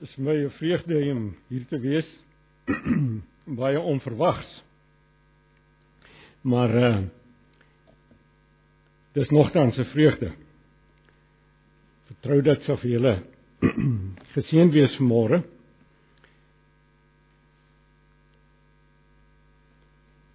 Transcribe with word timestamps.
is 0.00 0.16
my 0.16 0.32
'n 0.32 0.50
vreugde 0.50 1.12
om 1.12 1.36
hier 1.48 1.66
te 1.66 1.78
wees. 1.78 2.08
Baie 3.60 3.80
onverwags. 3.80 4.62
Maar 6.40 6.74
uh 6.74 6.98
dis 9.12 9.28
nogtans 9.28 9.76
'n 9.76 9.84
vreugde. 9.84 10.32
Vertrou 12.06 12.42
dat 12.42 12.62
sou 12.62 12.78
vir 12.78 12.90
julle 12.90 13.22
geseën 14.34 14.70
wees 14.70 14.98
môre. 14.98 15.42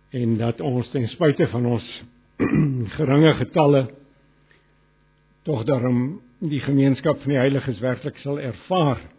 En 0.09 0.38
dat 0.38 0.61
ons 0.61 0.89
ten 0.91 1.07
spyte 1.07 1.47
van 1.47 1.66
ons 1.66 2.04
geringe 2.97 3.34
getalle 3.34 3.89
tog 5.43 5.63
daarom 5.63 6.21
die 6.39 6.61
gemeenskap 6.61 7.21
van 7.21 7.29
die 7.29 7.41
heiliges 7.41 7.79
werklik 7.79 8.18
sal 8.18 8.39
ervaar. 8.39 9.14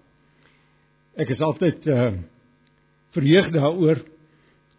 Ek 1.17 1.31
is 1.33 1.41
altyd 1.41 1.87
uh 1.89 2.13
verheug 3.17 3.47
daaroor 3.55 4.03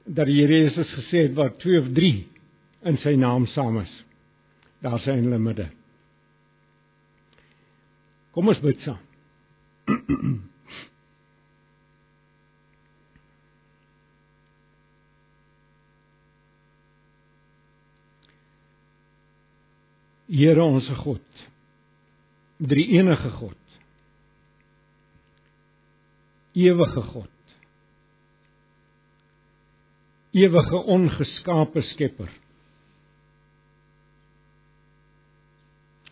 dat 0.06 0.28
die 0.30 0.36
Here 0.38 0.58
Jesus 0.62 0.92
gesê 0.94 1.24
het 1.26 1.34
wat 1.34 1.56
2 1.64 1.80
of 1.82 1.88
3 1.98 2.28
in 2.92 2.98
sy 3.02 3.16
naam 3.18 3.48
saam 3.50 3.80
is. 3.82 3.94
Daar 4.86 5.00
sien 5.02 5.24
hulle 5.26 5.40
midde. 5.42 5.66
Kom 8.38 8.48
ons 8.54 8.62
bid 8.62 8.78
saam. 8.86 9.02
Here 20.38 20.62
ons 20.62 20.86
God. 21.02 21.26
Drie 22.62 22.94
enige 23.00 23.30
God 23.42 23.67
ewige 26.58 27.02
God. 27.02 27.30
Ewige 30.32 30.76
ongeskape 30.76 31.82
Skepper. 31.82 32.30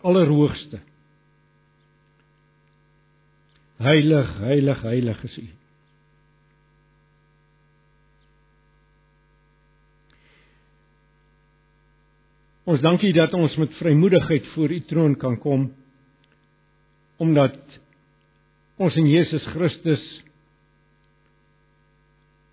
Allerhoogste. 0.00 0.80
Heilig, 3.76 4.36
heilig, 4.38 4.82
heilig 4.82 5.22
is 5.22 5.38
U. 5.38 5.48
Ons 12.66 12.82
dankie 12.82 13.12
dat 13.14 13.34
ons 13.34 13.54
met 13.62 13.74
vrymoedigheid 13.78 14.46
voor 14.54 14.72
U 14.74 14.78
troon 14.90 15.16
kan 15.16 15.38
kom 15.38 15.68
omdat 17.16 17.56
ons 18.76 18.96
in 19.00 19.06
Jesus 19.08 19.44
Christus 19.54 20.02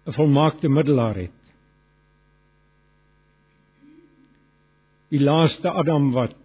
'n 0.06 0.14
volmaakte 0.14 0.68
middelaar 0.70 1.16
het. 1.16 1.32
Die 5.10 5.22
laaste 5.22 5.70
Adam 5.72 6.12
wat 6.12 6.36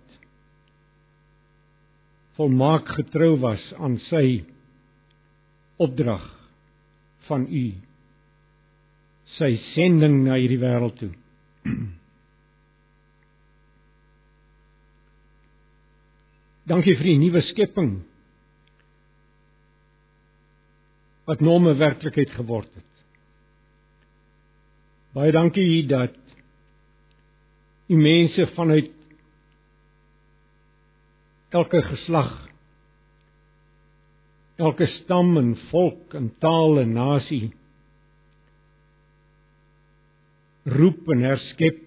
volmaak 2.36 2.88
getrou 2.94 3.38
was 3.42 3.74
aan 3.74 3.98
sy 3.98 4.44
opdrag 5.76 6.26
van 7.26 7.46
U 7.50 7.72
sy 9.38 9.56
sending 9.74 10.24
na 10.24 10.34
hierdie 10.38 10.60
wêreld 10.62 10.96
toe. 11.00 11.12
Dankie 16.70 16.96
vir 17.00 17.08
die 17.10 17.18
nuwe 17.24 17.42
skepping 17.48 17.90
wat 21.28 21.40
norme 21.44 21.74
werklikheid 21.80 22.30
geword 22.36 22.70
het. 22.72 22.97
Baie 25.16 25.32
dankie 25.32 25.86
dat 25.88 26.16
u 27.88 27.96
mense 27.96 28.46
vanuit 28.54 28.90
elke 31.48 31.82
geslag 31.82 32.48
elke 34.58 34.86
stam 34.86 35.36
en 35.36 35.54
volk 35.70 36.14
en 36.14 36.28
taal 36.42 36.80
en 36.82 36.92
nasie 36.92 37.52
roep 40.68 41.08
en 41.14 41.22
herskep 41.24 41.78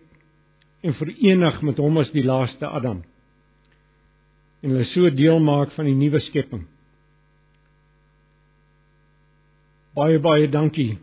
en 0.82 0.96
verenig 0.98 1.62
met 1.62 1.78
hom 1.78 2.00
as 2.02 2.10
die 2.16 2.24
laaste 2.26 2.66
Adam. 2.66 3.04
En 4.62 4.74
hulle 4.74 4.88
so 4.90 5.10
deel 5.14 5.38
maak 5.44 5.76
van 5.76 5.86
die 5.86 5.98
nuwe 5.98 6.22
skepping. 6.26 6.64
Baie 9.98 10.18
baie 10.24 10.48
dankie 10.50 10.96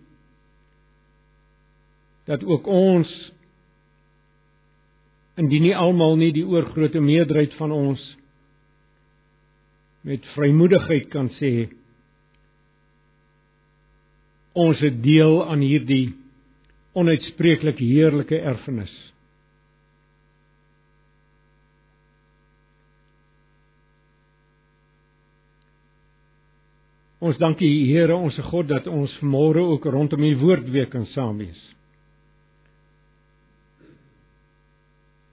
dat 2.28 2.44
ook 2.44 2.66
ons 2.68 3.08
indien 5.38 5.68
nie 5.68 5.76
almal 5.76 6.18
nie 6.20 6.32
die 6.34 6.44
oorgrootste 6.44 7.00
meerderheid 7.00 7.54
van 7.56 7.72
ons 7.72 8.02
met 10.08 10.24
vrymoedigheid 10.34 11.08
kan 11.12 11.30
sê 11.38 11.52
ons 14.58 14.80
het 14.82 14.98
deel 15.04 15.40
aan 15.46 15.62
hierdie 15.62 16.16
onuitspreeklik 16.98 17.78
heerlike 17.78 18.38
erfenis. 18.42 18.92
Ons 27.18 27.38
dankie 27.38 27.70
Here 27.90 28.14
ons 28.14 28.36
God 28.50 28.68
dat 28.70 28.86
ons 28.90 29.14
môre 29.22 29.62
ook 29.74 29.86
rondom 29.90 30.22
U 30.22 30.36
woord 30.42 30.70
weer 30.74 30.90
kan 30.90 31.06
saam 31.14 31.38
wees. 31.42 31.77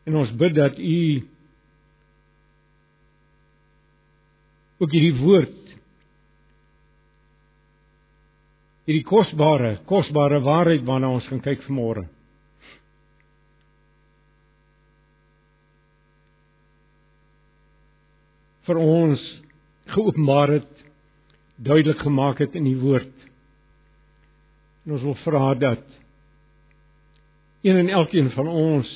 En 0.05 0.15
ons 0.21 0.33
bid 0.37 0.55
dat 0.55 0.77
U 0.77 0.99
ook 4.77 4.91
hierdie 4.91 5.15
woord 5.21 5.61
hierdie 8.85 9.05
kosbare, 9.07 9.79
kosbare 9.89 10.43
waarheid 10.45 10.83
waarna 10.85 11.09
ons 11.15 11.25
gaan 11.31 11.41
kyk 11.41 11.63
vanmôre. 11.65 12.05
vir 18.65 18.79
ons 18.81 19.21
geopenbaar 19.93 20.55
het 20.57 20.85
duidelik 21.55 22.01
gemaak 22.01 22.41
het 22.41 22.55
in 22.57 22.65
die 22.65 22.79
woord. 22.81 23.11
En 24.85 24.95
ons 24.97 25.05
wil 25.05 25.17
vra 25.23 25.53
dat 25.61 25.83
een 27.65 27.77
en 27.83 27.91
elkeen 27.99 28.31
van 28.33 28.49
ons 28.49 28.89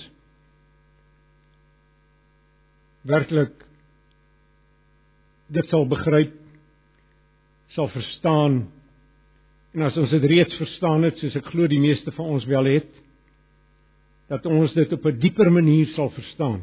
werklik 3.02 3.66
dit 5.48 5.66
sal 5.70 5.88
begryp 5.90 6.36
sal 7.70 7.88
verstaan. 7.94 8.72
En 9.74 9.82
as 9.86 9.98
ons 9.98 10.10
dit 10.10 10.24
reeds 10.32 10.56
verstaan 10.58 11.04
het 11.06 11.20
soos 11.22 11.36
ek 11.38 11.52
glo 11.52 11.68
die 11.70 11.82
meeste 11.82 12.12
van 12.16 12.26
ons 12.38 12.46
wel 12.50 12.66
het 12.66 12.90
dat 14.30 14.46
ons 14.46 14.74
dit 14.74 14.92
op 14.94 15.06
'n 15.06 15.20
dieper 15.20 15.52
manier 15.52 15.88
sal 15.96 16.10
verstaan. 16.10 16.62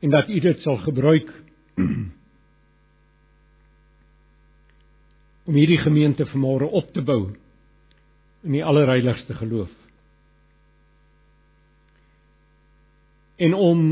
En 0.00 0.10
dat 0.10 0.28
u 0.28 0.40
dit 0.40 0.60
sal 0.60 0.76
gebruik 0.76 1.32
om 5.48 5.54
hierdie 5.54 5.78
gemeente 5.78 6.26
vanmôre 6.26 6.70
op 6.70 6.92
te 6.92 7.02
bou 7.02 7.34
in 8.42 8.52
die 8.52 8.64
allerheiligste 8.64 9.34
geloof 9.34 9.77
en 13.38 13.54
om 13.54 13.84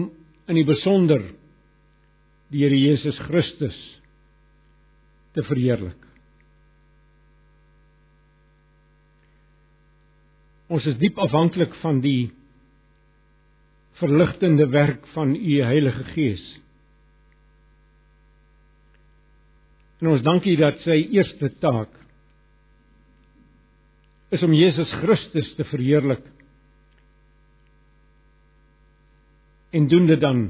in 0.46 0.58
die 0.58 0.66
besonder 0.66 1.22
die 2.50 2.62
Here 2.62 2.78
Jesus 2.78 3.18
Christus 3.26 3.76
te 5.34 5.44
verheerlik. 5.46 5.98
Ons 10.66 10.86
is 10.90 10.98
diep 10.98 11.18
afhanklik 11.22 11.74
van 11.82 12.00
die 12.02 12.30
verligtende 14.00 14.66
werk 14.72 15.04
van 15.14 15.34
u 15.36 15.58
Heilige 15.62 16.04
Gees. 16.14 16.42
En 20.02 20.10
ons 20.12 20.24
dankie 20.26 20.56
dat 20.60 20.82
sy 20.84 20.98
eerste 21.16 21.52
taak 21.62 21.92
is 24.34 24.42
om 24.42 24.52
Jesus 24.52 24.90
Christus 25.00 25.52
te 25.56 25.64
verheerlik 25.70 26.24
en 29.76 29.88
doen 29.92 30.08
dit 30.08 30.20
dan 30.20 30.40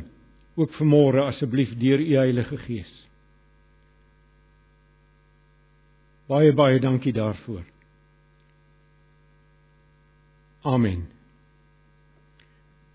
ook 0.56 0.72
vanmôre 0.78 1.26
asseblief 1.26 1.74
deur 1.80 2.00
u 2.00 2.14
Heilige 2.16 2.56
Gees. 2.64 2.92
Baie 6.30 6.54
baie 6.54 6.80
dankie 6.82 7.12
daarvoor. 7.12 7.62
Amen. 10.66 11.06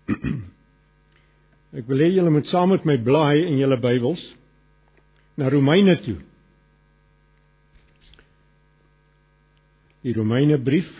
Ek 1.78 1.86
wil 1.88 2.02
hê 2.04 2.10
julle 2.12 2.32
moet 2.34 2.50
saam 2.52 2.74
met 2.74 2.84
my 2.84 2.98
blaai 3.00 3.46
in 3.46 3.56
julle 3.60 3.78
Bybels 3.80 4.24
na 5.40 5.48
Romeine 5.48 5.96
toe. 6.04 6.18
die 10.02 10.14
Romeine 10.16 10.58
brief. 10.58 10.90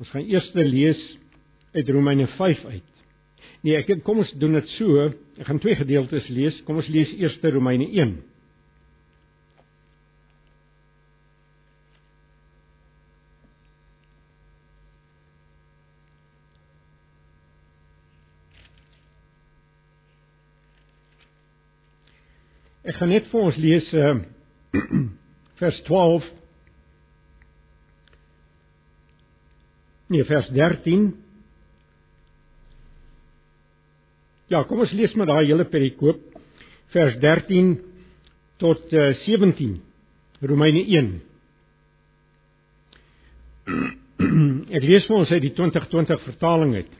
Ons 0.00 0.10
gaan 0.12 0.26
eers 0.28 0.50
lees 0.54 1.00
uit 1.74 1.88
Romeine 1.88 2.26
5 2.36 2.64
uit. 2.64 2.93
Nee, 3.64 3.78
ek 3.80 4.02
kom 4.04 4.18
ons 4.20 4.30
doen 4.36 4.58
dit 4.58 4.72
so. 4.76 5.06
Ek 5.40 5.48
gaan 5.48 5.58
twee 5.62 5.76
gedeeltes 5.78 6.26
lees. 6.28 6.60
Kom 6.66 6.82
ons 6.82 6.88
lees 6.92 7.14
eers 7.16 7.38
Romeine 7.48 7.86
1. 7.88 8.14
Ek 22.84 22.98
gaan 23.00 23.08
net 23.08 23.32
vir 23.32 23.48
ons 23.48 23.56
lees 23.64 23.92
uh 23.96 24.14
vers 25.62 25.76
12 25.88 26.32
Nee, 30.12 30.24
vers 30.28 30.50
13 30.52 31.14
Ja, 34.54 34.60
kom 34.70 34.84
ons 34.84 34.92
lees 34.94 35.14
maar 35.18 35.26
daai 35.26 35.48
hele 35.48 35.64
perikoop 35.66 36.20
vers 36.94 37.16
13 37.18 37.72
tot 38.62 38.92
uh, 38.94 39.08
17 39.24 39.80
Romeine 40.46 40.84
1 40.86 41.08
Ek 44.78 44.84
lees 44.84 45.08
vir 45.08 45.16
ons 45.16 45.32
uit 45.32 45.42
die 45.42 45.50
2020 45.56 46.22
vertaling 46.28 46.76
uit 46.78 46.92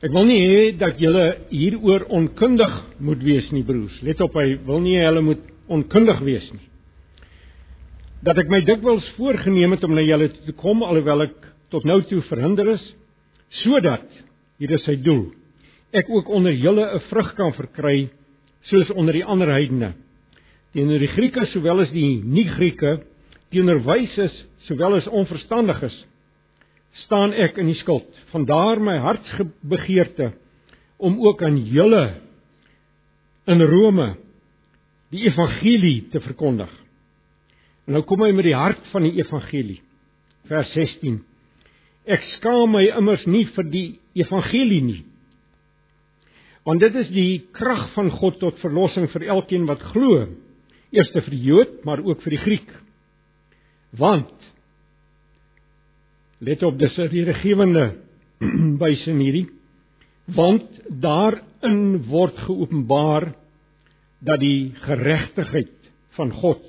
Ek 0.00 0.10
wil 0.16 0.26
nie 0.26 0.40
hê 0.40 0.60
dat 0.80 0.98
julle 0.98 1.26
hieroor 1.52 2.06
onkundig 2.16 2.76
moet 3.04 3.20
wees 3.20 3.50
nie 3.52 3.66
broers. 3.68 3.98
Let 4.00 4.22
op, 4.24 4.32
hy 4.32 4.54
wil 4.64 4.80
nie 4.80 4.96
hulle 4.96 5.20
moet 5.26 5.42
onkundig 5.68 6.22
wees 6.24 6.46
nie. 6.54 6.62
Dat 8.24 8.40
ek 8.40 8.48
my 8.48 8.62
dikwels 8.64 9.04
voorgenem 9.18 9.76
het 9.76 9.84
om 9.84 9.92
na 9.92 10.04
julle 10.06 10.30
toe 10.32 10.46
te 10.46 10.54
kom 10.56 10.80
alhoewel 10.86 11.26
ek 11.26 11.36
tot 11.72 11.84
nou 11.84 11.98
toe 12.08 12.22
verhinder 12.30 12.72
is, 12.72 12.86
sodat 13.60 14.08
hier 14.56 14.72
is 14.72 14.86
sy 14.88 14.96
doel. 15.04 15.26
Ek 15.92 16.10
ook 16.10 16.28
onder 16.28 16.52
julle 16.52 16.86
'n 16.94 17.00
vrug 17.10 17.34
kan 17.34 17.52
verkry 17.52 18.10
soos 18.62 18.90
onder 18.90 19.12
die 19.12 19.24
ander 19.24 19.48
heidene. 19.48 19.94
Teenoor 20.72 20.98
die 20.98 21.14
Grieke 21.16 21.46
sowel 21.46 21.80
as 21.80 21.90
die 21.90 22.22
nie-Grieke, 22.24 23.02
teenoor 23.50 23.82
wyses 23.82 24.46
sowel 24.68 24.94
as 24.94 25.08
onverstandiges 25.08 26.06
staan 27.04 27.32
ek 27.32 27.58
in 27.58 27.66
die 27.66 27.78
skuld. 27.80 28.06
Vandaar 28.30 28.80
my 28.80 28.98
hartsbegeerte 28.98 30.32
om 30.98 31.18
ook 31.26 31.42
aan 31.42 31.56
julle 31.66 32.20
in 33.46 33.62
Rome 33.62 34.14
die 35.10 35.24
evangelie 35.26 36.08
te 36.12 36.20
verkondig. 36.20 36.70
En 37.86 37.96
nou 37.96 38.04
kom 38.06 38.22
hy 38.22 38.30
met 38.36 38.46
die 38.46 38.54
hart 38.54 38.82
van 38.92 39.02
die 39.02 39.16
evangelie. 39.18 39.80
Vers 40.46 40.70
16. 40.76 41.18
Ek 42.06 42.22
skaam 42.36 42.70
my 42.76 42.84
immers 42.94 43.24
nie 43.26 43.46
vir 43.56 43.66
die 43.72 43.88
evangelie 44.14 44.82
nie. 44.84 45.00
Want 46.64 46.80
dit 46.80 46.94
is 46.94 47.08
die 47.14 47.46
krag 47.56 47.88
van 47.94 48.10
God 48.20 48.38
tot 48.42 48.58
verlossing 48.60 49.08
vir 49.12 49.28
elkeen 49.36 49.66
wat 49.68 49.82
glo. 49.92 50.26
Eerste 50.90 51.22
vir 51.24 51.36
die 51.36 51.44
Jood, 51.46 51.80
maar 51.84 52.02
ook 52.04 52.22
vir 52.24 52.36
die 52.36 52.44
Griek. 52.44 52.70
Want 53.96 54.34
Let 56.40 56.62
op 56.64 56.78
dis 56.80 56.94
die 57.12 57.24
regewende 57.28 57.90
bysin 58.80 59.18
hierdie 59.24 59.48
want 60.30 60.66
daarin 61.02 62.04
word 62.08 62.36
geopenbaar 62.46 63.32
dat 64.24 64.40
die 64.40 64.70
geregtigheid 64.84 65.90
van 66.16 66.30
God 66.40 66.62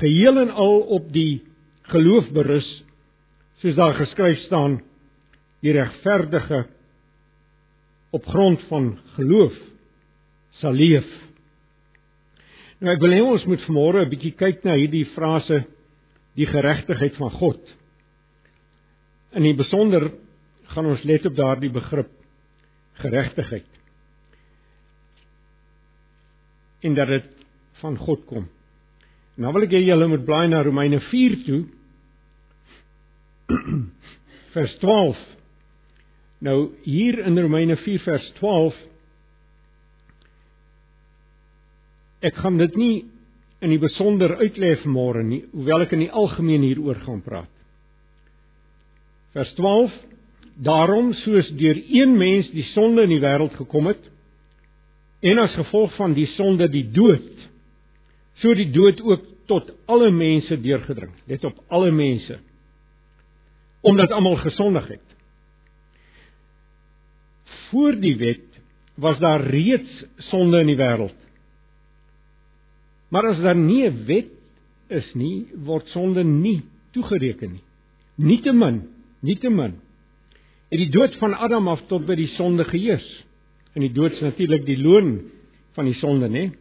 geheel 0.00 0.40
en 0.42 0.50
al 0.50 0.80
op 0.96 1.10
die 1.14 1.44
geloof 1.92 2.32
berus 2.34 2.66
soos 3.62 3.76
daar 3.78 3.94
geskryf 4.00 4.40
staan 4.48 4.80
die 5.62 5.74
regverdige 5.76 6.64
op 8.14 8.26
grond 8.30 8.62
van 8.70 8.92
geloof 9.16 9.54
sal 10.60 10.72
leef. 10.72 11.06
Nou 12.78 12.92
ek 12.94 13.02
wil 13.02 13.14
hê 13.16 13.22
ons 13.24 13.46
moet 13.50 13.62
vanmôre 13.66 14.04
'n 14.04 14.10
bietjie 14.12 14.34
kyk 14.38 14.62
na 14.64 14.76
hierdie 14.78 15.06
frase 15.16 15.64
die 16.38 16.46
geregtigheid 16.46 17.16
van 17.18 17.30
God. 17.30 17.60
In 19.34 19.42
die 19.42 19.54
besonder 19.54 20.12
gaan 20.70 20.86
ons 20.86 21.02
let 21.04 21.26
op 21.26 21.34
daardie 21.34 21.70
begrip 21.70 22.10
geregtigheid. 23.02 23.70
En 26.82 26.94
dat 26.94 27.08
dit 27.08 27.30
van 27.80 27.96
God 27.96 28.26
kom. 28.26 28.48
Nou 29.36 29.52
wil 29.52 29.66
ek 29.66 29.74
hê 29.74 29.82
julle 29.82 30.06
moet 30.06 30.24
blaai 30.24 30.48
na 30.48 30.62
Romeine 30.62 31.00
4 31.00 31.38
toe. 31.46 31.62
vers 34.54 34.78
12. 34.78 35.18
Nou 36.44 36.74
hier 36.84 37.18
in 37.24 37.38
Romeine 37.40 37.76
4 37.80 38.02
vers 38.04 38.24
12 38.38 38.76
Ek 42.24 42.36
gaan 42.40 42.58
dit 42.60 42.76
nie 42.76 42.94
in 43.64 43.72
die 43.72 43.80
besonder 43.80 44.36
uitlê 44.42 44.74
vanmôre 44.82 45.22
nie, 45.24 45.42
hoewel 45.54 45.84
ek 45.86 45.94
in 45.96 46.02
die 46.04 46.12
algemeen 46.12 46.64
hieroor 46.64 46.98
gaan 47.04 47.22
praat. 47.24 47.50
Vers 49.36 49.52
12: 49.56 49.94
Daarom 50.64 51.12
soos 51.22 51.48
deur 51.58 51.80
een 51.80 52.12
mens 52.20 52.50
die 52.52 52.66
sonde 52.72 53.06
in 53.08 53.14
die 53.14 53.22
wêreld 53.24 53.56
gekom 53.56 53.88
het 53.92 54.10
en 55.24 55.40
as 55.40 55.56
gevolg 55.56 55.94
van 55.96 56.12
die 56.16 56.28
sonde 56.34 56.68
die 56.68 56.84
dood, 56.92 57.30
so 58.40 58.52
die 58.56 58.68
dood 58.72 59.00
ook 59.00 59.24
tot 59.48 59.72
alle 59.88 60.10
mense 60.12 60.60
deurgedring. 60.60 61.12
Let 61.28 61.44
op 61.48 61.56
alle 61.72 61.90
mense. 61.92 62.36
Omdat 63.84 64.12
almal 64.12 64.36
gesondig 64.44 64.88
het. 64.92 65.13
Voor 67.74 67.96
die 67.98 68.14
wet 68.16 68.60
was 68.94 69.18
daar 69.18 69.42
reeds 69.50 70.04
sonde 70.30 70.60
in 70.62 70.70
die 70.70 70.78
wêreld. 70.78 71.16
Maar 73.10 73.32
as 73.32 73.40
daar 73.42 73.58
nie 73.58 73.82
'n 73.88 74.04
wet 74.06 74.30
is 74.88 75.14
nie, 75.14 75.46
word 75.54 75.88
sonde 75.88 76.22
nie 76.24 76.62
toegereken 76.92 77.50
nie. 77.52 77.64
Nietemin 78.14 78.82
Nietemin 79.20 79.74
het 80.70 80.78
die 80.78 80.90
dood 80.90 81.16
van 81.16 81.34
Adam 81.34 81.68
af 81.68 81.82
tot 81.88 82.06
by 82.06 82.14
die 82.14 82.30
sonde 82.36 82.64
geheers. 82.64 83.24
En 83.74 83.80
die 83.80 83.92
dood 83.92 84.12
is 84.12 84.20
natuurlik 84.20 84.66
die 84.66 84.78
loon 84.78 85.30
van 85.74 85.84
die 85.84 85.94
sonde, 85.94 86.28
né? 86.28 86.52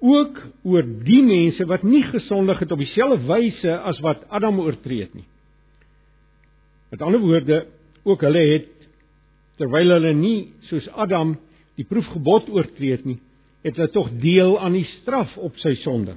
Ook 0.00 0.40
oor 0.62 0.82
die 1.04 1.22
mense 1.22 1.66
wat 1.66 1.82
nie 1.82 2.02
gesondig 2.02 2.58
het 2.58 2.72
op 2.72 2.78
dieselfde 2.78 3.26
wyse 3.26 3.78
as 3.78 4.00
wat 4.00 4.24
Adam 4.28 4.60
oortree 4.60 5.00
het 5.00 5.14
nie. 5.14 5.26
Met 6.90 7.02
ander 7.02 7.20
woorde, 7.20 7.66
ook 8.02 8.20
hulle 8.20 8.38
het 8.38 8.79
terwyl 9.60 9.92
hulle 9.96 10.14
nie 10.16 10.38
soos 10.70 10.88
Adam 10.96 11.34
die 11.76 11.84
proefgebod 11.88 12.48
oortree 12.52 12.96
het 12.96 13.04
nie, 13.08 13.18
het 13.64 13.76
hulle 13.76 13.92
tog 13.92 14.08
deel 14.22 14.56
aan 14.60 14.78
die 14.78 14.86
straf 15.00 15.36
op 15.36 15.58
sy 15.60 15.74
sonde. 15.82 16.16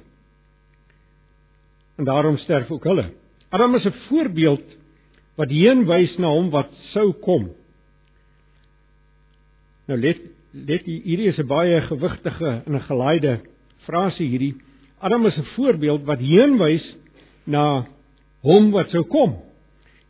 En 2.00 2.08
daarom 2.08 2.40
sterf 2.42 2.70
ook 2.72 2.88
hulle. 2.88 3.10
Adam 3.54 3.76
is 3.76 3.86
'n 3.86 4.00
voorbeeld 4.08 4.64
wat 5.36 5.50
heen 5.50 5.84
wys 5.86 6.16
na 6.18 6.28
hom 6.28 6.50
wat 6.50 6.72
sou 6.92 7.12
kom. 7.12 7.50
Nou 9.86 9.98
let 10.00 10.18
let 10.52 10.84
hierdie 10.86 11.28
is 11.28 11.38
'n 11.38 11.46
baie 11.46 11.80
gewigtige 11.80 12.62
en 12.66 12.74
'n 12.74 12.88
gelaaide 12.88 13.40
frase 13.86 14.22
hierdie. 14.22 14.54
Adam 14.98 15.26
is 15.26 15.36
'n 15.36 15.52
voorbeeld 15.56 16.04
wat 16.04 16.18
heen 16.18 16.58
wys 16.58 16.96
na 17.44 17.86
hom 18.42 18.70
wat 18.70 18.90
sou 18.90 19.02
kom. 19.02 19.36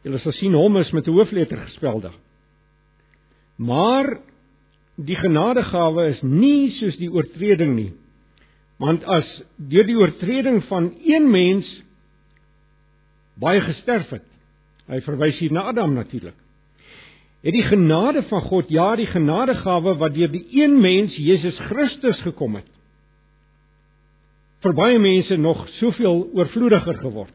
Julle 0.02 0.18
sal 0.18 0.32
sien 0.32 0.54
hom 0.54 0.76
is 0.76 0.92
met 0.92 1.06
'n 1.06 1.10
hoofletter 1.10 1.58
gespelde. 1.58 2.10
Maar 3.56 4.16
die 4.94 5.16
genadegawe 5.18 6.08
is 6.12 6.22
nie 6.22 6.70
soos 6.78 6.96
die 7.00 7.10
oortreding 7.10 7.74
nie. 7.76 7.92
Want 8.82 9.04
as 9.06 9.26
deur 9.56 9.86
die 9.86 9.98
oortreding 9.98 10.62
van 10.70 10.92
een 11.06 11.30
mens 11.30 11.68
baie 13.38 13.60
gesterf 13.64 14.10
het, 14.14 14.26
Hy 14.90 15.00
verwys 15.04 15.38
hier 15.40 15.52
na 15.54 15.68
Adam 15.70 15.94
natuurlik. 15.96 16.36
Het 17.44 17.56
die 17.56 17.64
genade 17.68 18.22
van 18.28 18.42
God, 18.48 18.70
ja, 18.72 18.94
die 18.96 19.08
genadegawe 19.08 19.96
wat 20.00 20.14
deur 20.16 20.32
die 20.32 20.44
een 20.60 20.78
mens 20.80 21.16
Jesus 21.20 21.58
Christus 21.68 22.20
gekom 22.24 22.56
het, 22.60 22.68
vir 24.64 24.76
baie 24.76 25.00
mense 25.00 25.36
nog 25.36 25.66
soveel 25.76 26.22
oorvloediger 26.36 26.96
geword. 27.02 27.34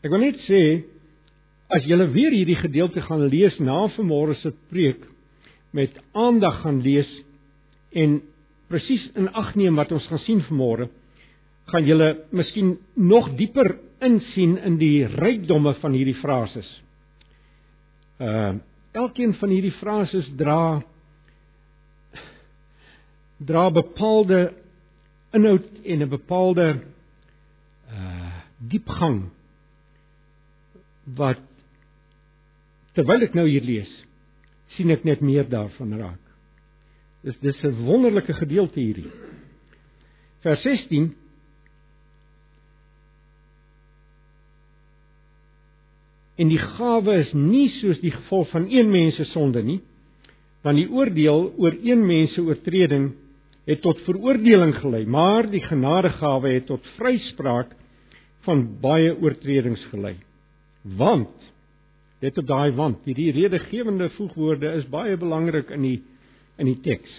Ek 0.00 0.08
wil 0.12 0.24
net 0.24 0.40
sê 0.48 0.62
as 1.72 1.86
jy 1.88 1.96
weer 2.12 2.34
hierdie 2.34 2.58
gedeelte 2.60 3.00
gaan 3.00 3.28
lees 3.32 3.56
na 3.60 3.86
vanmôre 3.96 4.36
se 4.42 4.52
preek 4.68 5.00
met 5.72 5.94
aandag 6.12 6.60
gaan 6.60 6.82
lees 6.84 7.08
en 7.96 8.20
presies 8.68 9.04
in 9.16 9.30
ag 9.32 9.54
neem 9.56 9.76
wat 9.80 9.92
ons 9.92 10.06
gaan 10.08 10.20
sien 10.24 10.42
vanmôre, 10.48 10.88
gaan 11.72 11.88
jy 11.88 11.96
miskien 12.32 12.74
nog 12.96 13.30
dieper 13.38 13.76
insien 14.04 14.58
in 14.60 14.76
die 14.80 15.06
rykdomme 15.06 15.74
van 15.80 15.96
hierdie 15.96 16.18
frases. 16.20 16.68
Uh 18.20 18.60
elkeen 18.92 19.30
van 19.40 19.48
hierdie 19.48 19.72
frases 19.78 20.26
dra 20.36 20.82
dra 23.40 23.62
bepaalde 23.72 24.50
inhoud 25.32 25.64
en 25.84 26.02
'n 26.02 26.08
bepaalde 26.08 26.66
uh 27.88 28.36
diepgang 28.68 29.30
wat 31.16 31.40
terwyl 32.96 33.24
ek 33.24 33.34
nou 33.34 33.46
hier 33.48 33.64
lees, 33.64 33.90
sien 34.76 34.90
ek 34.90 35.04
net 35.04 35.22
meer 35.24 35.48
daarvan 35.48 35.96
raak. 35.98 36.20
Dis 37.22 37.38
dis 37.40 37.64
'n 37.64 37.84
wonderlike 37.86 38.32
gedeelte 38.34 38.80
hierdie. 38.80 39.10
Vers 40.42 40.62
16 40.62 41.14
En 46.40 46.48
die 46.48 46.58
gawe 46.58 47.18
is 47.20 47.32
nie 47.36 47.68
soos 47.80 48.00
die 48.00 48.10
gevolg 48.10 48.48
van 48.50 48.66
een 48.70 48.90
mens 48.90 49.16
se 49.16 49.24
sonde 49.30 49.62
nie, 49.62 49.80
want 50.64 50.76
die 50.76 50.88
oordeel 50.90 51.52
oor 51.58 51.76
een 51.82 52.06
mens 52.06 52.32
se 52.34 52.42
oortreding 52.42 53.12
het 53.68 53.82
tot 53.84 54.00
veroordeling 54.06 54.74
gelei, 54.80 55.04
maar 55.06 55.46
die 55.50 55.62
genadegawe 55.62 56.54
het 56.54 56.66
tot 56.66 56.86
vryspraak 56.96 57.76
van 58.46 58.64
baie 58.82 59.12
oortredings 59.22 59.84
gelei. 59.92 60.16
Want 60.82 61.51
Let 62.22 62.38
op 62.38 62.46
daai 62.46 62.72
want, 62.78 63.02
hierdie 63.08 63.32
redegewende 63.34 64.08
voegwoorde 64.16 64.76
is 64.78 64.86
baie 64.90 65.16
belangrik 65.18 65.70
in 65.74 65.86
die 65.86 65.98
in 66.60 66.68
die 66.68 66.78
teks. 66.84 67.10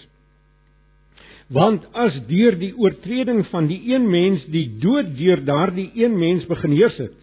Want 1.52 1.84
as 1.92 2.14
deur 2.30 2.54
die 2.56 2.72
oortreding 2.80 3.42
van 3.50 3.66
die 3.68 3.80
een 3.92 4.06
mens 4.08 4.46
die 4.48 4.66
dood 4.80 5.12
deur 5.18 5.42
daardie 5.44 5.90
een 5.98 6.14
mens 6.16 6.46
begin 6.48 6.72
heers 6.72 6.96
het, 7.02 7.16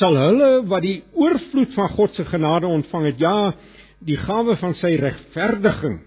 sal 0.00 0.16
hulle 0.16 0.50
wat 0.70 0.86
die 0.86 1.00
oorvloed 1.12 1.74
van 1.76 1.90
God 1.98 2.14
se 2.16 2.24
genade 2.30 2.70
ontvang 2.70 3.10
het, 3.10 3.20
ja, 3.20 3.52
die 4.00 4.16
gawe 4.16 4.56
van 4.62 4.72
sy 4.78 4.94
regverdiging 4.96 5.98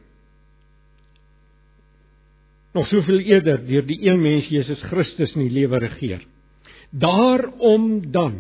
nog 2.74 2.88
soveel 2.90 3.20
eerder 3.20 3.62
deur 3.68 3.86
die 3.86 4.00
een 4.08 4.22
mens 4.22 4.48
Jesus 4.50 4.82
Christus 4.90 5.36
in 5.36 5.46
die 5.46 5.54
lewe 5.60 5.78
regeer. 5.84 6.24
Daarom 6.90 8.12
dan 8.12 8.40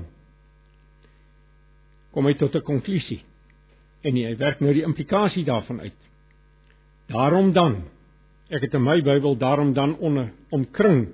kom 2.14 2.26
hy 2.30 2.34
tot 2.38 2.56
'n 2.56 2.62
konklusie. 2.62 3.22
En 4.04 4.16
hy 4.16 4.36
werk 4.38 4.60
nou 4.60 4.74
die 4.74 4.86
implikasie 4.86 5.44
daarvan 5.44 5.80
uit. 5.80 6.00
Daarom 7.08 7.54
dan, 7.54 7.84
ek 8.50 8.62
het 8.62 8.74
in 8.74 8.84
my 8.84 9.02
Bybel 9.02 9.38
daarom 9.38 9.74
dan 9.74 9.98
onder 9.98 10.32
omkring 10.52 11.08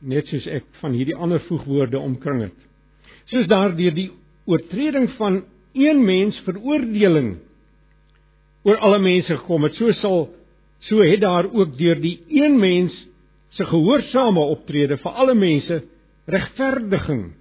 net 0.00 0.26
soos 0.26 0.46
ek 0.46 0.64
van 0.80 0.94
hierdie 0.94 1.16
ander 1.16 1.40
voegwoorde 1.48 1.98
omkring 1.98 2.42
het. 2.42 2.58
Soos 3.30 3.48
daardeur 3.50 3.94
die 3.94 4.10
oortreding 4.46 5.10
van 5.18 5.42
een 5.74 6.04
mens 6.04 6.38
veroordeling 6.46 7.36
oor 8.62 8.78
alle 8.84 8.98
mense 8.98 9.36
gekom 9.36 9.66
het, 9.66 9.74
so 9.74 9.92
sal 9.92 10.28
so 10.86 11.02
het 11.02 11.20
daar 11.20 11.48
ook 11.50 11.76
deur 11.78 12.00
die 12.00 12.18
een 12.28 12.58
mens 12.60 12.94
se 13.56 13.66
gehoorsame 13.66 14.40
optrede 14.54 14.98
vir 15.02 15.12
alle 15.12 15.34
mense 15.34 15.82
regverdiging 16.30 17.32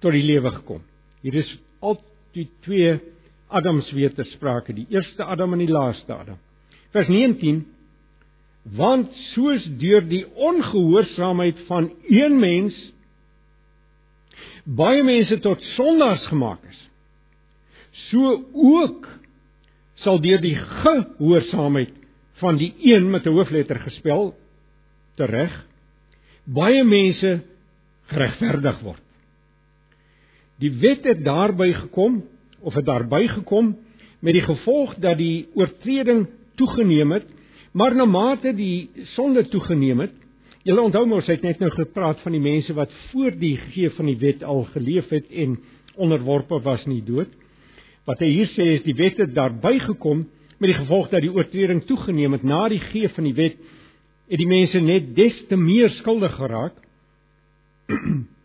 tot 0.00 0.12
die 0.12 0.24
lewe 0.24 0.50
gekom. 0.60 0.80
Hier 1.26 1.40
is 1.42 1.48
al 1.82 1.96
die 2.36 2.46
twee 2.62 3.00
Adams 3.50 3.88
weer 3.96 4.12
ter 4.14 4.28
sprake, 4.30 4.74
die 4.76 4.86
eerste 4.94 5.24
Adam 5.26 5.56
en 5.56 5.64
die 5.64 5.72
laaste 5.72 6.14
Adam. 6.14 6.38
Vers 6.94 7.10
19 7.10 7.64
Want 8.76 9.12
soos 9.32 9.62
deur 9.78 10.02
die 10.10 10.24
ongehoorsaamheid 10.34 11.60
van 11.68 11.84
een 12.10 12.38
mens 12.42 12.74
baie 14.66 15.04
mense 15.06 15.38
tot 15.44 15.62
sondaars 15.76 16.24
gemaak 16.26 16.64
is, 16.66 16.80
so 18.08 18.32
ook 18.74 19.06
sal 20.02 20.18
deur 20.18 20.42
die 20.42 20.56
gehoorsaamheid 20.82 21.94
van 22.42 22.58
die 22.58 22.72
een 22.90 23.06
met 23.10 23.26
'n 23.26 23.38
hoofletter 23.38 23.78
gespel 23.86 24.34
tereg 25.14 25.54
baie 26.44 26.84
mense 26.84 27.40
geregverdig 28.10 28.80
word. 28.82 29.05
Die 30.62 30.72
wet 30.80 31.04
het 31.04 31.24
daarby 31.24 31.72
gekom 31.72 32.22
of 32.60 32.74
het 32.74 32.84
daarby 32.84 33.26
gekom 33.28 33.74
met 34.24 34.32
die 34.32 34.44
gevolg 34.44 34.94
dat 35.04 35.18
die 35.18 35.48
oortreding 35.54 36.26
toegeneem 36.56 37.12
het, 37.12 37.26
maar 37.76 37.94
na 37.94 38.04
mate 38.08 38.54
die 38.56 38.88
sonde 39.14 39.44
toegeneem 39.52 40.00
het, 40.00 40.14
julle 40.64 40.82
onthou 40.82 41.04
mos 41.06 41.28
het 41.28 41.44
net 41.44 41.60
nou 41.62 41.70
gepraat 41.70 42.22
van 42.24 42.32
die 42.32 42.42
mense 42.42 42.74
wat 42.74 42.92
voor 43.10 43.36
die 43.38 43.56
gee 43.70 43.90
van 43.98 44.08
die 44.08 44.18
wet 44.18 44.44
al 44.44 44.64
geleef 44.72 45.10
het 45.12 45.28
en 45.30 45.58
onderworpe 45.94 46.58
was 46.64 46.86
nie 46.88 47.02
dood. 47.04 47.30
Wat 48.06 48.20
hy 48.24 48.30
hier 48.32 48.50
sê 48.54 48.72
is 48.78 48.84
die 48.86 48.96
wet 48.96 49.20
het 49.22 49.34
daarby 49.36 49.76
gekom 49.84 50.24
met 50.56 50.70
die 50.72 50.78
gevolg 50.78 51.10
dat 51.12 51.22
die 51.22 51.32
oortreding 51.32 51.84
toegeneem 51.86 52.32
het 52.32 52.46
na 52.46 52.64
die 52.72 52.80
gee 52.90 53.08
van 53.12 53.28
die 53.28 53.36
wet 53.36 53.60
het 54.26 54.40
die 54.40 54.48
mense 54.48 54.80
net 54.82 55.12
des 55.14 55.36
te 55.50 55.56
meer 55.56 55.92
skuldig 56.00 56.34
geraak. 56.34 56.80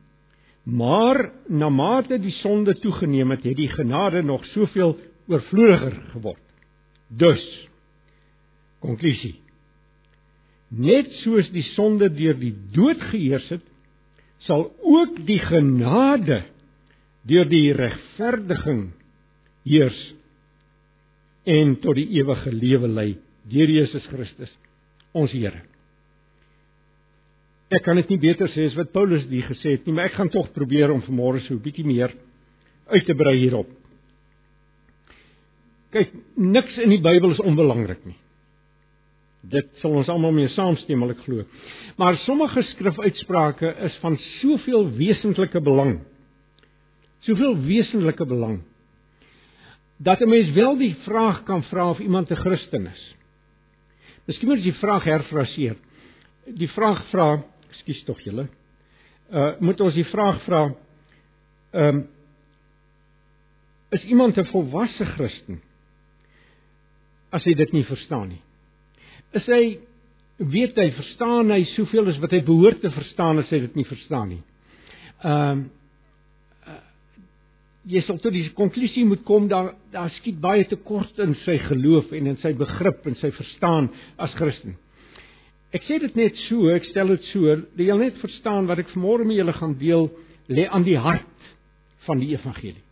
Maar 0.63 1.32
na 1.48 1.70
mate 1.70 2.20
die 2.22 2.34
sonde 2.41 2.75
toegeneem 2.80 3.32
het, 3.34 3.44
het 3.44 3.58
die 3.58 3.70
genade 3.70 4.22
nog 4.22 4.46
soveel 4.46 4.98
oorvloediger 5.27 5.96
geword. 6.13 6.44
Dus 7.08 7.44
konklusie. 8.80 9.39
Net 10.68 11.10
soos 11.22 11.50
die 11.51 11.65
sonde 11.74 12.10
deur 12.13 12.38
die 12.39 12.53
dood 12.74 13.01
geheers 13.12 13.50
het, 13.51 13.65
sal 14.48 14.70
ook 14.82 15.20
die 15.27 15.39
genade 15.44 16.44
deur 17.27 17.50
die 17.50 17.74
regverdiging 17.77 18.88
heers 19.68 20.00
en 21.46 21.75
tot 21.84 21.98
die 22.00 22.08
ewige 22.22 22.53
lewe 22.53 22.89
lei 22.89 23.10
deur 23.51 23.70
Jesus 23.70 24.06
Christus 24.10 24.53
ons 25.18 25.34
Here. 25.36 25.71
Ek 27.72 27.86
kan 27.86 27.96
dit 27.96 28.10
nie 28.12 28.20
beter 28.20 28.50
sê 28.51 28.66
as 28.68 28.75
wat 28.75 28.92
Paulus 28.92 29.24
die 29.32 29.44
gesê 29.46 29.78
het 29.78 29.86
nie, 29.88 29.94
maar 29.96 30.10
ek 30.10 30.18
gaan 30.18 30.32
tog 30.32 30.50
probeer 30.56 30.92
om 30.92 31.04
vanmôre 31.06 31.40
so 31.46 31.54
'n 31.54 31.63
bietjie 31.63 31.86
meer 31.86 32.12
uit 32.92 33.06
te 33.06 33.16
brei 33.16 33.38
hierop. 33.40 33.70
Kyk, 35.92 36.12
niks 36.36 36.78
in 36.78 36.90
die 36.90 37.01
Bybel 37.01 37.32
is 37.32 37.40
onbelangrik 37.40 38.06
nie. 38.06 38.18
Dit 39.42 39.72
sal 39.82 39.92
ons 39.92 40.10
almal 40.10 40.32
mee 40.32 40.50
saamstem, 40.50 41.04
ek 41.10 41.24
glo. 41.25 41.46
Maar 41.98 42.18
sommige 42.18 42.62
skrifuitsprake 42.62 43.75
is 43.88 43.96
van 44.04 44.18
soveel 44.42 44.92
wesentlike 44.98 45.62
belang. 45.62 46.01
Soveel 47.22 47.58
wesentlike 47.58 48.25
belang 48.25 48.62
dat 50.01 50.20
'n 50.22 50.30
mens 50.30 50.51
wel 50.51 50.78
die 50.78 50.96
vraag 51.06 51.44
kan 51.44 51.63
vra 51.63 51.90
of 51.90 52.00
iemand 52.00 52.32
'n 52.32 52.36
Christen 52.36 52.88
is. 52.88 53.16
Miskien 54.25 54.48
moet 54.48 54.58
jy 54.58 54.63
die 54.63 54.80
vraag 54.80 55.04
herfraseer. 55.04 55.75
Die 56.46 56.70
vraag 56.70 57.06
vra, 57.10 57.44
Ekskuus 57.72 58.04
tog 58.08 58.22
julle. 58.25 58.48
Uh 59.32 59.54
moet 59.63 59.82
ons 59.82 59.96
die 59.96 60.08
vraag 60.12 60.42
vra. 60.48 60.63
Ehm 61.72 62.01
um, 62.01 62.08
is 63.92 64.04
iemand 64.08 64.38
'n 64.38 64.48
volwasse 64.51 65.06
Christen? 65.06 65.62
As 67.32 67.44
hy 67.44 67.54
dit 67.54 67.72
nie 67.72 67.86
verstaan 67.86 68.28
nie. 68.28 68.42
Is 69.32 69.46
hy 69.46 69.80
weet 70.38 70.78
hy 70.78 70.92
verstaan 70.96 71.51
hy 71.51 71.63
soveel 71.75 72.08
as 72.08 72.20
wat 72.20 72.32
hy 72.32 72.42
behoort 72.42 72.82
te 72.82 72.92
verstaan 72.92 73.40
as 73.40 73.50
hy 73.50 73.60
dit 73.60 73.75
nie 73.75 73.86
verstaan 73.86 74.30
nie. 74.30 74.44
Ehm 75.24 75.51
um, 75.51 75.70
jy 77.90 78.01
sal 78.06 78.20
tot 78.22 78.34
die 78.36 78.46
konklusie 78.54 79.04
moet 79.10 79.24
kom 79.25 79.48
daar 79.50 79.72
daar 79.94 80.12
skiet 80.20 80.38
baie 80.42 80.66
tekort 80.70 81.18
in 81.24 81.34
sy 81.46 81.58
geloof 81.66 82.12
en 82.13 82.28
in 82.30 82.38
sy 82.38 82.54
begrip 82.54 83.08
en 83.10 83.16
sy 83.18 83.32
verstaan 83.34 83.90
as 84.22 84.36
Christen. 84.38 84.75
Ek 85.72 85.86
sê 85.88 86.01
dit 86.04 86.16
net 86.20 86.36
so, 86.50 86.68
ek 86.74 86.90
stel 86.90 87.13
dit 87.13 87.28
so, 87.30 87.56
jy 87.80 87.96
net 87.96 88.20
verstaan 88.20 88.68
wat 88.68 88.82
ek 88.84 88.92
vanmôre 88.92 89.24
met 89.28 89.40
julle 89.40 89.56
gaan 89.56 89.78
deel 89.80 90.10
lê 90.51 90.66
aan 90.68 90.84
die 90.84 90.98
hart 91.00 91.51
van 92.08 92.20
die 92.20 92.34
evangelie. 92.36 92.84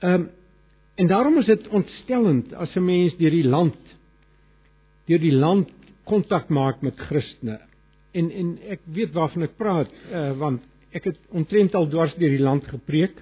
Ehm 0.00 0.14
um, 0.22 0.28
en 0.98 1.06
daarom 1.06 1.36
is 1.38 1.46
dit 1.46 1.68
ontstellend 1.68 2.50
as 2.58 2.74
'n 2.74 2.82
mens 2.84 3.14
deur 3.20 3.30
die 3.30 3.46
land 3.46 3.76
deur 5.06 5.20
die 5.22 5.32
land 5.32 5.68
kontak 6.04 6.48
maak 6.48 6.82
met 6.82 6.98
Christene. 6.98 7.60
En 8.12 8.30
en 8.30 8.58
ek 8.68 8.80
weet 8.84 9.12
waarvan 9.12 9.42
ek 9.42 9.56
praat, 9.56 9.92
uh, 10.12 10.32
want 10.38 10.62
ek 10.92 11.04
het 11.04 11.18
omtrent 11.28 11.74
al 11.74 11.88
dwars 11.88 12.14
deur 12.14 12.34
die 12.34 12.42
land 12.42 12.66
gepreek 12.66 13.14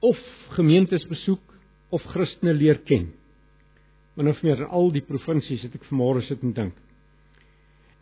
of 0.00 0.18
gemeentes 0.48 1.06
besoek 1.06 1.40
of 1.88 2.02
Christene 2.02 2.52
leer 2.54 2.78
ken 2.84 3.08
min 4.18 4.32
of 4.32 4.42
meer 4.42 4.58
in 4.64 4.74
al 4.74 4.90
die 4.90 5.04
provinsies 5.06 5.62
het 5.62 5.76
ek 5.78 5.86
vanmôre 5.86 6.24
sit 6.26 6.42
en 6.42 6.54
dink. 6.56 6.76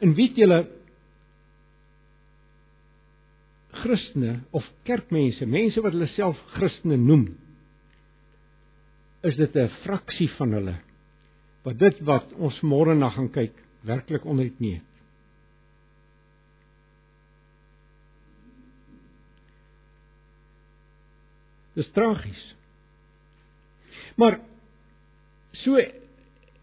En 0.01 0.15
weet 0.17 0.39
julle 0.41 0.63
Christene 3.77 4.39
of 4.57 4.65
kerkmense, 4.89 5.45
mense 5.45 5.83
wat 5.85 5.93
hulle 5.93 6.09
self 6.15 6.41
Christene 6.55 6.97
noem, 6.97 7.29
is 9.29 9.37
dit 9.37 9.57
'n 9.57 9.69
fraksie 9.85 10.31
van 10.39 10.53
hulle 10.53 10.77
wat 11.67 11.79
dit 11.79 12.01
wat 12.07 12.33
ons 12.39 12.61
môre 12.63 12.95
na 12.95 13.11
gaan 13.11 13.29
kyk 13.29 13.53
werklik 13.83 14.25
onder 14.25 14.45
dit 14.45 14.61
nie. 14.61 14.81
Dis 21.75 21.91
tragies. 21.93 22.55
Maar 24.17 24.41
so 25.53 25.77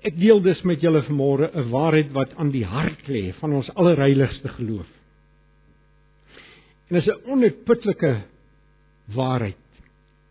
ek 0.03 0.17
deel 0.19 0.41
dus 0.43 0.61
met 0.67 0.81
julle 0.83 1.03
vanmôre 1.07 1.49
'n 1.53 1.69
waarheid 1.71 2.11
wat 2.11 2.35
aan 2.35 2.51
die 2.51 2.65
hart 2.65 3.07
lê 3.07 3.31
van 3.39 3.53
ons 3.53 3.69
allerheiligste 3.75 4.49
geloof. 4.49 4.89
En 6.87 6.95
dit 6.99 7.07
is 7.07 7.13
'n 7.13 7.31
onuitputlike 7.31 8.21
waarheid 9.15 9.55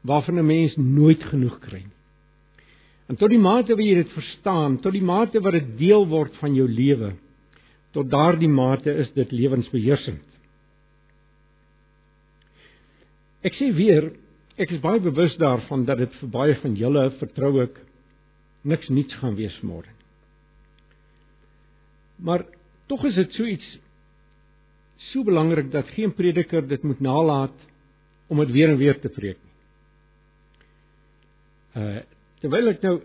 waarvan 0.03 0.39
'n 0.39 0.47
mens 0.47 0.77
nooit 0.77 1.23
genoeg 1.23 1.59
kry 1.61 1.79
nie. 1.79 1.99
En 3.09 3.17
tot 3.17 3.29
die 3.29 3.39
mate 3.39 3.75
wat 3.77 3.85
jy 3.85 3.95
dit 3.95 4.13
verstaan, 4.15 4.79
tot 4.81 4.93
die 4.93 5.03
mate 5.03 5.41
wat 5.41 5.53
dit 5.53 5.79
deel 5.79 6.07
word 6.09 6.37
van 6.41 6.55
jou 6.55 6.69
lewe, 6.69 7.13
tot 7.93 8.11
daardie 8.11 8.49
mate 8.49 8.93
is 9.03 9.11
dit 9.13 9.33
lewensbeheersend. 9.33 10.25
Ek 13.43 13.55
sê 13.59 13.73
weer, 13.75 14.13
ek 14.57 14.71
is 14.71 14.81
baie 14.81 15.01
bewus 15.03 15.37
daarvan 15.37 15.85
dat 15.85 15.99
dit 15.99 16.15
vir 16.21 16.29
baie 16.29 16.55
van 16.63 16.77
julle 16.79 17.11
vertrou 17.19 17.63
ek 17.63 17.81
niks 18.63 18.89
niets 18.89 19.15
gaan 19.21 19.37
wees 19.39 19.55
môre. 19.67 19.91
Maar 22.23 22.45
tog 22.91 23.05
is 23.09 23.19
dit 23.19 23.39
so 23.39 23.47
iets 23.49 23.69
so 25.11 25.25
belangrik 25.27 25.73
dat 25.73 25.89
geen 25.97 26.13
prediker 26.15 26.67
dit 26.69 26.83
moet 26.83 27.01
nalat 27.01 27.55
om 28.31 28.39
dit 28.45 28.53
weer 28.55 28.71
en 28.71 28.79
weer 28.79 29.01
te 29.01 29.11
preek 29.11 29.39
nie. 29.43 29.57
Uh 31.83 32.01
terwyl 32.43 32.73
ek 32.73 32.81
nou 32.83 32.97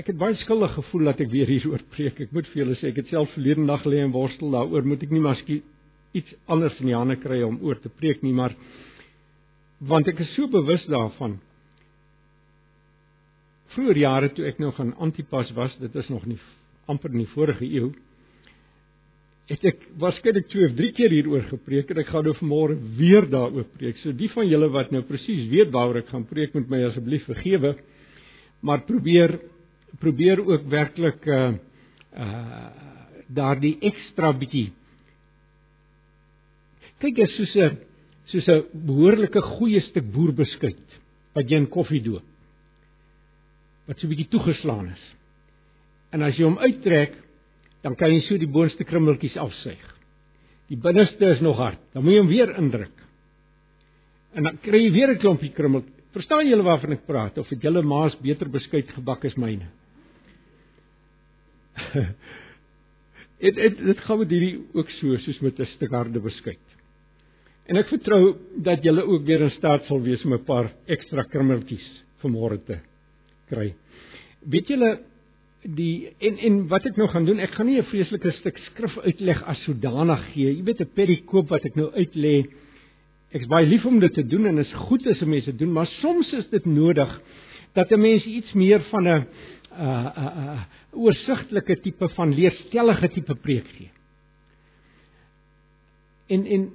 ek 0.00 0.10
het 0.10 0.18
baie 0.20 0.36
skuldig 0.42 0.72
gevoel 0.76 1.08
dat 1.08 1.20
ek 1.24 1.30
weer 1.32 1.48
hieroor 1.48 1.80
preek. 1.94 2.18
Ek 2.20 2.32
moet 2.32 2.48
vir 2.52 2.62
julle 2.62 2.74
sê 2.80 2.90
ek 2.90 2.98
het 3.00 3.12
self 3.12 3.30
verlede 3.36 3.64
nag 3.64 3.84
lê 3.88 4.02
en 4.02 4.12
worstel 4.12 4.52
daaroor, 4.52 4.84
moet 4.84 5.04
ek 5.04 5.12
nie 5.14 5.22
miskien 5.24 5.62
iets 6.16 6.34
anders 6.52 6.76
in 6.80 6.90
die 6.90 6.96
hande 6.96 7.16
kry 7.20 7.40
om 7.46 7.56
oor 7.64 7.78
te 7.80 7.88
preek 7.88 8.20
nie, 8.24 8.34
maar 8.36 8.52
want 9.80 10.08
ek 10.12 10.20
is 10.22 10.32
so 10.36 10.48
bewus 10.52 10.84
daarvan 10.92 11.38
vroeër 13.74 13.98
jare 13.98 14.32
toe 14.36 14.46
ek 14.48 14.58
nog 14.62 14.78
aan 14.80 14.94
Antipas 15.02 15.50
was, 15.56 15.74
dit 15.80 15.94
is 15.94 16.08
nog 16.12 16.24
nie 16.26 16.38
amper 16.90 17.12
in 17.12 17.22
die 17.22 17.32
vorige 17.34 17.66
eeu, 17.66 17.92
het 19.50 19.64
ek 19.68 19.80
waarskynlik 20.00 20.48
twee 20.52 20.68
of 20.68 20.76
drie 20.78 20.92
keer 20.96 21.12
hieroor 21.12 21.44
gepreek 21.50 21.90
en 21.90 22.00
ek 22.02 22.10
gaan 22.12 22.24
nou 22.28 22.34
vanmôre 22.38 22.76
weer 22.98 23.26
daaroor 23.30 23.66
preek. 23.76 23.98
So 24.00 24.14
die 24.16 24.30
van 24.32 24.48
julle 24.48 24.70
wat 24.72 24.92
nou 24.94 25.02
presies 25.06 25.48
weet 25.50 25.72
waaroor 25.74 26.02
ek 26.02 26.12
gaan 26.12 26.28
preek, 26.28 26.54
moet 26.56 26.70
my 26.70 26.84
asseblief 26.88 27.26
vergewe. 27.28 27.74
Maar 28.62 28.84
probeer 28.88 29.38
probeer 30.00 30.40
ook 30.40 30.68
werklik 30.70 31.26
uh 31.26 31.52
uh 32.16 32.70
daardie 33.32 33.78
ekstra 33.80 34.32
bietjie 34.36 34.72
kyk 37.00 37.18
is 37.24 37.32
soos 37.36 37.54
'n 37.56 37.78
soos 38.30 38.48
'n 38.48 38.86
behoorlike 38.88 39.40
goeie 39.56 39.80
stuk 39.88 40.06
boerbeskuit 40.12 40.98
wat 41.34 41.50
jy 41.50 41.56
in 41.56 41.68
koffie 41.76 42.02
doop 42.02 42.31
wat 43.86 43.98
so 43.98 44.06
'n 44.06 44.10
bietjie 44.10 44.28
toegeslaan 44.28 44.88
is. 44.92 45.04
En 46.12 46.22
as 46.22 46.36
jy 46.36 46.44
hom 46.44 46.58
uittrek, 46.58 47.16
dan 47.82 47.96
kan 47.98 48.12
jy 48.12 48.20
so 48.20 48.38
die 48.38 48.50
boonste 48.50 48.84
krummeltjies 48.84 49.36
afsuig. 49.36 49.88
Die 50.68 50.76
binneste 50.76 51.24
is 51.34 51.40
nog 51.40 51.56
hard. 51.56 51.78
Dan 51.92 52.04
moet 52.04 52.12
jy 52.12 52.18
hom 52.22 52.28
weer 52.30 52.56
indruk. 52.58 53.02
En 54.34 54.42
dan 54.48 54.58
kry 54.64 54.78
jy 54.84 54.92
weer 54.92 55.10
'n 55.12 55.18
klompie 55.18 55.52
krummel. 55.52 55.82
Verstaan 56.12 56.48
julle 56.48 56.62
waarvan 56.62 56.92
ek 56.92 57.06
praat 57.06 57.38
of 57.38 57.48
het 57.48 57.62
julle 57.62 57.82
maas 57.82 58.16
beter 58.20 58.48
beskuit 58.48 58.88
gebak 58.88 59.24
as 59.24 59.34
myne? 59.34 59.66
dit 63.40 63.54
dit 63.54 63.78
dit 63.78 63.98
gaan 63.98 64.18
met 64.18 64.30
hierdie 64.30 64.60
ook 64.74 64.90
so 64.90 65.16
soos 65.16 65.40
met 65.40 65.58
'n 65.58 65.66
stuk 65.66 65.90
harde 65.90 66.20
beskuit. 66.20 66.66
En 67.66 67.76
ek 67.76 67.88
vertrou 67.88 68.36
dat 68.56 68.82
julle 68.84 69.02
ook 69.02 69.24
weer 69.24 69.40
in 69.40 69.50
staat 69.50 69.84
sal 69.84 70.00
wees 70.00 70.24
om 70.24 70.34
'n 70.34 70.44
paar 70.44 70.72
ekstra 70.86 71.22
krummeltjies 71.22 72.04
vanmôre 72.22 72.64
te 72.64 72.78
kry. 73.52 73.72
Weet 74.52 74.72
julle 74.72 74.92
die 75.62 76.10
en 76.18 76.38
en 76.48 76.58
wat 76.72 76.88
ek 76.88 76.98
nou 76.98 77.06
gaan 77.12 77.26
doen, 77.28 77.40
ek 77.42 77.54
gaan 77.54 77.68
nie 77.70 77.78
'n 77.78 77.90
vreeslike 77.90 78.32
stuk 78.40 78.58
skrif 78.72 78.98
uitleg 78.98 79.42
as 79.46 79.62
sodanig 79.64 80.22
gee. 80.32 80.56
Jy 80.56 80.64
weet 80.64 80.80
'n 80.80 80.94
perikoop 80.94 81.48
wat 81.48 81.64
ek 81.64 81.76
nou 81.76 81.90
uitlê. 81.92 82.46
Ek's 83.32 83.46
baie 83.48 83.66
lief 83.66 83.86
om 83.86 84.00
dit 84.00 84.14
te 84.14 84.26
doen 84.26 84.46
en 84.46 84.58
is 84.58 84.72
goed 84.72 85.06
as 85.06 85.22
'n 85.22 85.28
mens 85.28 85.44
dit 85.44 85.58
doen, 85.58 85.72
maar 85.72 85.86
soms 85.86 86.32
is 86.32 86.48
dit 86.50 86.66
nodig 86.66 87.20
dat 87.74 87.90
'n 87.90 88.00
mens 88.00 88.24
iets 88.24 88.52
meer 88.52 88.80
van 88.90 89.08
'n 89.08 89.08
'n 89.08 89.24
'n 89.78 90.48
'n 90.50 90.66
oorsigtelike 90.92 91.80
tipe 91.80 92.08
van 92.08 92.34
leerstellige 92.34 93.08
tipe 93.08 93.34
preek 93.34 93.66
gee. 93.66 93.90
En 96.28 96.46
en 96.46 96.72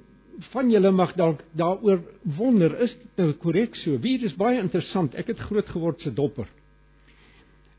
van 0.50 0.70
julle 0.70 0.90
mag 0.90 1.12
dalk 1.12 1.40
daaroor 1.52 2.02
wonder, 2.22 2.80
is 2.80 2.94
dit 2.94 3.16
nou 3.16 3.32
korrek 3.32 3.74
so? 3.74 3.98
Wie 3.98 4.18
is 4.24 4.36
baie 4.38 4.60
interessant. 4.60 5.14
Ek 5.14 5.26
het 5.26 5.38
groot 5.38 5.68
geword 5.68 6.00
se 6.00 6.12
dopper. 6.14 6.46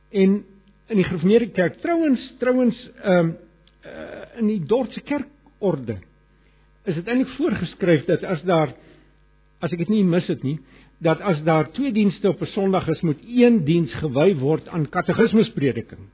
En 0.09 0.45
in 0.89 0.97
die 0.97 1.05
gereformeerde 1.05 1.51
kerk 1.53 1.79
trouens 1.83 2.33
trouens 2.39 2.77
ehm 3.03 3.17
um, 3.17 3.37
uh, 3.85 4.39
in 4.39 4.47
die 4.47 4.65
Dordtse 4.65 5.01
kerkorde 5.01 5.99
is 6.83 6.95
dit 6.95 7.07
eintlik 7.07 7.35
voorgeskryf 7.37 8.05
dat 8.07 8.23
as 8.23 8.41
daar 8.47 8.73
as 9.59 9.71
ek 9.71 9.83
dit 9.85 9.91
nie 9.93 10.03
mis 10.03 10.27
het 10.27 10.43
nie 10.43 10.57
dat 11.03 11.21
as 11.21 11.43
daar 11.47 11.69
twee 11.71 11.91
dienste 11.95 12.29
op 12.29 12.41
'n 12.41 12.51
Sondag 12.55 12.87
is 12.87 13.01
moet 13.01 13.21
een 13.23 13.63
diens 13.65 13.93
gewy 14.01 14.35
word 14.35 14.67
aan 14.67 14.89
katekismusprediking 14.89 16.09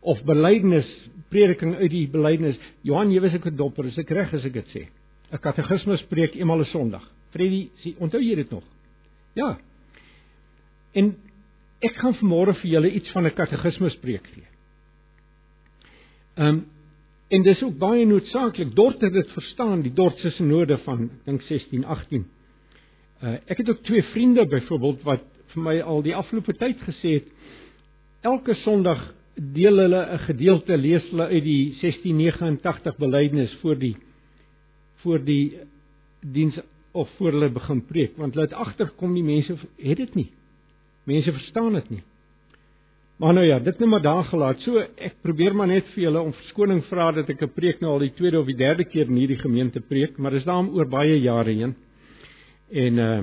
of 0.00 0.22
belydenis 0.24 0.88
prediking 1.28 1.74
uit 1.76 1.90
die 1.90 2.08
belydenis 2.08 2.58
Johan 2.82 3.12
jy 3.12 3.20
was 3.20 3.34
ek 3.34 3.46
'n 3.46 3.56
dopper 3.56 3.86
is 3.86 3.98
ek 3.98 4.10
reg 4.10 4.34
as 4.34 4.44
ek 4.44 4.52
dit 4.52 4.68
sê? 4.74 4.88
'n 5.32 5.38
katekismus 5.40 6.02
preek 6.10 6.34
eenmal 6.36 6.60
'n 6.60 6.64
Sondag. 6.64 7.04
Freddy 7.30 7.70
sê 7.80 7.94
onthou 7.98 8.20
jy 8.20 8.34
dit 8.34 8.50
nog? 8.50 8.64
Ja. 9.34 9.58
En 10.92 11.16
Ek 11.82 11.96
gaan 11.98 12.14
vanmôre 12.14 12.54
vir 12.60 12.70
julle 12.70 12.90
iets 12.90 13.10
van 13.10 13.26
'n 13.26 13.34
katekismus 13.34 13.96
preek 14.02 14.26
gee. 14.34 14.46
Ehm 16.36 16.48
um, 16.48 16.64
en 17.32 17.42
dis 17.42 17.62
ook 17.62 17.78
baie 17.78 18.04
noodsaaklik. 18.06 18.74
Dort 18.76 19.00
het 19.00 19.12
dit 19.12 19.30
verstaan, 19.32 19.82
die 19.82 19.92
Dortse 19.92 20.30
sinode 20.30 20.76
van 20.84 21.02
ek 21.02 21.24
dink 21.24 21.42
1618. 21.48 22.26
Uh 23.22 23.36
ek 23.46 23.58
het 23.58 23.68
ook 23.68 23.82
twee 23.82 24.02
vriende 24.02 24.46
byvoorbeeld 24.46 25.02
wat 25.02 25.24
vir 25.54 25.62
my 25.62 25.80
al 25.80 26.02
die 26.02 26.14
afgelope 26.16 26.52
tyd 26.52 26.80
gesê 26.86 27.18
het 27.20 27.28
elke 28.22 28.54
Sondag 28.54 29.14
deel 29.34 29.78
hulle 29.78 30.02
'n 30.14 30.18
gedeelte 30.18 30.76
lees 30.76 31.08
hulle 31.10 31.26
uit 31.26 31.44
die 31.44 31.74
1689 31.80 32.96
belydenis 32.96 33.54
voor 33.60 33.78
die 33.78 33.96
voor 35.02 35.24
die 35.24 35.58
diens 36.20 36.58
of 36.92 37.10
voor 37.16 37.32
hulle 37.32 37.50
begin 37.50 37.86
preek 37.86 38.16
want 38.16 38.34
hulle 38.34 38.46
het 38.46 38.54
agterkom 38.54 39.14
die 39.14 39.24
mense 39.24 39.56
het 39.78 39.96
dit 39.96 40.14
nie 40.14 40.30
Mense 41.04 41.32
verstaan 41.32 41.72
dit 41.80 41.90
nie. 41.90 42.02
Maar 43.22 43.34
nou 43.34 43.46
ja, 43.46 43.58
dit 43.58 43.78
net 43.78 43.88
maar 43.88 44.02
daar 44.02 44.24
gelaat. 44.24 44.60
So 44.64 44.82
ek 44.82 45.20
probeer 45.22 45.54
maar 45.54 45.70
net 45.70 45.86
vir 45.94 46.08
julle 46.08 46.20
om 46.20 46.32
verskoning 46.34 46.82
vra 46.88 47.10
dat 47.12 47.28
ek 47.30 47.42
'n 47.42 47.54
preek 47.54 47.80
nou 47.80 47.92
al 47.92 48.02
die 48.02 48.14
tweede 48.18 48.40
of 48.40 48.46
die 48.46 48.56
derde 48.56 48.84
keer 48.84 49.06
in 49.06 49.16
hierdie 49.16 49.38
gemeente 49.38 49.80
preek, 49.80 50.18
maar 50.18 50.30
dis 50.30 50.44
daarom 50.44 50.74
oor 50.74 50.88
baie 50.88 51.20
jare 51.20 51.52
heen. 51.52 51.74
En 52.70 52.98
uh 52.98 53.22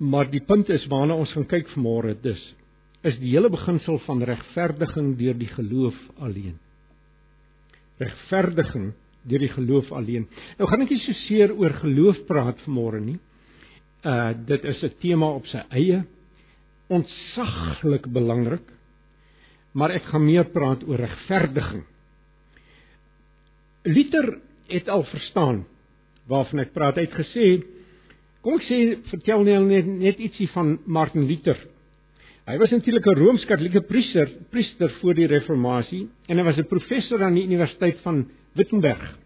maar 0.00 0.30
die 0.30 0.40
punt 0.40 0.68
is 0.68 0.86
waarna 0.86 1.14
ons 1.14 1.32
gaan 1.32 1.44
kyk 1.44 1.68
vanmôre, 1.68 2.14
dis 2.22 2.54
is 3.02 3.18
die 3.18 3.32
hele 3.32 3.50
beginsel 3.50 3.98
van 3.98 4.22
regverdiging 4.22 5.16
deur 5.18 5.34
die 5.34 5.48
geloof 5.48 5.96
alleen. 6.18 6.58
Regverdiging 7.98 8.92
deur 9.22 9.38
die 9.38 9.52
geloof 9.52 9.92
alleen. 9.92 10.26
Nou 10.58 10.68
gaan 10.68 10.82
ek 10.82 10.90
nie 10.90 11.00
so 11.04 11.12
seer 11.26 11.52
oor 11.52 11.72
geloof 11.80 12.26
praat 12.28 12.60
vanmôre 12.66 13.00
nie. 13.00 13.18
Uh 14.04 14.32
dit 14.46 14.64
is 14.64 14.82
'n 14.82 14.94
tema 15.00 15.28
op 15.28 15.46
sy 15.46 15.60
eie 15.68 16.04
ontsaglik 16.88 18.06
belangrik. 18.12 18.64
Maar 19.72 19.90
ek 19.90 20.04
gaan 20.10 20.24
meer 20.24 20.44
praat 20.44 20.82
oor 20.88 20.98
regverdiging. 20.98 21.84
Luther 23.82 24.38
het 24.66 24.88
al 24.88 25.04
verstaan 25.04 25.66
waarvan 26.26 26.58
ek 26.64 26.72
praat. 26.72 26.96
Hy 26.96 27.06
het 27.06 27.18
gesê 27.18 27.46
kom 28.40 28.56
ek 28.56 28.66
sê 28.66 28.78
vertel 29.10 29.44
net 29.44 29.86
net 29.86 30.18
ietsie 30.18 30.48
van 30.48 30.78
Martin 30.86 31.26
Luther. 31.26 31.58
Hy 32.46 32.56
was 32.58 32.70
natuurlik 32.70 33.06
'n 33.06 33.18
rooms-katolieke 33.18 33.80
priester, 33.80 34.28
priester 34.50 34.90
voor 35.00 35.14
die 35.14 35.26
reformatie 35.26 36.08
en 36.26 36.38
hy 36.38 36.44
was 36.44 36.56
'n 36.56 36.66
professor 36.66 37.22
aan 37.22 37.34
die 37.34 37.44
Universiteit 37.44 38.00
van 38.00 38.30
Wittenberg. 38.54 39.18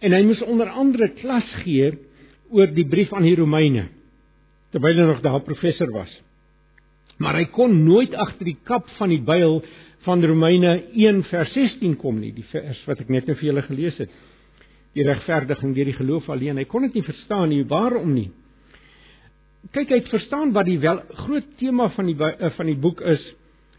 En 0.00 0.12
hy 0.12 0.22
moes 0.22 0.42
onder 0.42 0.68
andere 0.68 1.08
klas 1.08 1.48
gee 1.64 1.98
oor 2.50 2.70
die 2.74 2.86
brief 2.88 3.12
aan 3.12 3.26
die 3.26 3.36
Romeine 3.38 3.88
terwyl 4.72 4.98
hy 5.00 5.06
nog 5.08 5.22
daar 5.24 5.40
professor 5.46 5.88
was. 5.94 6.10
Maar 7.18 7.40
hy 7.40 7.46
kon 7.54 7.72
nooit 7.86 8.12
agter 8.14 8.50
die 8.50 8.58
kap 8.68 8.88
van 8.98 9.10
die 9.10 9.22
byl 9.24 9.62
van 10.06 10.24
Romeine 10.24 10.74
1 10.94 11.22
vers 11.30 11.54
16 11.56 11.96
kom 11.98 12.20
nie, 12.20 12.34
die 12.36 12.46
vers 12.52 12.82
wat 12.86 13.00
ek 13.02 13.08
net 13.12 13.26
nou 13.26 13.36
vir 13.38 13.48
julle 13.48 13.64
gelees 13.66 13.96
het. 13.98 14.12
Die 14.94 15.06
regverdiging 15.06 15.72
deur 15.76 15.90
die 15.90 15.96
geloof 15.96 16.28
alleen. 16.32 16.60
Hy 16.60 16.66
kon 16.70 16.86
dit 16.86 16.98
nie 16.98 17.06
verstaan 17.06 17.48
nie, 17.50 17.64
waarom 17.68 18.12
nie? 18.14 18.28
Kyk, 19.74 19.90
hy 19.90 19.98
het 19.98 20.12
verstaan 20.12 20.54
wat 20.54 20.68
die 20.68 20.78
wel 20.80 21.00
groot 21.24 21.48
tema 21.58 21.88
van 21.96 22.06
die 22.08 22.16
eh, 22.28 22.52
van 22.56 22.70
die 22.70 22.78
boek 22.78 23.02
is, 23.02 23.24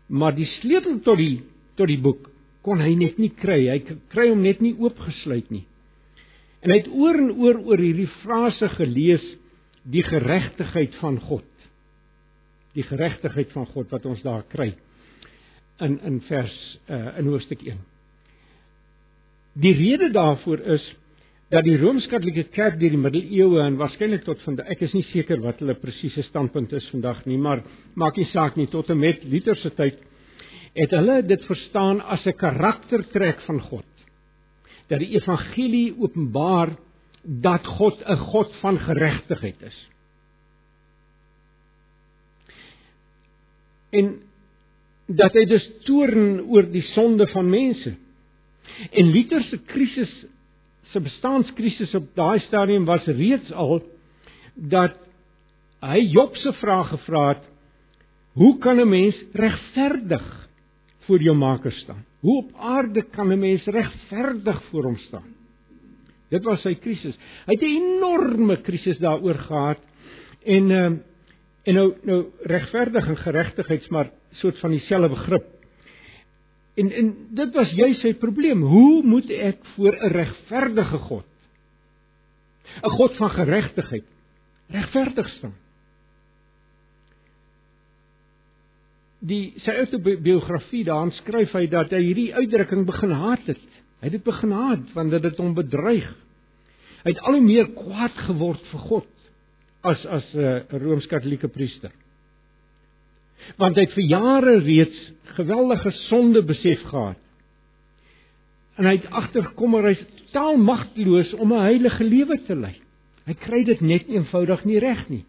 maar 0.08 0.36
die 0.36 0.48
sleutel 0.60 1.00
tot 1.06 1.18
die 1.22 1.40
tot 1.80 1.88
die 1.90 2.02
boek 2.02 2.28
kon 2.66 2.84
hy 2.84 2.92
net 3.00 3.18
nie 3.22 3.32
kry. 3.40 3.62
Hy 3.72 3.98
kry 4.12 4.28
hom 4.30 4.44
net 4.44 4.60
nie 4.62 4.76
oopgesluit 4.76 5.48
nie. 5.54 5.64
En 6.60 6.74
hy 6.74 6.82
het 6.82 6.90
oor 6.92 7.18
en 7.18 7.32
oor 7.40 7.62
oor 7.70 7.82
hierdie 7.82 8.10
frase 8.24 8.70
gelees 8.76 9.24
die 9.90 10.04
geregtigheid 10.04 10.96
van 11.00 11.20
God. 11.20 11.46
die 12.78 12.86
geregtigheid 12.86 13.50
van 13.56 13.66
God 13.74 13.90
wat 13.92 14.06
ons 14.06 14.22
daar 14.22 14.44
kry 14.52 14.70
in 15.84 15.98
in 16.06 16.20
vers 16.28 16.56
uh, 16.86 17.18
in 17.18 17.30
hoofstuk 17.32 17.64
1. 17.66 17.80
Die 19.60 19.74
rede 19.74 20.12
daarvoor 20.14 20.62
is 20.76 20.86
dat 21.50 21.66
die 21.66 21.78
Rooms-Katolieke 21.82 22.52
Kerk 22.54 22.78
deur 22.80 22.94
die 22.94 23.02
middeleeue 23.02 23.64
en 23.64 23.80
waarskynlik 23.80 24.22
tot 24.28 24.42
vandag 24.46 24.70
ek 24.70 24.84
is 24.86 24.94
nie 24.94 25.06
seker 25.10 25.42
wat 25.42 25.64
hulle 25.64 25.76
presiese 25.82 26.22
standpunt 26.28 26.76
is 26.78 26.88
vandag 26.94 27.24
nie, 27.26 27.40
maar 27.42 27.64
maak 27.98 28.20
nie 28.22 28.30
saak 28.30 28.60
nie 28.60 28.70
tot 28.70 28.92
en 28.94 29.02
met 29.02 29.26
Luther 29.26 29.58
se 29.58 29.74
tyd 29.74 29.98
het 30.78 30.94
hulle 30.94 31.24
dit 31.26 31.46
verstaan 31.50 32.04
as 32.06 32.26
'n 32.28 32.38
karaktertrek 32.38 33.42
van 33.48 33.60
God. 33.72 33.89
Dat 34.90 35.00
die 35.00 35.14
evangelie 35.18 35.94
openbaar 36.00 36.76
dat 37.24 37.66
God 37.66 38.02
'n 38.06 38.18
God 38.18 38.56
van 38.62 38.80
geregtigheid 38.80 39.62
is. 39.62 39.88
En 43.90 44.22
dat 45.06 45.34
hy 45.34 45.46
dus 45.46 45.66
toorn 45.86 46.42
oor 46.42 46.68
die 46.72 46.86
sonde 46.94 47.28
van 47.28 47.50
mense. 47.50 47.96
En 48.92 49.12
Luther 49.12 49.44
se 49.44 49.58
krisis 49.58 50.12
se 50.90 51.00
bestaanskrisis 51.00 51.94
op 51.98 52.08
daai 52.18 52.40
stadium 52.40 52.86
was 52.86 53.06
reeds 53.06 53.52
al 53.52 53.82
dat 54.54 54.98
hy 55.86 56.02
Job 56.10 56.36
se 56.42 56.54
vraag 56.54 56.90
gevra 56.90 57.28
het: 57.28 57.46
Hoe 58.34 58.58
kan 58.58 58.80
'n 58.80 58.90
mens 58.90 59.16
regverdig 59.34 60.50
voor 61.06 61.22
jou 61.22 61.36
Maker 61.36 61.72
staan? 61.72 62.06
Hoe 62.20 62.38
op 62.38 62.52
aarde 62.56 63.02
kan 63.02 63.32
'n 63.32 63.40
mens 63.40 63.66
regverdig 63.66 64.64
voor 64.64 64.84
hom 64.84 64.98
staan? 64.98 65.36
Dit 66.30 66.44
was 66.44 66.62
sy 66.62 66.76
krisis. 66.76 67.18
Hy 67.46 67.54
het 67.54 67.62
'n 67.62 67.66
enorme 67.66 68.62
krisis 68.62 68.98
daaroor 68.98 69.36
gehad 69.36 69.80
en 70.44 70.70
uh, 70.70 70.86
en 71.64 71.74
nou 71.74 71.94
nou 72.04 72.26
regverdig 72.42 73.08
en 73.08 73.18
geregtigheids 73.18 73.88
maar 73.88 74.12
soort 74.32 74.60
van 74.60 74.70
dieselfde 74.70 75.10
begrip 75.10 75.60
En 76.80 76.92
en 76.92 77.16
dit 77.30 77.54
was 77.54 77.72
juis 77.76 78.00
sy 78.00 78.14
probleem. 78.16 78.62
Hoe 78.64 79.04
moet 79.04 79.30
ek 79.30 79.66
voor 79.76 79.96
'n 79.96 80.12
regverdige 80.16 80.98
God, 80.98 81.26
'n 82.84 82.90
God 82.90 83.16
van 83.16 83.30
geregtigheid, 83.30 84.06
regverdig 84.68 85.28
staan? 85.30 85.56
Die 89.20 89.54
sy 89.66 89.76
autobiografie 89.82 90.86
daarin 90.88 91.12
skryf 91.18 91.54
hy 91.54 91.66
dat 91.68 91.92
hy 91.92 92.02
hierdie 92.06 92.34
uitdrukking 92.36 92.86
begin 92.88 93.12
haat 93.12 93.48
het. 93.52 93.66
Hy 94.00 94.08
het 94.08 94.16
dit 94.16 94.24
begin 94.24 94.52
haat 94.56 94.92
want 94.96 95.12
dit 95.12 95.24
het 95.24 95.40
hom 95.42 95.56
bedreig. 95.58 96.12
Hy 97.04 97.14
het 97.14 97.24
al 97.24 97.40
hoe 97.40 97.44
meer 97.44 97.72
kwaad 97.76 98.16
geword 98.28 98.64
vir 98.72 98.86
God 98.92 99.10
as 99.82 100.06
as 100.06 100.26
'n 100.36 100.40
uh, 100.40 100.80
rooms-katolieke 100.84 101.48
priester 101.48 101.92
want 103.58 103.78
hy 103.78 103.86
het 103.88 103.96
vir 103.96 104.08
jare 104.10 104.60
reeds 104.60 105.00
geweldige 105.38 105.92
sonde 106.10 106.42
besef 106.46 106.82
gehad. 106.90 107.18
En 108.80 108.88
hy 108.88 108.96
het 108.98 109.10
agtergekom 109.12 109.74
maar 109.76 109.90
hy's 109.90 110.04
totaal 110.26 110.58
magteloos 110.58 111.34
om 111.34 111.54
'n 111.54 111.66
heilige 111.66 112.04
lewe 112.04 112.38
te 112.46 112.56
lei. 112.56 112.76
Hy 113.26 113.34
kry 113.34 113.64
dit 113.64 113.82
net 113.82 114.08
eenvoudig 114.08 114.66
nie 114.66 114.80
reg 114.80 115.10
nie. 115.10 115.26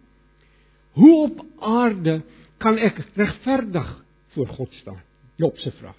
Hoe 0.92 1.22
op 1.22 1.44
aarde 1.60 2.22
kan 2.60 2.78
ek 2.78 3.00
regverdig 3.16 3.88
voor 4.34 4.48
God 4.58 4.72
staan? 4.82 5.00
Job 5.40 5.58
se 5.58 5.72
vraag. 5.78 5.96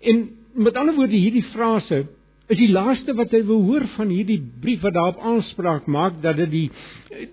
En 0.00 0.22
met 0.52 0.76
ander 0.76 0.94
woorde 0.94 1.18
hierdie 1.18 1.44
frase 1.52 2.04
is 2.52 2.58
die 2.58 2.70
laaste 2.72 3.14
wat 3.16 3.32
hy 3.34 3.42
wil 3.48 3.62
hoor 3.66 3.84
van 3.96 4.10
hierdie 4.12 4.40
brief 4.62 4.82
wat 4.84 4.96
daarop 4.96 5.20
aanspraak 5.32 5.86
maak 5.90 6.20
dat 6.24 6.38
dit 6.42 6.50
die 6.52 6.66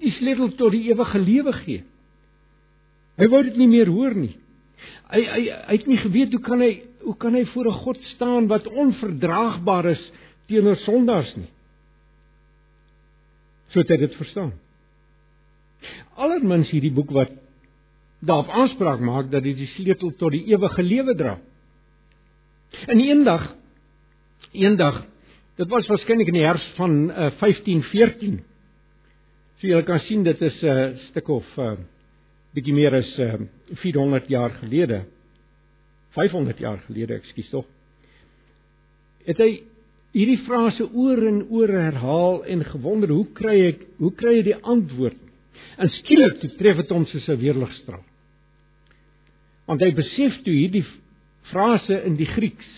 die 0.01 0.13
sleutel 0.19 0.53
tot 0.59 0.75
die 0.75 0.85
ewige 0.91 1.19
lewe 1.19 1.53
gee. 1.63 1.83
Hy 3.19 3.27
wou 3.31 3.41
dit 3.43 3.57
nie 3.59 3.67
meer 3.71 3.91
hoor 3.91 4.15
nie. 4.15 4.35
Hy 5.11 5.23
hy 5.25 5.41
hy 5.49 5.75
het 5.75 5.87
nie 5.89 5.99
geweet 5.99 6.35
hoe 6.35 6.43
kan 6.45 6.63
hy 6.63 6.71
hoe 7.03 7.15
kan 7.19 7.35
hy 7.35 7.45
voor 7.53 7.67
'n 7.67 7.81
God 7.83 8.03
staan 8.15 8.47
wat 8.47 8.67
onverdraagbaar 8.67 9.91
is 9.91 10.03
teenoor 10.47 10.77
sondaars 10.85 11.35
nie. 11.35 11.49
So 13.69 13.79
het 13.79 13.89
hy 13.89 13.97
dit 13.97 14.15
verstaan. 14.15 14.53
Allermins 16.19 16.71
hierdie 16.73 16.93
boek 16.93 17.11
wat 17.15 17.31
daarop 18.19 18.49
aanspraak 18.51 18.99
maak 18.99 19.29
dat 19.31 19.43
dit 19.43 19.57
die 19.57 19.69
sleutel 19.75 20.11
tot 20.19 20.35
die 20.35 20.45
ewige 20.51 20.83
lewe 20.83 21.15
dra. 21.15 21.37
En 22.87 22.99
eendag 22.99 23.53
eendag 24.51 25.05
dit 25.59 25.69
was 25.69 25.87
waarskynlik 25.87 26.31
in 26.31 26.39
die 26.39 26.45
herfs 26.47 26.65
van 26.77 27.09
uh, 27.09 27.29
1514. 27.39 28.39
So 29.59 29.67
jy 29.67 29.81
kan 29.83 29.99
sien 30.07 30.23
dit 30.23 30.41
is 30.41 30.61
'n 30.63 30.67
uh, 30.67 30.97
stuk 31.09 31.27
of 31.29 31.47
uh, 31.57 31.75
bietjie 32.55 32.73
meer 32.73 32.95
as 32.95 33.11
uh, 33.19 33.33
ehm, 33.33 33.47
400 33.75 34.27
jaar 34.27 34.51
gelede 34.61 35.03
500 36.09 36.57
jaar 36.57 36.79
gelede, 36.87 37.19
ekskuus 37.19 37.49
tog. 37.49 37.65
Het 39.27 39.41
hy 39.43 39.49
hierdie 40.15 40.39
frase 40.47 40.87
oor 40.89 41.21
en 41.29 41.43
oor 41.53 41.69
herhaal 41.69 42.39
en 42.49 42.65
gewonder 42.65 43.11
hoe 43.13 43.27
kry 43.37 43.57
ek 43.67 43.83
hoe 43.99 44.11
kry 44.17 44.39
hy 44.39 44.45
die 44.47 44.57
antwoord? 44.57 45.19
En 45.77 45.89
skielik 45.89 46.41
tref 46.57 46.81
dit 46.83 46.89
hom 46.89 47.05
soos 47.05 47.27
'n 47.29 47.39
weerligstraal. 47.39 48.03
Want 49.65 49.81
hy 49.81 49.91
besef 49.93 50.41
toe 50.43 50.53
hierdie 50.53 50.85
frase 51.51 52.03
in 52.05 52.15
die 52.15 52.29
Grieks 52.29 52.69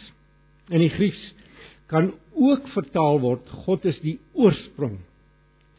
in 0.72 0.80
die 0.80 0.92
Grieks 0.94 1.22
kan 1.92 2.14
ook 2.32 2.68
vertaal 2.76 3.20
word 3.20 3.48
God 3.66 3.86
is 3.86 4.00
die 4.04 4.20
oorsprong 4.34 5.00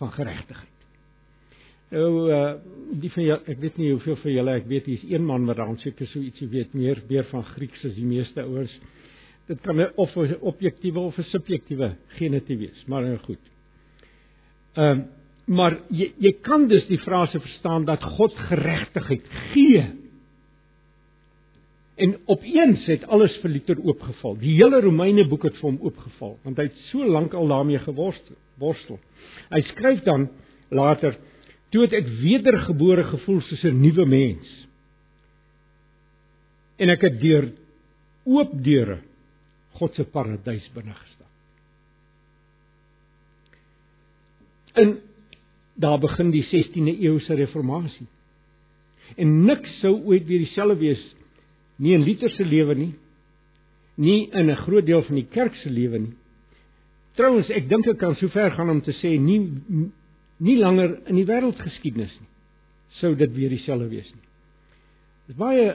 van 0.03 0.13
geregtigheid. 0.13 0.69
Nou 1.93 2.09
uh 2.33 2.43
die 2.93 3.09
van 3.09 3.25
julle, 3.25 3.41
ek 3.49 3.61
weet 3.63 3.79
nie 3.81 3.87
hoeveel 3.89 4.19
van 4.21 4.33
julle, 4.35 4.55
ek 4.61 4.67
weet 4.69 4.89
hier's 4.91 5.05
een 5.09 5.25
man 5.25 5.47
wat 5.49 5.57
dan 5.57 5.79
seker 5.81 6.09
so 6.11 6.21
ietsie 6.21 6.49
weet 6.53 6.75
meer 6.77 7.01
meer 7.09 7.25
van 7.31 7.45
Grieks 7.55 7.87
as 7.89 7.95
die 7.97 8.05
meeste 8.05 8.45
ouens. 8.45 8.75
Dit 9.49 9.63
kan 9.65 9.81
of 9.97 10.17
'n 10.17 10.37
objektiewe 10.41 11.01
of 11.01 11.19
'n 11.19 11.25
subjektiewe 11.25 11.97
genetief 12.19 12.59
wees, 12.59 12.85
maar 12.87 13.03
nou 13.03 13.17
goed. 13.19 13.41
Ehm 14.75 14.99
uh, 14.99 15.05
maar 15.45 15.79
jy 15.91 16.13
jy 16.23 16.33
kan 16.45 16.69
dus 16.71 16.87
die 16.87 17.01
frase 17.03 17.41
verstaan 17.41 17.85
dat 17.89 18.05
God 18.17 18.37
geregtigheid 18.51 19.27
gee. 19.53 19.83
En 22.03 22.15
opeens 22.27 22.87
het 22.87 23.05
alles 23.07 23.35
vir 23.43 23.51
Luther 23.51 23.83
oopgeval. 23.83 24.39
Die 24.41 24.55
hele 24.57 24.81
Romeine 24.81 25.27
boek 25.29 25.45
het 25.49 25.59
vir 25.61 25.71
hom 25.71 25.81
oopgeval 25.83 26.39
want 26.47 26.59
hy 26.59 26.69
het 26.71 26.81
so 26.91 27.05
lank 27.07 27.35
al 27.35 27.51
daarmee 27.51 27.83
geworstel. 27.83 28.39
Worstel. 28.63 29.01
Hy 29.51 29.63
skryf 29.73 30.03
dan 30.07 30.29
later 30.71 31.19
toe 31.73 31.87
het 31.87 31.95
ek 31.97 32.11
wedergebore 32.21 33.05
gevoel 33.11 33.41
soos 33.41 33.65
'n 33.65 33.81
nuwe 33.81 34.07
mens. 34.07 34.49
En 36.79 36.91
ek 36.91 37.01
het 37.01 37.21
deur 37.21 37.53
oop 38.25 38.53
deure 38.65 39.01
God 39.79 39.95
se 39.95 40.05
paradys 40.05 40.69
binne 40.75 40.95
gestap. 40.95 41.31
Daar 45.75 45.99
begin 45.99 46.31
die 46.31 46.45
16de 46.45 46.99
eeuse 47.01 47.35
reformatie. 47.35 48.07
En 49.17 49.45
niks 49.45 49.79
sou 49.81 49.95
ooit 50.05 50.27
weer 50.27 50.45
dieselfde 50.45 50.79
wees 50.81 51.03
nie 51.83 51.95
in 51.97 52.05
Luther 52.05 52.31
se 52.31 52.45
lewe 52.45 52.75
nie, 52.75 52.93
nie 53.97 54.31
in 54.31 54.51
'n 54.51 54.57
groot 54.57 54.87
deel 54.87 55.03
van 55.03 55.15
die 55.15 55.27
kerk 55.27 55.55
se 55.55 55.71
lewe 55.71 55.99
nie. 55.99 56.15
Trouwens, 57.15 57.51
ek 57.51 57.69
dink 57.69 57.87
ek 57.87 57.99
kan 57.99 58.15
sover 58.15 58.51
gaan 58.51 58.71
om 58.71 58.81
te 58.81 58.93
sê 58.93 59.19
nie 59.19 59.41
nie 60.39 60.57
langer 60.57 61.01
in 61.07 61.17
die 61.17 61.27
wêreldgeskiedenis 61.27 62.21
nie 62.21 62.33
sou 63.01 63.15
dit 63.17 63.33
weer 63.37 63.53
dieselfde 63.53 63.89
wees 63.93 64.11
nie. 64.13 64.29
Dis 65.29 65.39
baie 65.39 65.67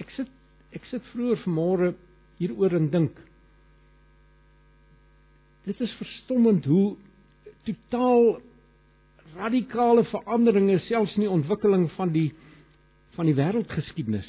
ek 0.00 0.12
sit 0.16 0.32
ek 0.76 0.84
sit 0.90 1.04
vroeër 1.12 1.40
vanmôre 1.44 1.92
hieroor 2.40 2.76
en 2.76 2.90
dink 2.92 3.20
dit 5.66 5.80
is 5.82 5.94
verstommend 5.98 6.66
hoe 6.68 6.96
totaal 7.66 8.36
radikale 9.36 10.04
veranderinge 10.04 10.78
selfs 10.88 11.14
in 11.16 11.26
die 11.26 11.30
ontwikkeling 11.30 11.90
van 11.96 12.12
die 12.12 12.30
van 13.16 13.28
die 13.28 13.36
wêreldgeskiedenis 13.36 14.28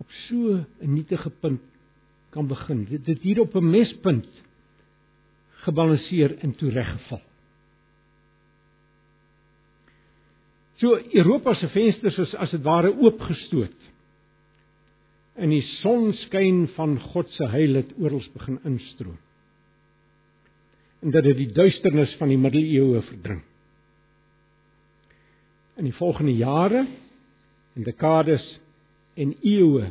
op 0.00 0.08
so 0.28 0.64
'n 0.80 0.92
nietige 0.94 1.30
punt 1.30 1.60
kan 2.30 2.46
begin. 2.46 2.84
Dit 2.84 3.06
het 3.06 3.22
hier 3.22 3.40
op 3.40 3.54
'n 3.54 3.70
mespunt 3.70 4.28
gebalanseer 5.50 6.38
en 6.38 6.54
toe 6.56 6.70
reggeval. 6.70 7.22
So 10.76 10.98
Europa 11.12 11.54
se 11.54 11.68
vensters 11.68 12.18
is 12.18 12.34
as 12.34 12.50
dit 12.50 12.62
ware 12.62 12.98
oopgestoot. 12.98 13.88
En 15.34 15.48
die 15.48 15.62
sonskyn 15.62 16.68
van 16.74 17.00
God 17.00 17.30
se 17.30 17.48
heil 17.48 17.74
het 17.74 17.92
oral 17.98 18.22
begin 18.32 18.58
instroom. 18.64 19.18
En 21.00 21.14
dat 21.14 21.24
dit 21.24 21.36
die 21.36 21.52
duisternis 21.52 22.12
van 22.20 22.28
die 22.28 22.38
middeleeue 22.38 23.00
verdring. 23.08 23.40
In 25.80 25.88
die 25.88 25.96
volgende 25.96 26.34
jare 26.36 26.84
en 27.74 27.86
dekades 27.86 28.44
en 29.16 29.32
eeue 29.40 29.88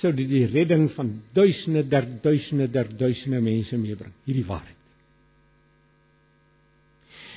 sou 0.00 0.12
dit 0.16 0.28
die 0.30 0.46
redding 0.48 0.88
van 0.96 1.12
duisende 1.36 1.82
der 1.88 2.06
duisende 2.22 2.70
der 2.72 2.88
duisende 2.96 3.40
mense 3.44 3.76
meebring, 3.76 4.14
hierdie 4.24 4.46
waarheid. 4.48 4.76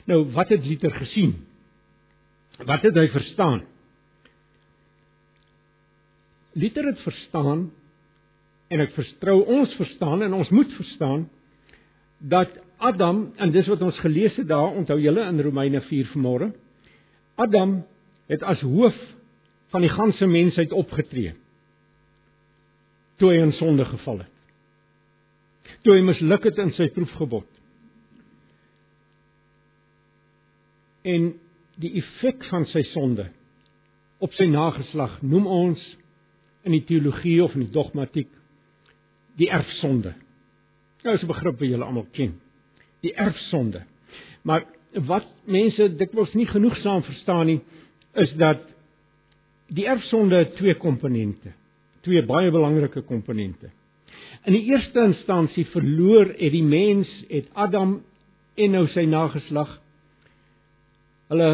Nou 0.08 0.24
wat 0.36 0.52
het 0.52 0.66
Luther 0.66 0.94
gesien? 0.96 1.36
Wat 2.64 2.84
het 2.86 2.96
hy 2.96 3.08
verstaan? 3.12 3.64
Luther 6.54 6.86
het 6.92 7.00
verstaan 7.02 7.70
en 8.74 8.84
ek 8.84 8.94
vertrou 8.96 9.40
ons 9.58 9.74
verstaan 9.80 10.24
en 10.26 10.36
ons 10.38 10.52
moet 10.54 10.72
verstaan 10.78 11.28
dat 12.20 12.60
Adam 12.78 13.34
en 13.38 13.52
dis 13.52 13.68
wat 13.68 13.82
ons 13.82 14.00
gelees 14.00 14.36
het 14.36 14.48
daar 14.48 14.74
onthou 14.74 15.00
julle 15.02 15.26
in 15.28 15.42
Romeine 15.42 15.82
4 15.82 16.12
vanmôre 16.14 16.52
Adam 17.36 17.82
het 18.32 18.44
as 18.44 18.62
hoof 18.62 18.98
van 19.74 19.82
die 19.82 19.94
ganse 19.94 20.26
mensheid 20.28 20.72
opgetree 20.72 21.34
toe 23.18 23.32
hy 23.32 23.42
in 23.44 23.56
sonde 23.60 23.86
geval 23.86 24.24
het 24.26 25.80
toe 25.84 25.98
hy 25.98 26.04
misluk 26.06 26.44
het 26.50 26.60
in 26.64 26.74
sy 26.78 26.90
proefgebod 26.96 27.48
en 31.04 31.34
die 31.82 31.96
effek 32.00 32.46
van 32.52 32.66
sy 32.72 32.84
sonde 32.94 33.28
op 34.24 34.34
sy 34.38 34.48
nageslag 34.48 35.20
noem 35.22 35.48
ons 35.50 35.82
in 36.64 36.76
die 36.78 36.86
teologie 36.88 37.42
of 37.44 37.56
in 37.58 37.66
die 37.66 37.76
dogmatiek 37.76 38.30
die 39.40 39.50
erfsonde. 39.52 40.14
Nou 41.04 41.16
is 41.16 41.24
'n 41.24 41.28
begrip 41.28 41.60
wat 41.60 41.70
julle 41.70 41.86
almal 41.86 42.08
ken. 42.12 42.40
Die 43.04 43.14
erfsonde. 43.14 43.84
Maar 44.48 44.66
wat 45.10 45.28
mense 45.50 45.90
dikwels 45.98 46.34
nie 46.38 46.48
genoegsaam 46.48 47.04
verstaan 47.04 47.48
nie, 47.50 47.60
is 48.20 48.34
dat 48.40 48.62
die 49.74 49.88
erfsonde 49.90 50.44
twee 50.58 50.76
komponente, 50.78 51.54
twee 52.06 52.22
baie 52.28 52.52
belangrike 52.54 53.02
komponente. 53.08 53.72
In 54.46 54.56
die 54.56 54.66
eerste 54.72 55.06
instansie 55.08 55.66
verloor 55.72 56.34
het 56.38 56.52
die 56.54 56.66
mens, 56.66 57.10
het 57.30 57.48
Adam 57.54 58.02
en 58.60 58.76
nou 58.76 58.86
sy 58.94 59.06
nageslag 59.10 59.80
hulle 61.32 61.52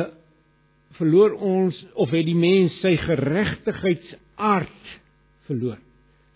verloor 0.97 1.35
ons 1.45 1.77
of 1.93 2.11
het 2.11 2.25
die 2.27 2.37
mens 2.37 2.75
sy 2.83 2.95
geregtigheidsaard 2.99 4.89
verloor. 5.47 5.77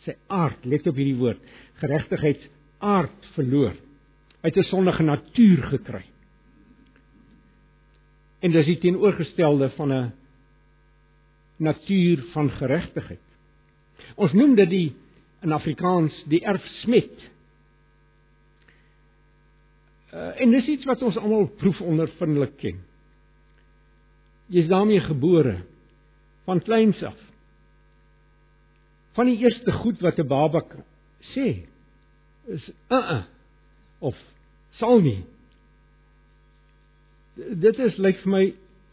Sy 0.06 0.15
aard, 0.32 0.63
let 0.67 0.88
op 0.88 0.99
hierdie 0.99 1.19
woord, 1.19 1.41
geregtigheidsaard 1.82 3.28
verloor. 3.36 3.76
Hy 4.43 4.51
het 4.51 4.58
'n 4.58 4.67
sondige 4.67 5.03
natuur 5.03 5.63
gekry. 5.63 6.03
En 8.39 8.51
dis 8.51 8.65
die 8.65 8.77
teenoorgestelde 8.77 9.69
van 9.69 9.93
'n 9.93 10.12
natuur 11.58 12.23
van 12.34 12.51
geregtigheid. 12.51 13.23
Ons 14.15 14.34
noem 14.34 14.56
dit 14.56 14.69
die 14.69 14.95
in 15.41 15.51
Afrikaans 15.51 16.23
die 16.27 16.41
erfsmet. 16.45 17.32
Uh, 20.13 20.41
en 20.41 20.51
dis 20.51 20.67
iets 20.67 20.86
wat 20.86 21.01
ons 21.01 21.17
almal 21.17 21.47
proefondervindelik 21.47 22.58
ken. 22.58 22.84
Jy 24.47 24.60
is 24.60 24.67
daarmee 24.67 24.99
gebore 24.99 25.58
van 26.45 26.62
kleins 26.62 26.99
af. 27.03 27.17
Van 29.13 29.25
die 29.25 29.38
eerste 29.38 29.71
goed 29.71 30.01
wat 30.01 30.19
'n 30.19 30.27
baba 30.27 30.62
sê 31.34 31.65
is 32.45 32.71
uh 32.89 32.97
uh 32.97 33.23
of 33.99 34.33
sal 34.79 35.01
nie. 35.03 35.21
Dit 37.36 37.79
is 37.81 37.97
lyk 38.01 38.21
vir 38.23 38.33
my 38.33 38.43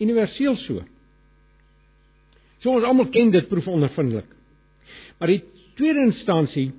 universeel 0.01 0.57
so. 0.65 0.85
So 2.61 2.75
ons 2.75 2.87
almal 2.89 3.11
ken 3.13 3.33
dit 3.33 3.49
proefondervindelik. 3.49 4.29
Maar 5.21 5.35
die 5.35 5.43
tweede 5.79 6.07
instansie 6.09 6.71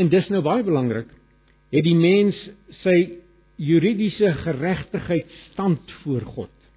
en 0.00 0.08
dis 0.12 0.28
nou 0.32 0.40
baie 0.44 0.64
belangrik, 0.64 1.08
het 1.70 1.84
die 1.84 1.96
mens 1.96 2.36
sy 2.80 2.96
juridiese 3.60 4.32
geregtigheid 4.44 5.28
stand 5.50 5.92
voor 6.02 6.24
God 6.36 6.70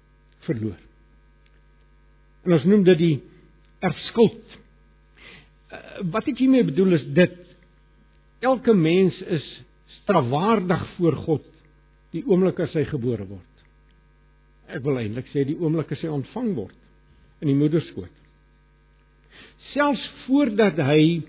verloor. 0.44 0.80
En 2.44 2.52
ons 2.58 2.66
noem 2.68 2.84
dit 2.84 3.00
die 3.00 3.14
erfskuld. 3.84 4.42
Uh, 5.72 5.80
wat 6.12 6.28
ek 6.28 6.42
hiermee 6.42 6.66
bedoel 6.68 6.98
is 6.98 7.06
dit 7.16 7.40
elke 8.44 8.74
mens 8.76 9.16
is 9.32 9.46
strafwaardig 10.02 10.84
voor 10.96 11.18
God 11.26 11.50
die 12.14 12.22
oomblik 12.26 12.60
as 12.62 12.74
hy 12.76 12.84
gebore 12.88 13.26
word. 13.26 13.62
Ek 14.70 14.82
wil 14.84 15.00
eintlik 15.00 15.28
sê 15.32 15.44
die 15.48 15.58
oomblik 15.58 15.92
as 15.92 16.02
hy 16.04 16.12
ontvang 16.14 16.52
word 16.56 17.42
in 17.42 17.50
die 17.50 17.58
moederskoot. 17.58 18.12
Selfs 19.72 20.04
voordat 20.24 20.78
hy 20.78 21.22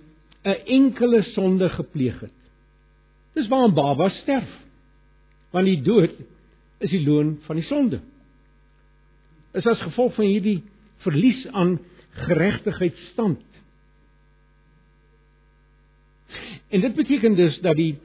'n 0.45 0.60
enkele 0.65 1.23
sonde 1.34 1.69
gepleeg 1.69 2.19
het. 2.21 2.39
Dis 3.34 3.47
waar 3.49 3.67
'n 3.67 3.73
baba 3.73 4.10
sterf. 4.21 4.51
Want 5.51 5.65
die 5.65 5.82
dood 5.82 6.13
is 6.80 6.91
die 6.91 7.06
loon 7.06 7.39
van 7.47 7.56
die 7.56 7.65
sonde 7.65 8.01
is 9.56 9.67
as 9.67 9.84
gevolg 9.88 10.15
van 10.17 10.28
hierdie 10.28 10.60
verlies 11.06 11.45
aan 11.56 11.78
geregtigheidsstand. 12.25 13.43
En 16.73 16.82
dit 16.82 16.95
beteken 16.95 17.36
dus 17.36 17.60
dat 17.63 17.78
die 17.80 17.95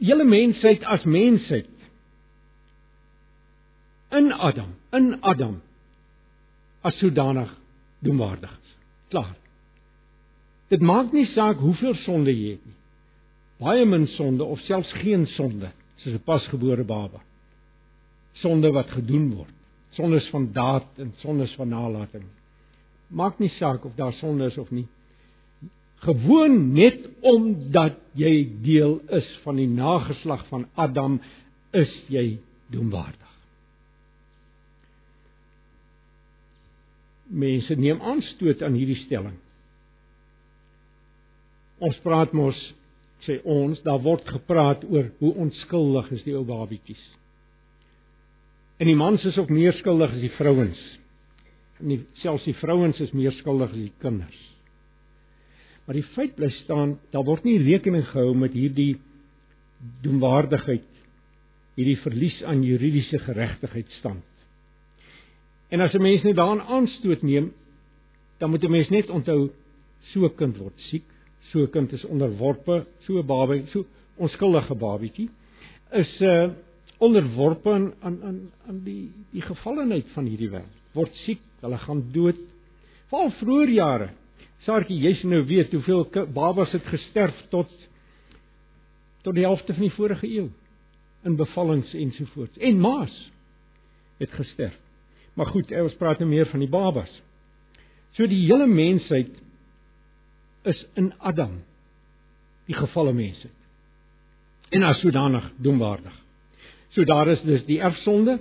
hele 0.00 0.24
mensheid 0.24 0.84
as 0.84 1.04
mensheid 1.04 1.68
in 4.10 4.32
Adam, 4.32 4.74
in 4.92 5.18
Adam 5.22 5.60
as 6.82 6.96
sodanig 6.98 7.52
doemwaardig 8.02 8.50
is. 8.50 8.74
Klaar. 9.12 9.36
Dit 10.68 10.82
maak 10.82 11.12
nie 11.12 11.26
saak 11.34 11.60
hoeveel 11.62 11.94
sonde 12.06 12.32
jy 12.34 12.56
het 12.56 12.64
nie. 12.66 12.76
Baie 13.60 13.84
min 13.86 14.06
sonde 14.16 14.44
of 14.44 14.60
selfs 14.66 14.90
geen 15.02 15.26
sonde, 15.36 15.70
soos 16.00 16.14
'n 16.14 16.24
pasgebore 16.24 16.84
baba. 16.84 17.20
Sonde 18.32 18.72
wat 18.72 18.90
gedoen 18.90 19.34
word 19.36 19.54
sondes 19.90 20.28
van 20.28 20.52
daad 20.52 20.86
en 20.96 21.14
sondes 21.16 21.54
van 21.54 21.68
nalatiging. 21.68 22.30
Maak 23.06 23.38
nie 23.38 23.50
saak 23.58 23.84
of 23.84 23.94
daar 23.94 24.12
sonde 24.12 24.44
is 24.44 24.58
of 24.58 24.70
nie. 24.70 24.86
Gewoon 26.00 26.72
net 26.72 27.08
omdat 27.20 27.98
jy 28.16 28.48
deel 28.64 28.98
is 29.12 29.28
van 29.44 29.60
die 29.60 29.68
nageslag 29.68 30.46
van 30.48 30.64
Adam, 30.74 31.18
is 31.76 31.92
jy 32.08 32.38
doemwaardig. 32.72 33.28
Mense 37.30 37.76
neem 37.78 38.00
aanstoot 38.00 38.62
aan 38.64 38.78
hierdie 38.80 38.98
stelling. 39.04 39.36
Ons 41.80 42.00
praat 42.04 42.32
mos 42.36 42.58
sê 43.24 43.36
ons, 43.44 43.78
daar 43.84 44.00
word 44.00 44.24
gepraat 44.28 44.84
oor 44.88 45.10
hoe 45.20 45.32
onskuldig 45.44 46.08
is 46.16 46.24
die 46.24 46.34
ou 46.36 46.44
babietjies. 46.48 47.02
En 48.80 48.88
die 48.88 48.96
mans 48.96 49.24
is 49.28 49.36
ook 49.38 49.52
meer 49.52 49.76
skuldig 49.76 50.14
as 50.16 50.24
die 50.24 50.32
vrouens. 50.38 50.80
En 51.80 51.92
die, 51.92 52.00
selfs 52.22 52.46
die 52.48 52.56
vrouens 52.56 53.00
is 53.04 53.12
meer 53.16 53.36
skuldig 53.36 53.74
as 53.74 53.82
die 53.82 53.92
kinders. 54.00 54.40
Maar 55.90 55.98
die 55.98 56.12
feit 56.14 56.36
bly 56.38 56.46
staan, 56.54 56.92
daar 57.10 57.24
word 57.26 57.42
nie 57.42 57.56
rekening 57.58 58.04
gehou 58.12 58.30
met 58.38 58.52
hierdie 58.54 58.92
doemwaardigheid, 60.04 60.84
hierdie 61.74 61.96
verlies 62.04 62.36
aan 62.46 62.60
juridiese 62.62 63.18
geregtigheid 63.24 63.90
stand. 63.96 64.22
En 65.74 65.82
as 65.82 65.92
'n 65.92 66.02
mens 66.02 66.22
net 66.22 66.36
daaraan 66.36 66.62
aanstoot 66.62 67.22
neem, 67.22 67.50
dan 68.38 68.50
moet 68.50 68.62
'n 68.62 68.70
mens 68.70 68.88
net 68.88 69.10
onthou 69.10 69.50
so 70.12 70.24
'n 70.24 70.36
kind 70.36 70.58
word 70.58 70.78
siek, 70.78 71.08
so 71.50 71.62
'n 71.62 71.70
kind 71.70 71.92
is 71.92 72.04
onderworpe, 72.04 72.86
so 73.00 73.18
'n 73.18 73.26
babie, 73.26 73.66
so 73.66 73.84
onskuldige 74.16 74.74
babietjie 74.74 75.28
is 75.90 76.20
uh, 76.20 76.50
onderworpe 76.98 77.70
aan 77.70 77.94
aan 78.00 78.52
aan 78.68 78.80
die 78.84 79.10
die 79.32 79.42
gevallenheid 79.42 80.06
van 80.14 80.24
hierdie 80.24 80.50
wêreld. 80.50 80.78
Word 80.92 81.14
siek, 81.26 81.40
hulle 81.60 81.78
gaan 81.78 82.12
dood. 82.12 82.38
Val 83.08 83.30
vroeër 83.30 83.68
jare. 83.68 84.19
Saartjie, 84.66 84.98
jy's 85.00 85.22
nou 85.24 85.40
weet 85.48 85.72
hoeveel 85.72 86.04
babas 86.34 86.72
het 86.76 86.86
gesterf 86.86 87.36
tot 87.52 87.70
tot 89.24 89.36
die 89.36 89.44
helfte 89.44 89.74
van 89.76 89.84
die 89.84 89.92
vorige 89.92 90.28
eeu 90.28 90.46
in 91.28 91.36
bevallings 91.36 91.92
ensovoorts. 91.94 92.56
En 92.56 92.80
maas 92.80 93.12
het 94.16 94.32
gesterf. 94.32 94.76
Maar 95.36 95.46
goed, 95.46 95.72
ons 95.72 95.96
praat 96.00 96.18
nou 96.18 96.30
meer 96.30 96.48
van 96.48 96.62
die 96.62 96.68
babas. 96.68 97.10
So 98.16 98.26
die 98.28 98.42
hele 98.46 98.66
mensheid 98.66 99.32
is 100.68 100.80
in 101.00 101.12
Adam 101.18 101.60
die 102.68 102.76
gefalle 102.76 103.12
mensheid. 103.12 103.56
En 104.70 104.84
as 104.86 105.00
sodanig 105.02 105.50
doemwaardig. 105.58 106.16
So 106.94 107.04
daar 107.04 107.28
is 107.28 107.42
dus 107.42 107.64
die 107.66 107.80
erfsonde 107.80 108.40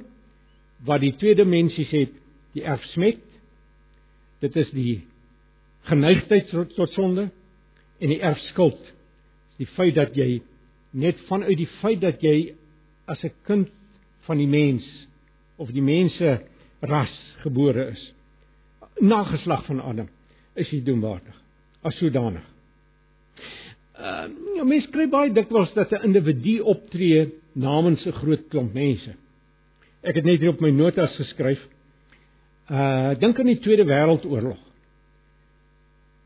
wat 0.85 1.03
die 1.03 1.13
twee 1.19 1.35
dimensies 1.35 1.91
het, 1.91 2.11
die 2.55 2.63
erfsmet. 2.63 3.23
Dit 4.39 4.55
is 4.55 4.69
die 4.71 5.01
geneigtheid 5.89 6.51
tot 6.75 6.93
sonde 6.93 7.29
en 7.99 8.13
die 8.13 8.21
erfskuld. 8.21 8.79
Die 9.59 9.67
feit 9.75 9.97
dat 9.97 10.15
jy 10.17 10.39
net 10.95 11.19
vanuit 11.27 11.57
die 11.59 11.69
feit 11.79 12.01
dat 12.01 12.23
jy 12.23 12.53
as 13.09 13.23
'n 13.23 13.33
kind 13.45 13.67
van 14.27 14.37
die 14.37 14.47
mens 14.47 14.85
of 15.57 15.71
die 15.71 15.81
mense 15.81 16.41
ras 16.79 17.15
gebore 17.41 17.91
is, 17.91 18.13
nageslag 18.99 19.65
van 19.65 19.81
Adam, 19.81 20.09
is 20.55 20.69
jy 20.69 20.83
doemwaardig 20.83 21.35
as 21.81 21.95
sodanig. 21.97 22.43
Uh, 23.99 24.27
ja, 24.55 24.63
mens 24.63 24.87
kry 24.91 25.07
baie 25.07 25.33
dikwels 25.33 25.73
dat 25.73 25.91
'n 25.91 26.03
individu 26.03 26.59
optree 26.59 27.33
namens 27.53 28.05
'n 28.05 28.11
groot 28.11 28.47
klomp 28.49 28.73
mense. 28.73 29.13
Ek 30.01 30.15
het 30.15 30.23
net 30.23 30.39
hier 30.39 30.49
op 30.49 30.61
my 30.61 30.69
notas 30.69 31.15
geskryf 31.15 31.59
Uh 32.69 33.17
dink 33.17 33.39
aan 33.39 33.49
die 33.49 33.59
Tweede 33.59 33.83
Wêreldoorlog. 33.83 34.57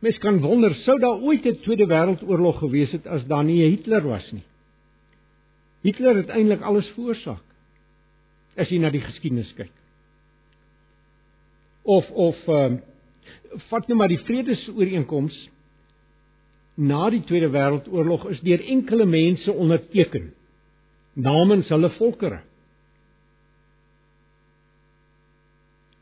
Mens 0.03 0.17
kan 0.19 0.41
wonder 0.43 0.73
sou 0.83 0.97
daar 0.99 1.21
ooit 1.23 1.45
'n 1.45 1.59
Tweede 1.63 1.85
Wêreldoorlog 1.87 2.57
gewees 2.59 2.91
het 2.91 3.07
as 3.07 3.25
daar 3.25 3.43
nie 3.43 3.69
Hitler 3.69 4.03
was 4.03 4.31
nie. 4.31 4.43
Hitler 5.81 6.15
het 6.15 6.29
eintlik 6.29 6.61
alles 6.61 6.87
veroorsaak. 6.95 7.43
As 8.55 8.69
jy 8.69 8.77
na 8.79 8.89
die 8.89 9.01
geskiedenis 9.01 9.53
kyk. 9.53 9.71
Of 11.83 12.09
of 12.11 12.47
ehm 12.47 12.73
uh, 12.73 12.79
vat 13.69 13.87
nou 13.87 13.97
maar 13.97 14.07
die 14.07 14.19
vredesooreenkoms 14.19 15.49
na 16.75 17.09
die 17.09 17.23
Tweede 17.23 17.49
Wêreldoorlog 17.49 18.29
is 18.29 18.41
deur 18.41 18.59
enkele 18.65 19.05
mense 19.05 19.51
onderteken 19.51 20.33
namens 21.13 21.69
hulle 21.69 21.89
volkere. 21.89 22.41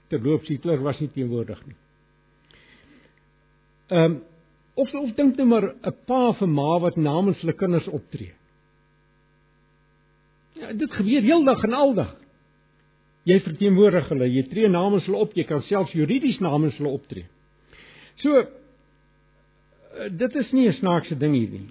Terloops 0.08 0.48
Hitler 0.48 0.82
was 0.82 1.00
nie 1.00 1.12
teenwoordig 1.14 1.66
nie. 1.66 1.76
Ehm 3.92 4.04
um, 4.04 4.22
of 4.74 4.94
of 4.94 5.16
dink 5.16 5.36
net 5.36 5.48
maar 5.48 5.74
'n 5.84 5.96
pa 6.06 6.32
'n 6.40 6.54
ma 6.54 6.80
wat 6.80 6.96
namens 6.96 7.42
hulle 7.42 7.54
kinders 7.54 7.88
optree. 7.88 8.34
Ja, 10.54 10.74
dit 10.74 10.92
gebeur 10.92 11.22
heeldag 11.22 11.64
en 11.64 11.74
aldag. 11.74 12.16
Jy 13.24 13.40
verteenwoordig 13.40 14.08
hulle, 14.10 14.28
jy 14.34 14.44
tree 14.50 14.70
namens 14.70 15.06
hulle 15.06 15.18
op, 15.18 15.34
jy 15.34 15.44
kan 15.44 15.62
selfs 15.62 15.92
juridies 15.94 16.40
namens 16.40 16.78
hulle 16.78 16.90
optree. 16.90 17.26
So 18.16 18.40
eh, 18.40 18.48
dit 20.10 20.36
is 20.36 20.52
nie 20.52 20.68
'n 20.68 20.74
snaakse 20.74 21.18
ding 21.18 21.34
hier 21.34 21.50
nie. 21.50 21.70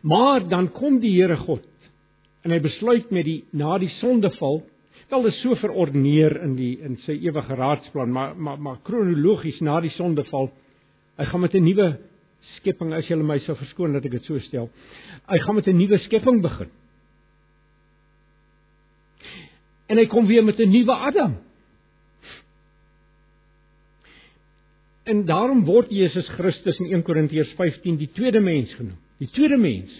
Maar 0.00 0.48
dan 0.48 0.72
kom 0.72 1.00
die 1.00 1.20
Here 1.20 1.36
God 1.36 1.66
en 2.42 2.50
hy 2.50 2.60
besluit 2.60 3.10
met 3.10 3.24
die 3.24 3.44
na 3.52 3.78
die 3.78 3.90
sondeval, 4.00 4.62
wel 5.10 5.26
is 5.26 5.40
so 5.42 5.54
verordeneer 5.54 6.42
in 6.42 6.56
die 6.56 6.78
in 6.80 6.96
sy 6.96 7.12
ewige 7.12 7.54
raadsplan, 7.54 8.10
maar 8.12 8.36
maar 8.36 8.58
maar 8.58 8.78
kronologies 8.82 9.60
na 9.60 9.80
die 9.80 9.90
sondeval, 9.90 10.50
hy 11.16 11.24
gaan 11.24 11.40
met 11.40 11.54
'n 11.54 11.64
nuwe 11.64 11.98
skepping 12.56 12.92
as 12.94 13.08
jy 13.08 13.16
my 13.16 13.38
sou 13.38 13.56
verskoon 13.56 13.92
dat 13.92 14.04
ek 14.04 14.18
dit 14.18 14.24
so 14.24 14.38
stel. 14.38 14.70
Hy 15.28 15.38
gaan 15.38 15.54
met 15.54 15.66
'n 15.66 15.76
nuwe 15.76 15.98
skepping 15.98 16.42
begin. 16.42 16.70
En 19.88 19.98
hy 19.98 20.06
kom 20.06 20.26
weer 20.26 20.44
met 20.44 20.58
'n 20.60 20.70
nuwe 20.70 20.92
Adam. 20.92 21.38
En 25.06 25.24
daarom 25.24 25.64
word 25.64 25.90
Jesus 25.90 26.28
Christus 26.28 26.78
in 26.78 26.92
1 26.92 27.02
Korintiërs 27.02 27.52
15 27.54 27.96
die 27.96 28.10
tweede 28.12 28.40
mens 28.40 28.74
genoem. 28.74 28.98
Die 29.18 29.30
tweede 29.30 29.56
mens. 29.56 29.92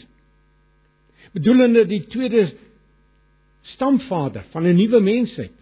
Bedoelende 1.32 1.86
die 1.86 2.06
tweede 2.06 2.52
stamvader 3.62 4.44
van 4.50 4.66
'n 4.66 4.76
nuwe 4.76 5.00
mensheid. 5.00 5.54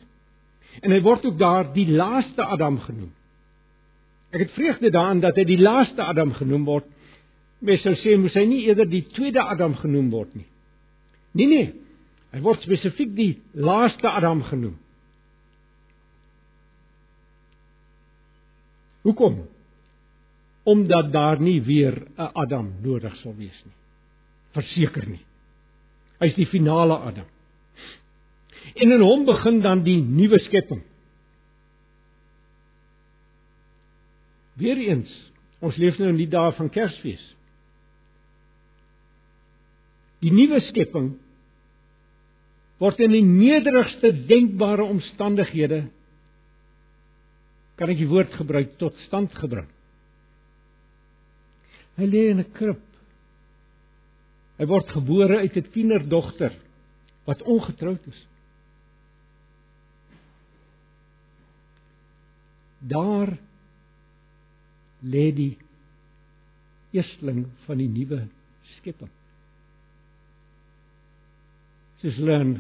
En 0.81 0.91
hy 0.91 1.01
word 1.01 1.25
ook 1.25 1.39
daar 1.39 1.73
die 1.73 1.89
laaste 1.89 2.45
Adam 2.45 2.81
genoem. 2.81 3.13
Ek 4.35 4.41
het 4.41 4.55
vreugde 4.57 4.91
daarin 4.91 5.21
dat 5.23 5.37
hy 5.39 5.45
die 5.47 5.61
laaste 5.61 6.03
Adam 6.03 6.33
genoem 6.35 6.65
word. 6.67 6.87
Mens 7.63 7.85
sou 7.87 7.95
sê 8.03 8.17
moes 8.19 8.35
hy 8.35 8.43
nie 8.51 8.65
eerder 8.67 8.89
die 8.91 9.05
tweede 9.15 9.43
Adam 9.43 9.77
genoem 9.79 10.11
word 10.11 10.35
nie. 10.35 10.49
Nee 11.39 11.47
nee. 11.51 11.69
Hy 12.35 12.41
word 12.43 12.65
spesifiek 12.67 13.13
die 13.15 13.31
laaste 13.55 14.11
Adam 14.11 14.43
genoem. 14.49 14.75
Hoekom? 19.05 19.45
Omdat 20.65 21.13
daar 21.13 21.41
nie 21.41 21.61
weer 21.63 21.95
'n 22.17 22.31
Adam 22.35 22.73
nodig 22.83 23.15
sal 23.17 23.37
wees 23.37 23.63
nie. 23.65 23.77
Verseker 24.53 25.07
nie. 25.09 25.23
Hy's 26.19 26.35
die 26.35 26.47
finale 26.47 26.97
Adam. 26.97 27.27
En 28.75 28.93
in 28.93 29.01
hom 29.01 29.25
begin 29.25 29.61
dan 29.61 29.83
die 29.83 30.01
nuwe 30.03 30.39
skepping. 30.39 30.83
Weereens, 34.61 35.11
ons 35.65 35.77
leef 35.81 35.99
nou 35.99 36.13
in 36.13 36.21
die 36.21 36.31
dae 36.31 36.53
van 36.57 36.71
Kersfees. 36.71 37.23
Die 40.25 40.33
nuwe 40.33 40.61
skepping 40.71 41.15
word 42.81 43.01
in 43.05 43.13
die 43.15 43.25
nederigste 43.25 44.11
denkbare 44.29 44.87
omstandighede 44.89 45.85
kan 47.79 47.91
ek 47.91 48.01
die 48.01 48.11
woord 48.11 48.35
gebruik 48.39 48.77
tot 48.81 48.97
stand 49.07 49.35
gebring. 49.39 49.67
Hy 51.99 52.07
lê 52.11 52.23
in 52.31 52.43
'n 52.43 52.53
krib. 52.55 52.83
Hy 54.59 54.67
word 54.67 54.89
gebore 54.95 55.39
uit 55.39 55.57
'n 55.57 55.71
tienerdogter 55.75 56.55
wat 57.27 57.43
ongetroud 57.43 58.07
is. 58.07 58.21
Daar 62.81 63.39
lê 65.05 65.29
die 65.37 65.53
eersteling 66.95 67.45
van 67.67 67.81
die 67.83 67.91
nuwe 67.91 68.25
skepping. 68.77 69.11
Dis 72.05 72.17
hulle 72.21 72.37
in 72.45 72.53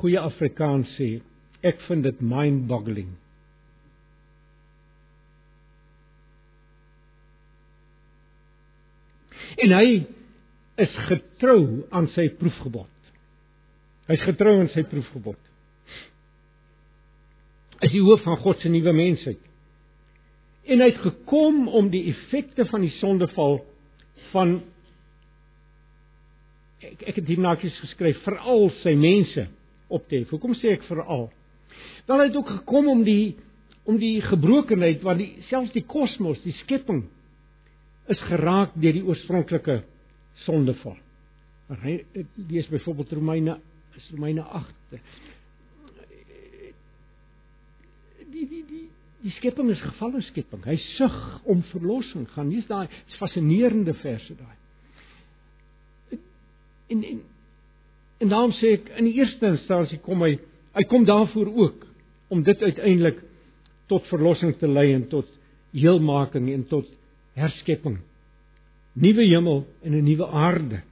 goeie 0.00 0.20
Afrikaans 0.20 0.90
sê, 0.96 1.14
ek 1.62 1.82
vind 1.86 2.06
dit 2.08 2.22
mind-boggling. 2.24 3.12
En 9.62 9.74
hy 9.76 9.88
is 10.82 10.94
getrou 11.06 11.84
aan 11.94 12.08
sy 12.16 12.26
proefgebod. 12.40 12.88
Hy's 14.08 14.24
getrou 14.26 14.56
aan 14.58 14.70
sy 14.72 14.82
proefgebod. 14.88 15.38
As 17.82 17.92
die 17.92 18.02
hoof 18.02 18.24
van 18.24 18.40
God 18.42 18.62
se 18.62 18.72
nuwe 18.72 18.94
mensheid. 18.96 19.51
En 20.64 20.80
hy 20.80 20.90
het 20.92 21.00
gekom 21.02 21.66
om 21.68 21.88
die 21.90 22.04
effekte 22.12 22.66
van 22.70 22.84
die 22.84 22.92
sondeval 23.00 23.60
van 24.30 24.60
ek 26.82 27.02
ek 27.12 27.18
het 27.20 27.30
hier 27.30 27.42
nakies 27.42 27.78
geskryf 27.82 28.22
veral 28.26 28.68
sy 28.82 28.94
mense 28.98 29.46
op 29.92 30.06
te 30.08 30.22
hef. 30.22 30.30
Hoekom 30.34 30.54
sê 30.58 30.74
ek 30.76 30.86
veral? 30.88 31.28
Wel 32.06 32.22
hy 32.22 32.28
het 32.28 32.38
ook 32.38 32.52
gekom 32.60 32.90
om 32.90 33.02
die 33.06 33.34
om 33.82 33.98
die 33.98 34.20
gebrokenheid 34.22 35.02
wat 35.02 35.18
die 35.18 35.42
selfs 35.48 35.72
die 35.74 35.82
kosmos, 35.82 36.38
die 36.44 36.54
skepping 36.60 37.02
is 38.12 38.20
geraak 38.28 38.76
deur 38.78 38.94
die 38.94 39.02
oorspronklike 39.06 39.80
sondeval. 40.44 40.94
Lees 41.82 42.68
byvoorbeeld 42.70 43.12
Romeine 43.18 43.58
is 43.98 44.08
Romeine 44.14 44.42
8. 44.42 44.74
Die 48.32 48.46
die 48.48 48.86
die 49.22 49.32
skepping 49.36 49.70
is 49.70 49.82
gevalle 49.82 50.22
skepping. 50.26 50.64
Hy 50.66 50.76
sug 50.96 51.18
om 51.50 51.62
verlossing. 51.70 52.26
Gaan 52.34 52.50
lees 52.50 52.66
daai, 52.70 52.88
is 52.90 53.18
fascinerende 53.20 53.94
verse 54.02 54.34
daai. 54.38 54.56
En 56.92 57.04
en 57.10 57.20
en 58.22 58.30
daarom 58.30 58.52
sê 58.54 58.76
ek 58.76 58.92
in 59.00 59.08
die 59.08 59.16
eerste 59.18 59.48
instansie 59.50 59.98
kom 60.02 60.22
hy 60.22 60.36
hy 60.76 60.82
kom 60.88 61.04
daarvoor 61.04 61.48
ook 61.64 61.86
om 62.32 62.44
dit 62.46 62.62
uiteindelik 62.62 63.18
tot 63.90 64.06
verlossing 64.08 64.54
te 64.60 64.70
lei 64.70 64.92
en 64.94 65.08
tot 65.10 65.28
heelmaking 65.74 66.48
en 66.52 66.62
tot 66.70 66.88
herskepping. 67.38 67.98
Nuwe 68.94 69.26
hemel 69.26 69.64
en 69.82 69.94
'n 69.96 70.04
nuwe 70.04 70.26
aarde. 70.26 70.82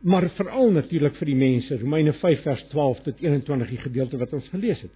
Maar 0.00 0.30
veral 0.30 0.70
natuurlik 0.70 1.16
vir 1.16 1.26
die 1.26 1.34
mense, 1.34 1.78
Romeine 1.78 2.12
5 2.12 2.42
vers 2.42 2.64
12 2.70 3.00
tot 3.02 3.20
21 3.20 3.68
die 3.68 3.82
gedeelte 3.82 4.18
wat 4.18 4.32
ons 4.32 4.48
gelees 4.48 4.80
het. 4.80 4.94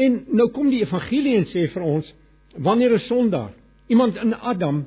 En 0.00 0.22
nou 0.32 0.48
kom 0.54 0.70
die 0.72 0.82
evangelie 0.84 1.36
en 1.40 1.48
sê 1.50 1.66
vir 1.74 1.84
ons 1.84 2.06
wanneer 2.56 2.94
'n 2.94 3.06
sondaar, 3.08 3.52
iemand 3.88 4.16
in 4.16 4.34
Adam 4.34 4.86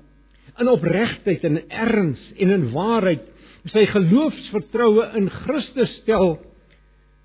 in 0.59 0.67
opregtheid 0.69 1.43
en 1.43 1.61
erns 1.69 2.21
en 2.37 2.49
in 2.49 2.71
waarheid 2.71 3.23
sy 3.71 3.85
geloofsvertroue 3.85 5.05
in 5.17 5.29
Christus 5.29 5.91
stel, 6.01 6.37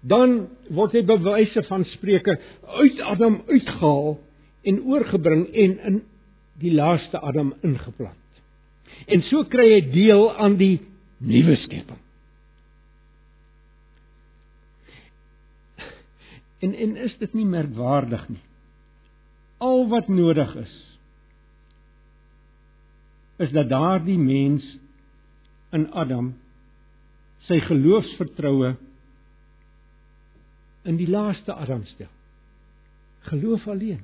dan 0.07 0.47
word 0.71 0.95
hy 0.95 1.03
bewyse 1.03 1.63
van 1.67 1.85
Spreuke 1.97 2.39
uit 2.79 3.01
Adam 3.01 3.43
uitgehaal 3.49 4.19
en 4.63 4.83
oorgebring 4.87 5.49
en 5.53 5.79
in 5.91 6.03
die 6.63 6.75
laaste 6.75 7.19
Adam 7.19 7.55
ingeplant. 7.67 8.15
En 9.07 9.23
so 9.23 9.45
kry 9.51 9.69
hy 9.73 9.81
deel 9.93 10.29
aan 10.37 10.57
die 10.61 10.79
nuwe 11.19 11.57
skepping. 11.65 12.01
En 16.59 16.75
en 16.75 16.97
is 16.97 17.15
dit 17.19 17.35
nie 17.39 17.47
merkwaardig 17.47 18.29
nie? 18.29 18.43
Al 19.59 19.89
wat 19.91 20.09
nodig 20.09 20.55
is 20.65 20.77
is 23.39 23.53
dat 23.55 23.69
daardie 23.71 24.19
mens 24.19 24.65
in 25.71 25.85
Adam 25.95 26.33
sy 27.47 27.61
geloofsvertroue 27.63 28.73
in 30.89 30.97
die 30.99 31.07
laaste 31.11 31.55
Adam 31.55 31.85
stel. 31.87 32.11
Geloof 33.29 33.67
alleen. 33.69 34.03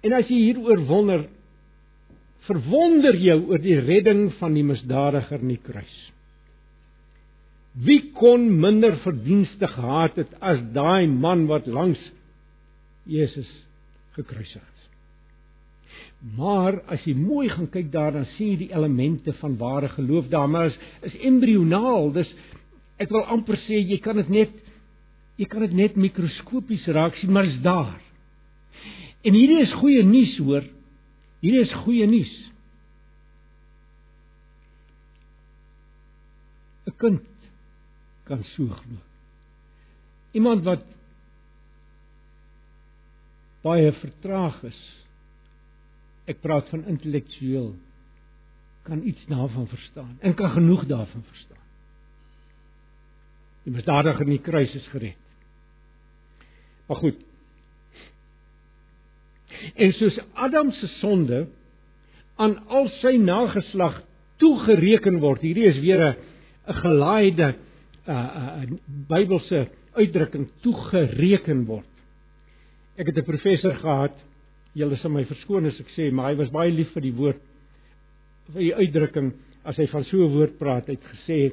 En 0.00 0.14
as 0.16 0.28
jy 0.32 0.38
hieroor 0.46 0.84
wonder, 0.88 1.26
verwonder 2.48 3.18
jou 3.20 3.36
oor 3.50 3.60
die 3.60 3.76
redding 3.82 4.30
van 4.38 4.56
die 4.56 4.64
misdadiger 4.64 5.42
in 5.42 5.52
die 5.52 5.60
kruis. 5.60 5.96
Wie 7.78 8.10
kon 8.18 8.48
minder 8.60 8.96
verdienste 9.04 9.68
gehad 9.70 10.16
het 10.18 10.32
as 10.42 10.58
daai 10.74 11.06
man 11.06 11.46
wat 11.46 11.68
langs 11.70 12.00
Jesus 13.06 13.48
gekruisig 14.16 14.62
is? 14.62 14.88
Maar 16.36 16.80
as 16.90 17.04
jy 17.06 17.14
mooi 17.16 17.48
gaan 17.48 17.70
kyk 17.70 17.92
daar 17.92 18.12
dan 18.12 18.26
sien 18.34 18.52
jy 18.52 18.58
die 18.66 18.74
elemente 18.74 19.32
van 19.38 19.54
ware 19.60 19.88
geloof 19.94 20.28
daar, 20.28 20.50
maar 20.50 20.68
is, 20.72 20.76
is 21.06 21.16
embrionaal. 21.30 22.10
Dis 22.12 22.28
ek 23.00 23.14
wil 23.14 23.24
amper 23.32 23.56
sê 23.64 23.78
jy 23.78 24.00
kan 24.02 24.18
dit 24.20 24.34
net 24.34 24.58
jy 25.40 25.46
kan 25.48 25.64
dit 25.64 25.72
net 25.78 25.96
mikroskopies 25.96 26.84
raak 26.92 27.16
sien, 27.16 27.32
maar 27.32 27.48
is 27.48 27.56
daar. 27.64 27.96
En 29.24 29.36
hierdie 29.36 29.62
is 29.62 29.72
goeie 29.80 30.02
nuus 30.04 30.36
hoor. 30.42 30.66
Hierdie 31.40 31.64
is 31.64 31.72
goeie 31.86 32.06
nuus. 32.10 32.34
'n 36.90 36.96
Kind 36.98 37.29
kan 38.30 38.44
so 38.54 38.70
glo. 38.70 38.98
Iemand 40.38 40.62
wat 40.64 40.84
baie 43.64 43.90
vertraag 43.98 44.60
is. 44.68 44.80
Ek 46.30 46.38
praat 46.44 46.68
van 46.70 46.86
intellektueel 46.88 47.72
kan 48.86 49.02
iets 49.06 49.24
daarvan 49.28 49.66
verstaan 49.68 50.14
en 50.24 50.34
kan 50.38 50.54
genoeg 50.54 50.86
daarvan 50.88 51.24
verstaan. 51.26 51.64
Die 53.66 53.74
misdadiger 53.74 54.24
in 54.24 54.36
die 54.36 54.44
kruis 54.44 54.72
is 54.74 54.86
gered. 54.94 55.18
Maar 56.88 57.02
goed. 57.02 57.18
En 59.74 59.92
soos 59.98 60.16
Adam 60.32 60.70
se 60.72 60.86
sonde 61.00 61.48
aan 62.40 62.56
al 62.68 62.88
sy 63.00 63.18
nageslag 63.20 64.00
toegereken 64.40 65.18
word. 65.20 65.42
Hierdie 65.44 65.68
is 65.68 65.82
weer 65.82 66.00
'n 66.00 66.16
'n 66.70 66.78
gelaaide 66.84 67.54
uh, 68.06 68.14
uh, 68.14 68.78
Bybelse 69.08 69.68
uitdrukking 69.98 70.48
toegereken 70.64 71.64
word. 71.66 71.86
Ek 72.96 73.06
het 73.06 73.16
'n 73.18 73.24
professor 73.24 73.74
gehad, 73.74 74.16
julle 74.74 74.96
sal 74.96 75.10
my 75.10 75.24
verskoon 75.24 75.66
as 75.66 75.80
ek 75.80 75.90
sê, 75.96 76.10
maar 76.12 76.30
hy 76.30 76.36
was 76.36 76.50
baie 76.50 76.70
lief 76.70 76.92
vir 76.94 77.02
die 77.02 77.16
woord 77.16 77.40
vir 78.52 78.60
die 78.60 78.74
uitdrukking 78.74 79.32
as 79.64 79.76
hy 79.76 79.86
van 79.86 80.04
so 80.04 80.24
'n 80.24 80.34
woord 80.34 80.58
praat, 80.58 80.88
het 80.88 81.02
gesê 81.02 81.52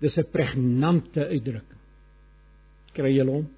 dis 0.00 0.16
'n 0.18 0.30
pregnante 0.32 1.26
uitdrukking. 1.26 1.80
Kry 2.94 3.14
julle 3.14 3.30
hom? 3.30 3.48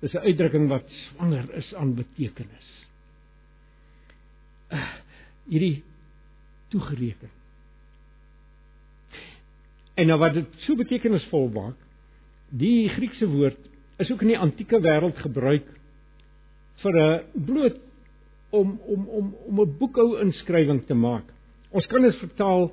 Dis 0.00 0.14
'n 0.14 0.26
uitdrukking 0.26 0.68
wat 0.68 0.88
swanger 0.88 1.54
is 1.54 1.74
aan 1.74 1.94
betekenis. 1.94 2.68
Uh, 4.70 4.94
hierdie 5.48 5.82
toegereken. 6.68 7.30
En 9.94 10.06
nou 10.06 10.18
wat 10.18 10.34
dit 10.34 10.60
so 10.66 10.74
betekenisvol 10.78 11.48
maak, 11.54 11.76
die 12.50 12.88
Griekse 12.88 13.26
woord 13.30 13.58
is 14.02 14.10
ook 14.10 14.22
in 14.22 14.34
die 14.34 14.38
antieke 14.38 14.80
wêreld 14.82 15.18
gebruik 15.22 15.66
vir 16.82 16.94
'n 17.00 17.44
bloot 17.46 17.78
om 18.50 18.80
om 18.86 19.08
om 19.08 19.34
om 19.46 19.60
'n 19.60 19.76
boekhou 19.78 20.20
inskrywing 20.20 20.86
te 20.86 20.94
maak. 20.94 21.24
Ons 21.70 21.86
kan 21.86 22.02
dit 22.02 22.16
vertaal 22.16 22.72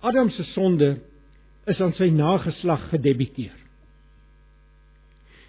Adam 0.00 0.30
se 0.30 0.42
sonde 0.42 0.98
is 1.66 1.80
aan 1.80 1.92
sy 1.92 2.08
nageslag 2.08 2.88
gedebiteer. 2.88 3.56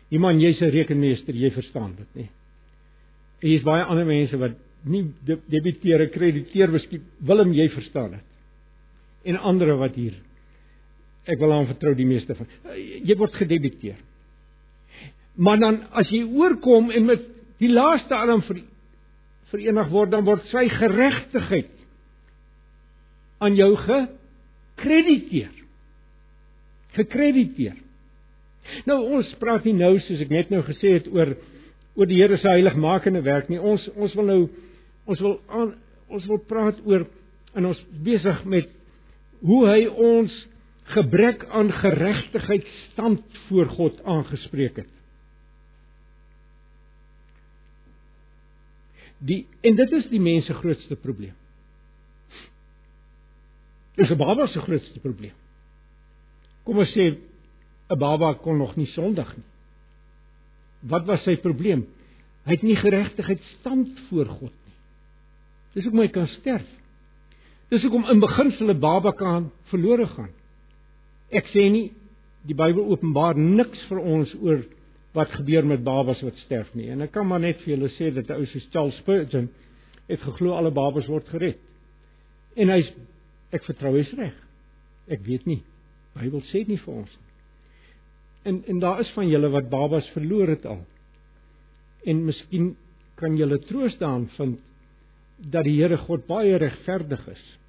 Iemand 0.10 0.42
jy's 0.42 0.62
'n 0.62 0.70
rekenmeester, 0.70 1.34
jy 1.34 1.52
verstaan 1.52 1.96
dit, 1.96 2.08
nê? 2.16 2.28
Hier's 3.40 3.64
baie 3.64 3.84
ander 3.84 4.06
mense 4.06 4.38
wat 4.38 4.52
nie 4.84 5.06
debiteer 5.48 6.02
en 6.02 6.10
krediteer 6.10 6.72
beskik 6.72 7.02
Willem 7.20 7.54
jy 7.54 7.70
verstaan 7.70 8.12
dit. 8.12 8.31
En 9.24 9.38
ander 9.38 9.76
wat 9.78 9.96
hier 9.96 10.18
ek 11.30 11.38
wil 11.40 11.54
aan 11.54 11.70
vertrou 11.70 11.94
die 11.96 12.08
meeste 12.10 12.34
van 12.36 12.50
jy 13.06 13.16
word 13.18 13.36
gedebiteer. 13.38 14.00
Maar 15.38 15.60
dan 15.62 15.78
as 15.98 16.10
jy 16.12 16.24
oorkom 16.26 16.90
en 16.92 17.06
met 17.08 17.28
die 17.62 17.70
laaste 17.70 18.16
Adam 18.18 18.42
vir 18.48 18.64
verenig 19.52 19.92
word 19.92 20.12
dan 20.14 20.26
word 20.26 20.48
sy 20.50 20.66
geregtigheid 20.72 21.72
aan 23.42 23.56
jou 23.58 23.70
gekrediteer. 23.86 25.54
Gekrediteer. 26.98 27.78
Nou 28.86 29.00
ons 29.18 29.30
praat 29.42 29.66
nie 29.66 29.76
nou 29.78 29.96
soos 30.06 30.22
ek 30.24 30.34
net 30.34 30.52
nou 30.54 30.62
gesê 30.68 30.98
het 31.00 31.10
oor 31.12 31.36
oor 32.00 32.08
die 32.08 32.22
Here 32.22 32.38
se 32.40 32.48
heiligmakende 32.48 33.24
werk 33.26 33.50
nie. 33.52 33.60
Ons 33.60 33.88
ons 33.98 34.14
wil 34.16 34.30
nou 34.30 34.42
ons 35.10 35.24
wil 35.24 35.40
aan 35.50 35.74
ons 36.12 36.28
wil 36.28 36.40
praat 36.48 36.80
oor 36.88 37.06
en 37.56 37.68
ons 37.72 37.82
besig 38.04 38.46
met 38.48 38.70
hoe 39.42 39.62
hy 39.68 39.86
ons 39.90 40.34
gebrek 40.92 41.46
aan 41.50 41.72
geregtigheid 41.74 42.66
stand 42.92 43.22
voor 43.48 43.70
God 43.78 44.02
aangespreek 44.04 44.82
het. 44.84 44.90
Die 49.22 49.46
en 49.62 49.78
dit 49.78 49.92
is 49.92 50.10
die 50.10 50.22
mens 50.22 50.48
se 50.50 50.58
grootste 50.58 50.98
probleem. 50.98 51.36
Dis 53.96 54.10
'n 54.10 54.18
baba 54.18 54.48
se 54.48 54.60
grootste 54.60 55.00
probleem. 55.00 55.36
Kom 56.64 56.78
ons 56.78 56.94
sê 56.96 57.18
'n 57.90 58.00
baba 58.00 58.34
kon 58.34 58.58
nog 58.58 58.76
nie 58.76 58.88
sondig 58.88 59.38
nie. 59.38 59.46
Wat 60.80 61.06
was 61.06 61.24
sy 61.24 61.36
probleem? 61.38 61.86
Hy 62.46 62.52
het 62.52 62.64
nie 62.64 62.76
geregtigheid 62.76 63.42
stand 63.60 64.00
voor 64.10 64.26
God 64.26 64.54
nie. 64.66 64.78
Dis 65.74 65.84
hoekom 65.84 66.00
hy 66.00 66.08
kan 66.08 66.28
sterf. 66.28 66.81
Dis 67.72 67.86
hoekom 67.86 68.04
in 68.12 68.20
beginsel 68.20 68.70
'n 68.70 68.80
baba 68.80 69.12
kan 69.16 69.52
verlore 69.72 70.08
gaan. 70.08 70.34
Ek 71.32 71.46
sê 71.54 71.70
nie 71.72 71.94
die 72.44 72.56
Bybel 72.56 72.84
openbaar 72.92 73.38
niks 73.38 73.80
vir 73.88 74.00
ons 74.00 74.34
oor 74.42 74.66
wat 75.16 75.32
gebeur 75.32 75.66
met 75.66 75.84
babas 75.84 76.22
wat 76.22 76.36
sterf 76.44 76.74
nie. 76.76 76.90
En 76.92 77.02
ek 77.02 77.12
kan 77.12 77.28
maar 77.28 77.40
net 77.40 77.62
vir 77.64 77.76
julle 77.76 77.90
sê 77.96 78.12
dat 78.14 78.30
'n 78.30 78.42
ou 78.42 78.46
soos 78.46 78.68
Charles 78.72 78.98
Spurgeon 78.98 79.50
het 80.08 80.20
geglo 80.20 80.52
alle 80.52 80.72
babas 80.72 81.08
word 81.08 81.28
gered. 81.30 81.60
En 82.56 82.70
hy's 82.70 82.92
ek 83.52 83.64
vertrou 83.64 83.96
hy's 83.96 84.14
reg. 84.14 84.36
Ek 85.08 85.24
weet 85.24 85.46
nie. 85.46 85.64
Bybel 86.16 86.42
sê 86.52 86.68
nie 86.68 86.78
vir 86.78 86.94
ons 86.94 87.10
nie. 87.10 87.32
En 88.44 88.64
en 88.68 88.80
daar 88.80 89.00
is 89.00 89.12
van 89.16 89.30
julle 89.30 89.50
wat 89.50 89.70
babas 89.70 90.10
verloor 90.10 90.48
het 90.48 90.66
al. 90.66 90.86
En 92.06 92.26
miskien 92.26 92.76
kan 93.16 93.38
julle 93.38 93.60
troos 93.60 93.98
daarin 93.98 94.28
vind 94.38 94.60
dat 95.38 95.64
die 95.64 95.80
Here 95.82 95.98
God 95.98 96.28
baie 96.28 96.58
regverdig 96.58 97.28
is. 97.28 97.61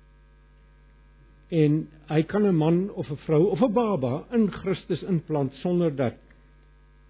En 1.53 1.83
hy 2.09 2.23
kan 2.25 2.47
'n 2.47 2.57
man 2.57 2.91
of 2.91 3.11
'n 3.11 3.21
vrou 3.27 3.51
of 3.51 3.61
'n 3.61 3.73
baba 3.73 4.25
in 4.33 4.51
Christus 4.51 5.03
implant 5.03 5.53
sonder 5.61 5.97
dat 5.97 6.15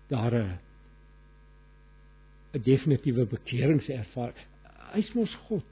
daar 0.09 0.35
'n 0.35 0.59
'n 2.55 2.63
definitiewe 2.63 3.27
bekeringservaring. 3.27 4.47
Hy's 4.93 5.13
mos 5.15 5.35
God. 5.49 5.65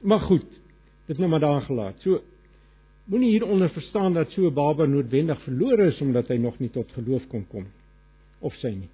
Maar 0.00 0.20
goed, 0.20 0.46
dit 1.06 1.18
nou 1.18 1.30
maar 1.30 1.40
daar 1.40 1.62
gelaat. 1.62 2.00
So 2.00 2.20
Moenie 3.06 3.30
hieronder 3.30 3.70
verstaan 3.70 4.14
dat 4.14 4.30
so 4.30 4.46
'n 4.46 4.54
baba 4.54 4.84
noodwendig 4.84 5.42
verlore 5.42 5.86
is 5.86 6.00
omdat 6.00 6.28
hy 6.28 6.36
nog 6.36 6.58
nie 6.58 6.70
tot 6.70 6.92
geloof 6.92 7.26
kon 7.28 7.46
kom 7.46 7.66
of 8.38 8.54
sy 8.54 8.72
nie. 8.74 8.88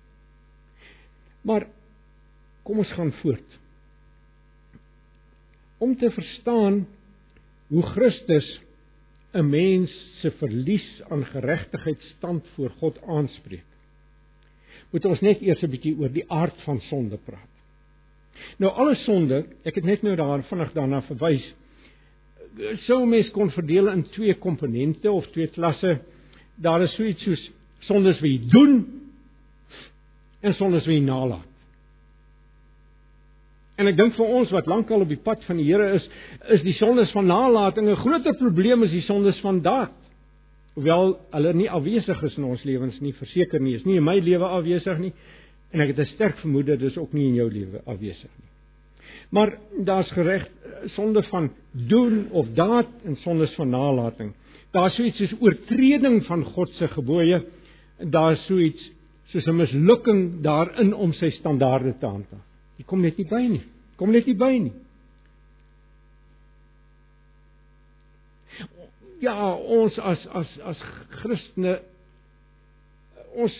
Maar 1.40 1.66
kom 2.62 2.78
ons 2.78 2.92
gaan 2.92 3.12
voort. 3.12 3.58
Om 5.78 5.96
te 5.96 6.10
verstaan 6.10 6.86
hoe 7.68 7.82
Christus 7.82 8.60
'n 9.32 9.48
mens 9.48 9.92
se 10.20 10.30
verlies 10.30 11.02
aan 11.08 11.24
geregtigheid 11.24 12.00
stand 12.16 12.46
voor 12.54 12.70
God 12.70 13.02
aanspreek. 13.02 13.64
Moet 14.90 15.04
ons 15.04 15.20
net 15.20 15.40
eers 15.40 15.62
'n 15.62 15.70
bietjie 15.70 15.96
oor 15.98 16.12
die 16.12 16.28
aard 16.30 16.60
van 16.62 16.80
sonde 16.80 17.16
praat. 17.16 17.52
Nou 18.58 18.72
alle 18.72 18.94
sonde, 18.94 19.46
ek 19.64 19.74
het 19.74 19.84
net 19.84 20.02
nou 20.02 20.16
daar 20.16 20.42
vinnig 20.42 20.72
daarna 20.72 21.02
verwys, 21.02 21.54
sou 22.86 23.06
mens 23.06 23.30
kon 23.30 23.50
verdeel 23.50 23.88
in 23.88 24.02
twee 24.12 24.34
komponente 24.34 25.10
of 25.10 25.26
twee 25.32 25.46
klasse. 25.46 26.00
Daar 26.56 26.82
is 26.82 26.94
so 26.94 27.04
iets 27.04 27.22
soos 27.22 27.50
sondes 27.88 28.20
wat 28.20 28.30
jy 28.30 28.40
doen 28.52 28.74
en 30.40 30.54
sondes 30.54 30.86
wat 30.86 30.94
jy 30.94 31.00
nalat. 31.00 31.51
En 33.82 33.90
ek 33.90 33.96
dink 33.98 34.14
vir 34.14 34.28
ons 34.30 34.50
wat 34.54 34.68
lankal 34.70 35.02
op 35.02 35.10
die 35.10 35.18
pad 35.18 35.42
van 35.48 35.58
die 35.58 35.66
Here 35.66 35.88
is, 35.96 36.04
is 36.54 36.62
die 36.62 36.76
sondes 36.78 37.10
van 37.16 37.26
nalatiging 37.26 37.88
'n 37.90 37.98
groter 37.98 38.36
probleem 38.38 38.84
as 38.86 38.94
die 38.94 39.02
sondes 39.02 39.40
van 39.42 39.58
daad. 39.60 39.96
Hoewel 40.74 41.18
hulle 41.32 41.52
nie 41.52 41.70
afwesig 41.70 42.22
is 42.22 42.36
in 42.38 42.44
ons 42.44 42.62
lewens 42.64 43.00
nie, 43.00 43.12
verseker 43.12 43.60
nie, 43.60 43.74
is 43.74 43.84
nie 43.84 43.96
in 43.96 44.04
my 44.04 44.20
lewe 44.20 44.46
afwesig 44.46 44.98
nie 44.98 45.12
en 45.72 45.80
ek 45.80 45.88
het 45.88 45.98
'n 45.98 46.14
sterk 46.14 46.38
vermoede 46.38 46.76
dis 46.76 46.96
ook 46.96 47.12
nie 47.12 47.26
in 47.28 47.34
jou 47.34 47.50
lewe 47.50 47.82
afwesig 47.84 48.30
nie. 48.38 48.50
Maar 49.30 49.58
daar's 49.84 50.10
gereg 50.10 50.46
sonde 50.94 51.22
van 51.22 51.50
doen 51.72 52.28
of 52.30 52.46
daad 52.54 52.88
en 53.04 53.16
sondes 53.16 53.54
van 53.54 53.70
nalatiging. 53.70 54.32
Daar's 54.70 54.94
so 54.94 55.02
iets 55.02 55.18
soos 55.18 55.34
oortreding 55.40 56.24
van 56.26 56.44
God 56.44 56.68
se 56.68 56.88
gebooie. 56.88 57.42
Daar's 57.98 58.46
so 58.46 58.58
iets 58.58 58.90
soos 59.26 59.46
'n 59.46 59.56
mislukking 59.56 60.42
daarin 60.42 60.94
om 60.94 61.12
sy 61.12 61.30
standaarde 61.30 61.98
te 61.98 62.06
handhaaf. 62.06 62.44
Jy 62.76 62.84
kom 62.84 63.00
net 63.00 63.16
nie 63.16 63.28
by 63.28 63.46
nie. 63.48 63.62
Kom 64.02 64.10
net 64.10 64.26
nie 64.26 64.34
by 64.34 64.56
nie. 64.58 64.74
ja, 69.22 69.54
ons 69.54 69.98
as 70.02 70.26
as 70.34 70.50
as 70.66 70.80
Christene 71.22 71.76
ons 73.38 73.58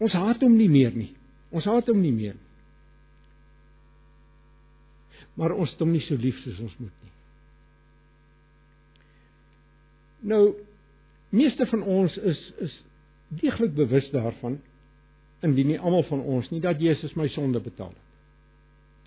ons 0.00 0.14
haat 0.16 0.40
hom 0.44 0.54
nie 0.56 0.70
meer 0.72 0.94
nie. 0.96 1.10
Ons 1.52 1.68
haat 1.68 1.88
hom 1.90 2.00
nie 2.00 2.14
meer 2.14 2.36
nie. 2.38 2.46
Maar 5.38 5.54
ons 5.54 5.70
het 5.70 5.84
hom 5.84 5.92
nie 5.94 6.02
so 6.06 6.16
lief 6.18 6.40
soos 6.42 6.62
ons 6.64 6.78
moet 6.80 7.04
nie. 7.04 7.14
Nou 10.32 10.42
meeste 11.36 11.68
van 11.68 11.84
ons 11.84 12.16
is 12.32 12.40
is 12.64 12.80
deeglik 13.42 13.76
bewus 13.76 14.08
daarvan 14.14 14.56
indien 15.44 15.74
nie 15.74 15.78
almal 15.78 16.06
van 16.08 16.24
ons 16.24 16.48
nie 16.50 16.64
dat 16.64 16.80
Jesus 16.80 17.12
my 17.14 17.28
sonde 17.36 17.60
betaal 17.60 17.92
het. 17.92 18.07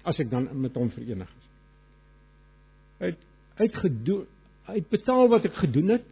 As 0.07 0.19
ek 0.19 0.29
dan 0.31 0.49
met 0.61 0.75
hom 0.75 0.89
verenig 0.93 1.29
is. 1.29 1.49
Het 3.01 3.27
uitgedoen 3.61 4.27
hy 4.69 4.77
het 4.77 4.89
betaal 4.93 5.27
wat 5.31 5.45
ek 5.49 5.55
gedoen 5.57 5.95
het. 5.97 6.03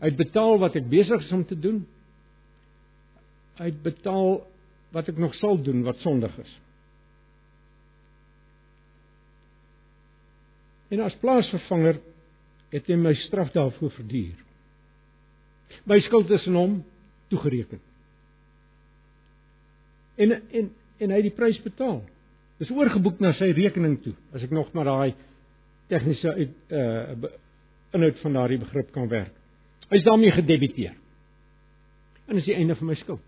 Hy 0.00 0.10
het 0.10 0.18
betaal 0.18 0.58
wat 0.62 0.76
ek 0.78 0.86
besig 0.88 1.24
is 1.24 1.32
om 1.34 1.42
te 1.44 1.58
doen. 1.58 1.82
Hy 3.58 3.70
het 3.72 3.82
betaal 3.82 4.38
wat 4.94 5.10
ek 5.10 5.18
nog 5.20 5.34
sal 5.40 5.58
doen 5.62 5.82
wat 5.84 5.98
sondig 6.04 6.32
is. 6.40 6.52
En 10.94 11.02
as 11.02 11.16
plaasvervanger 11.20 11.98
het 12.72 12.88
hy 12.90 12.98
my 13.00 13.14
straf 13.26 13.50
daarvoor 13.54 13.92
verduur. 13.98 14.36
My 15.86 15.98
skuld 16.06 16.30
is 16.30 16.46
aan 16.46 16.58
hom 16.58 16.76
toegereken. 17.32 17.80
En 20.16 20.38
en 20.38 20.70
en 20.96 21.12
hy 21.12 21.18
het 21.18 21.26
die 21.28 21.36
prys 21.36 21.58
betaal. 21.60 22.00
Dis 22.60 22.70
oorgeboek 22.72 23.20
na 23.20 23.34
sy 23.36 23.50
rekening 23.56 23.98
toe. 24.04 24.14
As 24.32 24.44
ek 24.44 24.54
nog 24.54 24.72
maar 24.76 24.88
daai 24.88 25.14
tegniese 25.92 26.32
uit 26.32 26.54
uh 26.72 27.34
inhoud 27.96 28.18
van 28.20 28.34
daardie 28.36 28.58
begrip 28.60 28.90
kan 28.92 29.08
werk. 29.08 29.32
Hy's 29.88 30.04
daarmee 30.04 30.32
gedebiteer. 30.34 30.96
En 32.26 32.36
dis 32.36 32.44
die 32.44 32.56
einde 32.58 32.74
van 32.76 32.90
my 32.90 32.96
skuld. 32.98 33.22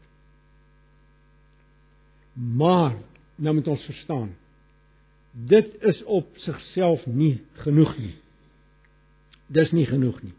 Maar 2.35 2.99
nou 3.37 3.55
moet 3.55 3.69
ons 3.69 3.85
verstaan. 3.85 4.35
Dit 5.33 5.71
is 5.81 6.03
op 6.05 6.27
sigself 6.43 7.07
nie 7.07 7.39
genoeg 7.63 7.95
nie. 7.99 8.15
Dis 9.47 9.73
nie 9.73 9.87
genoeg 9.87 10.21
nie. 10.23 10.35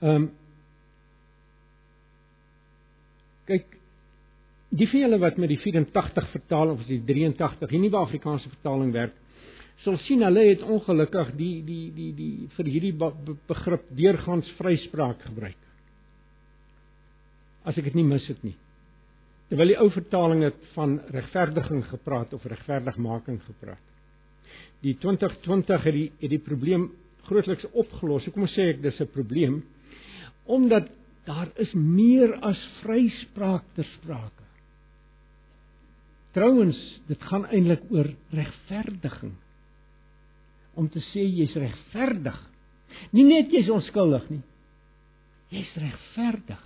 Ehm 0.00 0.26
um, 0.26 0.26
kyk 3.46 3.75
die 4.70 4.88
van 4.88 5.00
julle 5.00 5.18
wat 5.18 5.36
met 5.36 5.48
die 5.48 5.60
84 5.62 6.30
vertaling 6.30 6.78
of 6.78 6.86
die 6.86 7.02
83 7.04 7.70
die 7.70 7.78
nuwe 7.78 7.98
Afrikaanse 7.98 8.48
vertaling 8.48 8.92
werk 8.92 9.14
sal 9.84 9.98
sien 10.06 10.24
hulle 10.24 10.44
het 10.48 10.62
ongelukkig 10.64 11.32
die 11.36 11.54
die 11.66 11.84
die 11.94 12.10
die 12.16 12.48
vir 12.56 12.70
hierdie 12.72 12.94
begrip 13.48 13.88
deurgangs 13.98 14.48
vryspraak 14.60 15.20
gebruik. 15.28 15.58
As 17.66 17.76
ek 17.76 17.90
dit 17.90 17.98
nie 17.98 18.06
mis 18.06 18.24
het 18.30 18.40
nie. 18.46 18.54
Terwyl 19.50 19.74
die 19.74 19.80
ou 19.82 19.88
vertaling 19.94 20.46
het 20.46 20.62
van 20.74 20.96
regverdiging 21.14 21.84
gepraat 21.90 22.32
of 22.34 22.46
regverdigmaking 22.48 23.40
gepraat. 23.44 23.82
Die 24.82 24.96
2020 25.02 25.84
het 25.88 25.98
die 25.98 26.08
het 26.22 26.32
die 26.32 26.42
probleem 26.42 26.90
grootliks 27.26 27.66
opgelos. 27.74 28.28
Kom 28.32 28.46
ons 28.46 28.56
sê 28.56 28.70
ek 28.72 28.82
dis 28.82 29.00
'n 29.00 29.12
probleem 29.12 29.62
omdat 30.46 30.88
daar 31.26 31.50
is 31.56 31.72
meer 31.74 32.38
as 32.40 32.58
vryspraak 32.82 33.64
ter 33.74 33.84
sprake. 33.98 34.45
Trouwens, 36.36 36.76
dit 37.08 37.22
gaan 37.30 37.46
eintlik 37.48 37.86
oor 37.94 38.10
regverdiging. 38.36 39.32
Om 40.76 40.88
te 40.92 41.00
sê 41.08 41.22
jy's 41.24 41.54
regverdig. 41.56 42.36
Nie 43.16 43.24
net 43.24 43.52
jy's 43.54 43.70
onskuldig 43.72 44.26
nie. 44.28 44.42
Jy's 45.54 45.70
regverdig. 45.80 46.62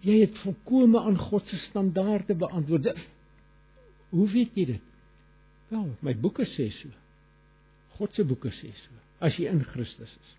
Jy 0.00 0.14
het 0.22 0.38
volkome 0.40 1.02
aan 1.04 1.18
God 1.20 1.44
se 1.50 1.58
standaarde 1.66 2.38
beantwoord. 2.40 2.94
Hoe 4.14 4.28
weet 4.32 4.56
jy 4.56 4.64
dit? 4.72 4.86
Wel, 5.68 5.90
my 6.00 6.14
boeke 6.16 6.46
sê 6.56 6.70
so. 6.78 6.88
God 7.98 8.16
se 8.16 8.24
boeke 8.24 8.48
sê 8.62 8.72
so. 8.78 8.96
As 9.20 9.36
jy 9.36 9.50
in 9.50 9.60
Christus 9.74 10.14
is. 10.16 10.32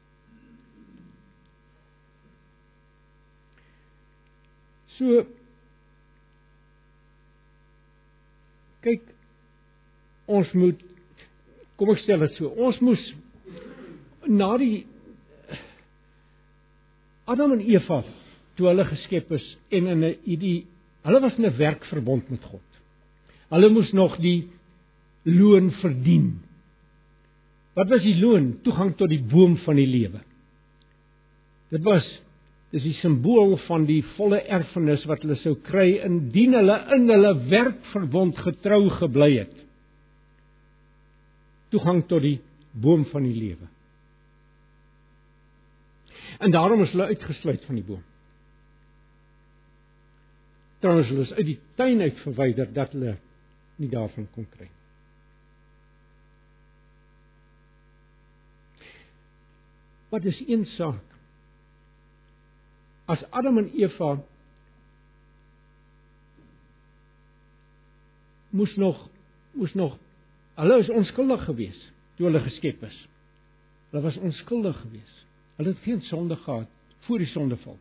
So 4.98 5.22
kyk 8.86 9.04
ons 10.32 10.54
moet 10.54 10.80
kom 11.78 11.92
ek 11.94 12.02
stel 12.04 12.26
dit 12.26 12.38
so 12.38 12.54
ons 12.68 12.80
moes 12.82 13.04
na 14.28 14.54
die 14.62 14.86
Adam 17.32 17.56
en 17.56 17.64
Eva 17.64 18.02
toe 18.58 18.68
hulle 18.68 18.86
geskep 18.90 19.32
is 19.38 19.46
en 19.72 19.88
in 19.88 20.04
'n 20.04 20.16
idee 20.26 20.66
hulle 21.06 21.20
was 21.22 21.38
in 21.38 21.46
'n 21.46 21.58
werkverbond 21.58 22.30
met 22.30 22.44
God. 22.44 22.68
Hulle 23.50 23.70
moes 23.70 23.92
nog 23.92 24.18
die 24.18 24.50
loon 25.24 25.72
verdien. 25.72 26.42
Wat 27.74 27.88
was 27.88 28.02
die 28.02 28.20
loon? 28.20 28.62
Toegang 28.62 28.96
tot 28.98 29.10
die 29.10 29.24
boom 29.24 29.58
van 29.58 29.76
die 29.76 29.88
lewe. 29.88 30.22
Dit 31.70 31.84
was 31.84 32.22
Dis 32.72 32.86
die 32.88 32.96
simbool 33.02 33.58
van 33.66 33.84
die 33.88 34.00
volle 34.16 34.40
erfenis 34.48 35.04
wat 35.10 35.26
hulle 35.26 35.36
sou 35.42 35.58
kry 35.68 35.98
indien 36.06 36.56
hulle 36.56 36.78
in 36.96 37.10
hulle 37.12 37.34
werkverbond 37.52 38.40
getrou 38.46 38.86
gebly 39.02 39.32
het. 39.42 39.58
Toegang 41.76 42.06
tot 42.08 42.24
die 42.24 42.38
boom 42.72 43.04
van 43.12 43.28
die 43.28 43.36
lewe. 43.36 43.68
En 46.40 46.56
daarom 46.56 46.84
is 46.86 46.94
hulle 46.96 47.12
uitgesluit 47.12 47.68
van 47.68 47.80
die 47.80 47.86
boom. 47.86 48.04
Trouwens 50.82 51.12
hulle 51.12 51.28
is 51.28 51.36
uit 51.36 51.50
die 51.52 51.60
tuin 51.78 52.00
uit 52.02 52.24
verwyder 52.24 52.72
dat 52.74 52.96
hulle 52.96 53.18
nie 53.82 53.92
daarvan 53.92 54.30
kon 54.32 54.48
kry 54.56 54.70
nie. 54.70 54.78
Wat 60.12 60.26
is 60.28 60.40
een 60.48 60.66
saak 60.76 61.11
as 63.12 63.24
Adam 63.30 63.60
en 63.60 63.72
Eva 63.76 64.12
moes 68.56 68.76
nog 68.80 69.08
moes 69.58 69.74
nog 69.76 69.98
hulle 70.60 70.78
is 70.84 70.92
onskuldig 70.92 71.44
geweest 71.50 71.92
toe 72.22 72.30
hulle 72.30 72.44
geskep 72.46 72.84
is. 72.86 72.98
Hulle 73.90 74.04
was 74.04 74.18
onskuldig 74.22 74.78
geweest. 74.82 75.24
Hulle 75.58 75.74
het 75.74 75.84
geen 75.88 76.02
sonde 76.02 76.36
gehad 76.36 76.68
voor 77.08 77.18
die 77.18 77.28
sondeval. 77.28 77.78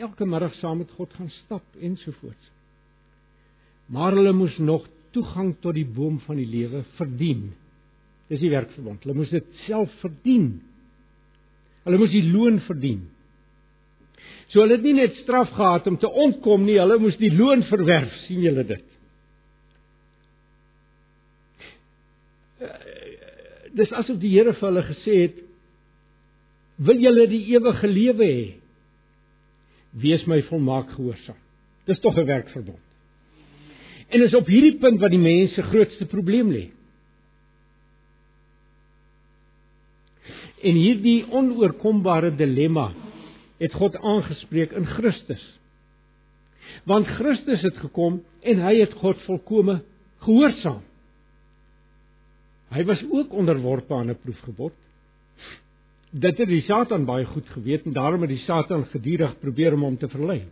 Elke 0.00 0.26
middag 0.26 0.54
saam 0.54 0.78
met 0.80 0.90
God 0.96 1.12
gaan 1.14 1.30
stap 1.30 1.62
ensovoorts. 1.80 2.50
Maar 3.86 4.16
hulle 4.16 4.32
moes 4.32 4.56
nog 4.58 4.86
toegang 5.10 5.56
tot 5.60 5.74
die 5.74 5.86
boom 5.86 6.20
van 6.24 6.38
die 6.40 6.48
lewe 6.48 6.82
verdien. 6.96 7.50
Dis 8.30 8.40
die 8.40 8.50
werkverbond. 8.50 9.02
Hulle 9.04 9.18
moes 9.18 9.34
dit 9.34 9.46
self 9.66 9.92
verdien. 10.00 10.52
Hulle 11.84 11.98
moes 12.00 12.14
die 12.14 12.24
loon 12.30 12.60
verdien. 12.64 13.08
So 14.50 14.64
hulle 14.64 14.78
het 14.78 14.86
nie 14.86 14.96
net 14.98 15.14
straf 15.22 15.50
gehad 15.54 15.86
om 15.86 15.98
te 16.00 16.10
ontkom 16.10 16.64
nie, 16.66 16.78
hulle 16.80 16.98
moes 16.98 17.18
die 17.20 17.30
loon 17.30 17.62
verwerf, 17.68 18.14
sien 18.26 18.42
julle 18.42 18.64
dit? 18.66 18.86
Eh, 22.60 22.72
dis 23.78 23.92
asof 23.94 24.18
die 24.22 24.32
Here 24.34 24.56
vir 24.56 24.68
hulle 24.68 24.82
gesê 24.88 25.18
het: 25.20 25.36
"Wil 26.76 26.98
julle 27.04 27.26
die 27.30 27.44
ewige 27.54 27.88
lewe 27.88 28.26
hê? 28.26 28.48
Wees 29.92 30.26
my 30.26 30.42
volmaak 30.48 30.90
gehoorsaam." 30.96 31.38
Dis 31.86 32.00
tog 32.00 32.18
'n 32.18 32.26
werkverbond. 32.26 32.78
En 34.08 34.22
is 34.22 34.34
op 34.34 34.46
hierdie 34.46 34.78
punt 34.78 35.00
wat 35.00 35.10
die 35.10 35.22
mense 35.22 35.62
grootste 35.62 36.06
probleem 36.06 36.50
lê. 36.50 36.70
En 40.62 40.74
hierdie 40.74 41.24
onoorkombare 41.30 42.34
dilemma 42.36 42.90
het 43.60 43.76
God 43.76 43.96
aangespreek 43.96 44.72
in 44.72 44.86
Christus. 44.86 45.42
Want 46.88 47.08
Christus 47.18 47.62
het 47.66 47.76
gekom 47.82 48.20
en 48.40 48.62
hy 48.64 48.78
het 48.80 48.94
God 49.02 49.20
volkome 49.26 49.80
gehoorsaam. 50.24 50.82
Hy 52.70 52.84
was 52.86 53.02
ook 53.10 53.32
onderworpe 53.34 53.94
aan 53.94 54.10
'n 54.10 54.18
proefgebod. 54.22 54.72
Dit 56.10 56.38
het 56.38 56.48
die 56.48 56.62
Satan 56.62 57.04
baie 57.04 57.24
goed 57.24 57.48
geweet 57.48 57.84
en 57.84 57.92
daarom 57.92 58.20
het 58.20 58.30
die 58.30 58.44
Satan 58.46 58.84
gedurig 58.84 59.38
probeer 59.38 59.74
om 59.74 59.82
hom 59.82 59.96
te 59.98 60.08
verlei. 60.08 60.44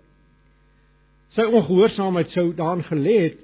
Sy 1.29 1.43
ongehoorsaamheid 1.43 2.31
sou 2.31 2.55
daarin 2.55 2.85
gelê 2.85 3.17
het 3.23 3.39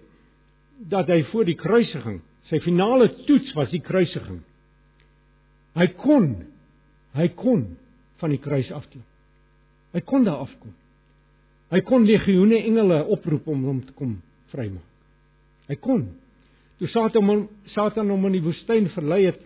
dat 0.78 1.06
hy 1.06 1.22
voor 1.24 1.44
die 1.44 1.54
kruisiging, 1.54 2.20
sy 2.48 2.60
finale 2.60 3.08
toets 3.24 3.52
was 3.52 3.70
die 3.70 3.80
kruisiging. 3.80 4.42
Hy 5.74 5.86
kon 5.86 6.46
hy 7.14 7.28
kon 7.28 7.76
van 8.18 8.30
die 8.30 8.40
kruis 8.42 8.70
afklim. 8.72 9.04
Hy 9.94 10.02
kon 10.02 10.26
daar 10.26 10.42
afkom. 10.42 10.72
Hy 11.70 11.80
kon 11.86 12.06
legioene 12.06 12.58
engele 12.66 13.00
oproep 13.14 13.46
om 13.50 13.62
hom 13.68 13.80
te 13.86 13.94
kom 13.96 14.16
vrymaak. 14.52 14.90
Hy 15.70 15.76
kon. 15.80 16.08
Toe 16.78 16.90
Satan 16.90 17.28
hom 17.30 17.44
Satan 17.72 18.10
hom 18.12 18.26
in 18.28 18.36
die 18.36 18.44
woestyn 18.44 18.90
verlei 18.92 19.22
het, 19.28 19.38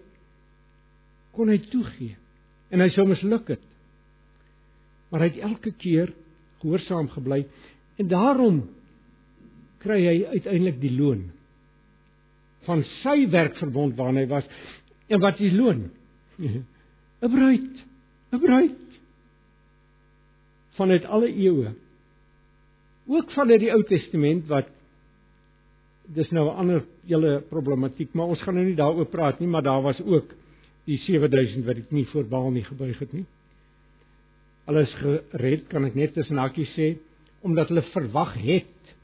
kon 1.36 1.52
hy 1.52 1.58
toegee 1.70 2.16
en 2.74 2.82
hy 2.82 2.88
sou 2.92 3.04
misluk 3.08 3.52
het. 3.54 3.62
Maar 5.08 5.24
hy 5.24 5.28
het 5.30 5.44
elke 5.46 5.72
keer 5.78 6.10
gehoorsaam 6.62 7.08
gebly 7.12 7.44
en 8.00 8.10
daarom 8.10 8.62
kry 9.84 10.00
hy 10.02 10.16
uiteindelik 10.34 10.80
die 10.82 10.94
loon 10.96 11.28
van 12.66 12.82
sy 12.98 13.28
werkverbond 13.30 13.96
waarna 13.96 14.24
hy 14.24 14.30
was. 14.32 14.48
En 15.08 15.22
wat 15.22 15.38
is 15.40 15.54
loon? 15.56 15.86
'n 17.22 17.30
Bruid, 17.32 17.78
'n 18.32 18.40
bruid 18.42 18.87
vanuit 20.78 21.04
alle 21.04 21.28
eeue. 21.28 21.74
Ook 23.08 23.32
vanuit 23.34 23.62
die 23.64 23.72
Ou 23.74 23.82
Testament 23.88 24.46
wat 24.50 24.70
dis 26.14 26.30
nou 26.30 26.46
'n 26.48 26.56
ander 26.56 26.84
hele 27.06 27.40
problematiek, 27.48 28.12
maar 28.12 28.26
ons 28.26 28.42
gaan 28.42 28.54
nou 28.54 28.66
nie 28.66 28.76
daaroor 28.76 29.06
praat 29.06 29.40
nie, 29.40 29.48
maar 29.48 29.62
daar 29.62 29.82
was 29.82 30.00
ook 30.00 30.34
die 30.84 30.98
7000 30.98 31.64
wat 31.64 31.74
dit 31.74 31.90
nie 31.90 32.06
voor 32.06 32.24
Baal 32.24 32.50
nie 32.50 32.64
gebuig 32.64 32.98
het 32.98 33.12
nie. 33.12 33.26
Hulle 34.64 34.80
is 34.80 34.94
gered, 34.94 35.68
kan 35.68 35.84
ek 35.84 35.94
net 35.94 36.14
tussen 36.14 36.36
hakies 36.36 36.72
sê, 36.76 36.96
omdat 37.40 37.68
hulle 37.68 37.82
verwag 37.82 38.34
het 38.34 38.94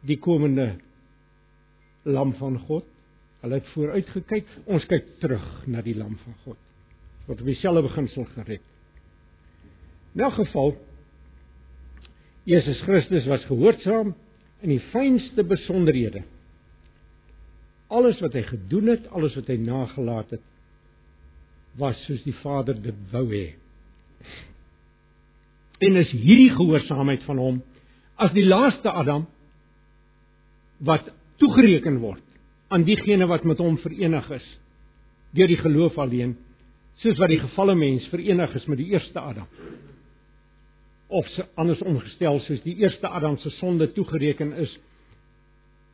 die 0.00 0.18
komende 0.18 0.76
lam 2.02 2.34
van 2.38 2.58
God. 2.58 2.84
Hulle 3.40 3.54
het 3.54 3.68
vooruit 3.74 4.08
gekyk, 4.08 4.46
ons 4.66 4.86
kyk 4.86 5.04
terug 5.20 5.66
na 5.66 5.82
die 5.82 5.96
lam 5.96 6.16
van 6.24 6.34
God. 6.44 6.56
Wat 7.26 7.40
op 7.40 7.46
dieselfde 7.46 7.82
beginsel 7.82 8.24
gered. 8.24 8.64
In 10.18 10.24
elk 10.24 10.34
geval 10.34 10.72
Jesus 12.42 12.80
Christus 12.80 13.26
was 13.30 13.44
gehoorsaam 13.46 14.16
in 14.60 14.72
die 14.72 14.80
fynste 14.90 15.44
besonderhede. 15.46 16.24
Alles 17.86 18.18
wat 18.24 18.34
hy 18.34 18.42
gedoen 18.48 18.90
het, 18.90 19.06
alles 19.14 19.36
wat 19.38 19.46
hy 19.46 19.60
nagelaat 19.62 20.34
het, 20.34 20.42
was 21.78 22.00
soos 22.08 22.24
die 22.26 22.34
Vader 22.40 22.74
dit 22.82 22.98
wou 23.12 23.28
hê. 23.30 23.52
En 25.86 26.00
is 26.02 26.10
hierdie 26.10 26.50
gehoorsaamheid 26.56 27.22
van 27.28 27.38
hom 27.38 27.62
as 28.18 28.34
die 28.34 28.46
laaste 28.48 28.90
Adam 28.90 29.28
wat 30.82 31.12
toegereken 31.38 32.00
word 32.02 32.24
aan 32.74 32.82
diegene 32.88 33.28
wat 33.30 33.46
met 33.46 33.62
hom 33.62 33.78
verenig 33.84 34.26
is 34.34 34.54
deur 35.38 35.46
die 35.46 35.62
geloof 35.62 35.94
alleen 36.02 36.34
soos 37.04 37.20
wat 37.22 37.30
die 37.30 37.44
gefalle 37.44 37.78
mens 37.78 38.10
verenig 38.10 38.56
is 38.58 38.66
met 38.66 38.82
die 38.82 38.90
eerste 38.96 39.22
Adam 39.22 39.46
of 41.08 41.28
anders 41.54 41.82
omgestel 41.82 42.40
soos 42.44 42.62
die 42.62 42.76
eerste 42.84 43.08
Adam 43.08 43.38
se 43.38 43.50
sonde 43.56 43.92
toegereken 43.92 44.52
is 44.52 44.78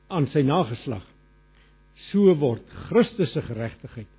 aan 0.09 0.27
sy 0.33 0.43
nageslag. 0.43 1.05
So 2.11 2.35
word 2.39 2.67
Christus 2.89 3.33
se 3.33 3.43
geregtigheid 3.43 4.11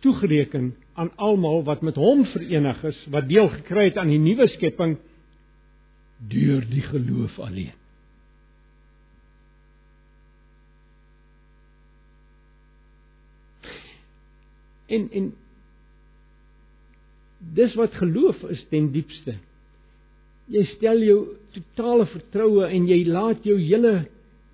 toegereken 0.00 0.76
aan 0.92 1.16
almal 1.16 1.62
wat 1.64 1.82
met 1.84 1.98
hom 2.00 2.24
verenig 2.32 2.84
is 2.88 3.00
wat 3.12 3.28
deel 3.28 3.48
gekry 3.52 3.90
het 3.90 3.98
aan 4.00 4.12
die 4.12 4.20
nuwe 4.20 4.46
skepping 4.48 4.96
deur 6.32 6.64
die 6.68 6.84
geloof 6.88 7.36
alleen. 7.38 7.76
En 14.90 15.06
en 15.12 15.28
dis 17.54 17.74
wat 17.78 17.94
geloof 17.94 18.42
is 18.52 18.64
ten 18.72 18.90
diepste 18.92 19.36
jy 20.50 20.64
stel 20.74 21.02
jou 21.04 21.18
totale 21.54 22.06
vertroue 22.10 22.68
en 22.70 22.86
jy 22.88 23.04
laat 23.08 23.44
jou 23.46 23.56
hele 23.58 23.94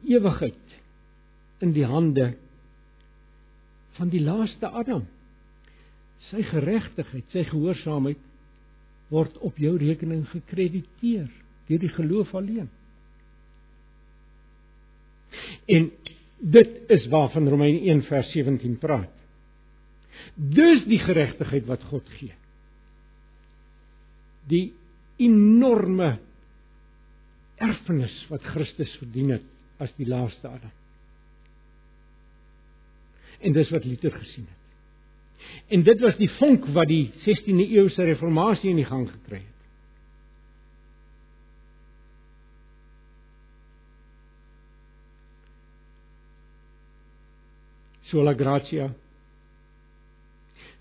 ewigheid 0.06 0.76
in 1.64 1.72
die 1.76 1.86
hande 1.88 2.34
van 3.96 4.12
die 4.12 4.20
laaste 4.20 4.68
Adam. 4.68 5.06
Sy 6.28 6.42
geregtigheid, 6.50 7.24
sy 7.32 7.46
gehoorsaamheid 7.48 8.20
word 9.12 9.36
op 9.46 9.58
jou 9.62 9.76
rekening 9.80 10.24
gekrediteer 10.32 11.28
deur 11.66 11.82
die 11.82 11.92
geloof 11.94 12.34
alleen. 12.36 12.68
En 15.66 15.88
dit 16.38 16.74
is 16.92 17.06
waarvan 17.10 17.48
Romeine 17.48 17.80
1 17.88 18.02
vers 18.10 18.32
17 18.34 18.76
praat. 18.82 19.12
Dis 20.34 20.84
die 20.86 21.00
geregtigheid 21.00 21.66
wat 21.68 21.84
God 21.90 22.06
gee. 22.18 22.34
Die 24.50 24.74
enorme 25.16 26.16
erfenis 27.56 28.14
wat 28.28 28.44
Christus 28.52 28.92
verdien 29.00 29.36
het 29.36 29.82
as 29.82 29.92
die 29.96 30.08
laaste 30.08 30.48
Adam. 30.48 30.72
En 33.40 33.52
dis 33.52 33.70
wat 33.72 33.84
Luther 33.84 34.12
gesien 34.12 34.46
het. 34.48 34.62
En 35.68 35.82
dit 35.86 36.00
was 36.00 36.16
die 36.18 36.30
vonk 36.38 36.66
wat 36.76 36.88
die 36.90 37.10
16de 37.24 37.66
eeuse 37.76 38.04
reformatie 38.08 38.70
in 38.70 38.80
die 38.80 38.88
gang 38.88 39.06
gekry 39.10 39.42
het. 39.42 39.52
Sola 48.06 48.32
gratia 48.38 48.92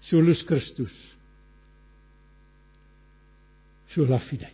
solus 0.06 0.44
Christus 0.46 0.94
sola 3.96 4.20
fide. 4.30 4.52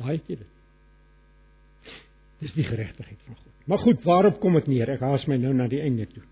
Daai 0.00 0.16
het 0.16 0.28
jy 0.32 0.40
dit. 0.40 0.58
Dis 2.40 2.56
die 2.56 2.64
geregtigheid 2.64 3.20
van 3.26 3.36
God. 3.36 3.56
Maar 3.68 3.82
goed, 3.84 4.04
waarop 4.08 4.38
kom 4.40 4.56
dit 4.56 4.70
neer? 4.72 4.94
Ek 4.96 5.02
haas 5.04 5.26
my 5.28 5.36
nou 5.40 5.52
na 5.54 5.66
die 5.70 5.82
einde 5.84 6.06
toe. 6.08 6.22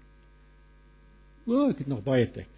O, 1.48 1.68
ek 1.68 1.82
het 1.84 1.90
nog 1.90 2.00
baie 2.06 2.26
tyd. 2.32 2.48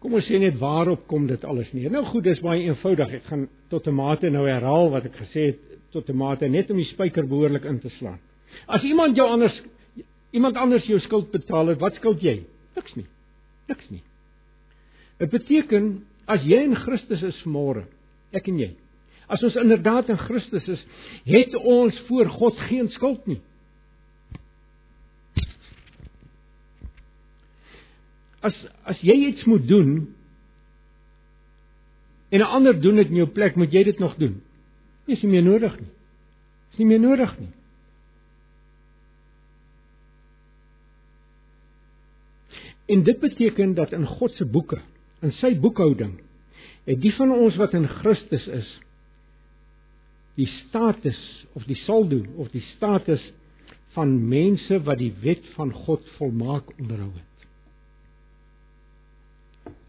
Kom 0.00 0.16
ons 0.16 0.26
sê 0.28 0.38
net 0.40 0.56
waarop 0.60 1.06
kom 1.10 1.26
dit 1.28 1.44
alles 1.48 1.72
neer? 1.76 1.90
Nou 1.92 2.04
goed, 2.08 2.24
dis 2.24 2.40
baie 2.44 2.64
eenvoudig. 2.68 3.16
Ek 3.20 3.28
gaan 3.30 3.46
tot 3.72 3.86
'n 3.88 3.94
mate 3.96 4.30
nou 4.30 4.46
herhaal 4.46 4.90
wat 4.90 5.04
ek 5.04 5.16
gesê 5.16 5.46
het 5.52 5.60
tot 5.90 6.08
'n 6.08 6.16
mate 6.16 6.48
net 6.48 6.70
om 6.70 6.76
die 6.76 6.92
spyker 6.92 7.26
behoorlik 7.26 7.64
in 7.64 7.80
te 7.80 7.88
slaan. 7.98 8.20
As 8.66 8.82
iemand 8.82 9.16
jou 9.16 9.28
anders 9.28 9.62
iemand 10.30 10.56
anders 10.56 10.86
jou 10.86 11.00
skuld 11.00 11.30
betaal 11.30 11.66
het, 11.66 11.80
wat 11.80 11.94
skuld 11.94 12.20
jy? 12.20 12.44
Niks 12.74 12.94
nie. 12.94 13.06
Niks 13.66 13.88
nie. 13.90 14.02
Dit 15.18 15.32
beteken 15.32 16.04
as 16.30 16.42
jy 16.46 16.58
in 16.66 16.76
Christus 16.76 17.22
is 17.24 17.38
môre, 17.48 17.86
ek 18.36 18.48
en 18.50 18.58
jy. 18.60 18.72
As 19.26 19.42
ons 19.42 19.56
inderdaad 19.58 20.10
in 20.12 20.18
Christus 20.22 20.66
is, 20.70 20.82
het 21.26 21.54
ons 21.58 21.96
voor 22.08 22.30
God 22.30 22.58
geen 22.68 22.90
skuld 22.94 23.26
nie. 23.26 23.40
As 28.46 28.54
as 28.86 29.00
jy 29.02 29.16
iets 29.32 29.46
moet 29.50 29.66
doen 29.66 30.14
en 32.30 32.40
'n 32.40 32.52
ander 32.58 32.80
doen 32.80 32.96
dit 32.96 33.08
in 33.08 33.22
jou 33.22 33.26
plek, 33.26 33.56
moet 33.56 33.72
jy 33.72 33.82
dit 33.84 33.98
nog 33.98 34.16
doen. 34.16 34.42
Dis 35.06 35.22
nie 35.22 35.30
meer 35.30 35.42
nodig 35.42 35.80
nie. 35.80 35.92
Dis 36.70 36.78
nie 36.78 36.86
meer 36.86 37.00
nodig 37.00 37.38
nie. 37.38 37.52
En 42.86 43.02
dit 43.02 43.20
beteken 43.20 43.74
dat 43.74 43.92
in 43.92 44.06
God 44.06 44.34
se 44.34 44.46
boeke, 44.46 44.78
in 45.20 45.32
sy 45.40 45.54
boekhouding, 45.58 46.18
het 46.86 47.00
die 47.02 47.14
van 47.16 47.32
ons 47.34 47.56
wat 47.58 47.74
in 47.74 47.88
Christus 47.88 48.46
is, 48.46 48.68
die 50.36 50.46
status 50.46 51.18
of 51.56 51.64
die 51.66 51.78
saldo 51.86 52.20
of 52.36 52.50
die 52.52 52.64
status 52.74 53.22
van 53.96 54.12
mense 54.28 54.78
wat 54.84 55.00
die 55.00 55.14
wet 55.22 55.46
van 55.56 55.72
God 55.72 56.04
volmaak 56.18 56.68
onderhou 56.76 57.10
het. 57.14 57.46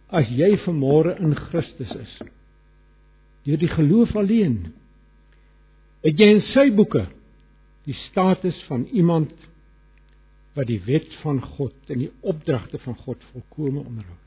As 0.08 0.30
jy 0.32 0.54
vanmôre 0.64 1.18
in 1.20 1.36
Christus 1.36 1.92
is, 2.00 2.14
deur 3.44 3.60
die 3.60 3.72
geloof 3.74 4.16
alleen, 4.16 4.72
het 6.06 6.16
jy 6.20 6.30
in 6.38 6.44
sy 6.54 6.70
boeke 6.76 7.04
die 7.88 7.96
status 8.08 8.56
van 8.70 8.86
iemand 8.96 9.34
wat 10.58 10.70
die 10.70 10.82
wet 10.88 11.10
van 11.22 11.42
God 11.42 11.92
en 11.94 12.02
die 12.02 12.12
opdragte 12.26 12.80
van 12.82 12.96
God 13.06 13.26
volkome 13.32 13.84
onderhou. 13.84 14.18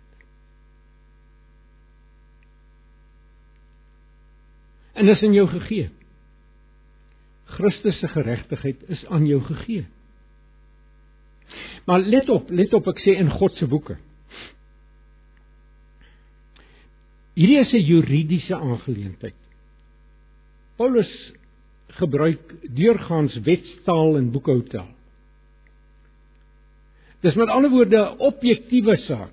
En 4.92 5.08
is 5.08 5.22
in 5.26 5.34
jou 5.34 5.46
gegee. 5.48 5.88
Christus 7.56 7.98
se 7.98 8.08
geregtigheid 8.08 8.82
is 8.94 9.02
aan 9.06 9.26
jou 9.26 9.40
gegee. 9.42 9.86
Maar 11.86 12.00
let 12.00 12.28
op, 12.30 12.50
let 12.50 12.74
op 12.78 12.92
ek 12.92 13.02
sê 13.02 13.16
in 13.18 13.30
God 13.32 13.56
se 13.58 13.66
boeke. 13.66 13.96
Hierdie 17.34 17.58
is 17.58 17.72
'n 17.72 17.86
juridiese 17.86 18.54
aangeleentheid. 18.54 19.38
Paulus 20.76 21.10
gebruik 21.98 22.54
deurgaans 22.74 23.34
wetstaal 23.42 24.16
en 24.16 24.30
boekhoudtaal. 24.30 24.99
Dis 27.20 27.34
met 27.34 27.48
ander 27.48 27.70
woorde 27.70 27.96
'n 27.96 28.18
objektiewe 28.18 28.96
saak. 28.96 29.32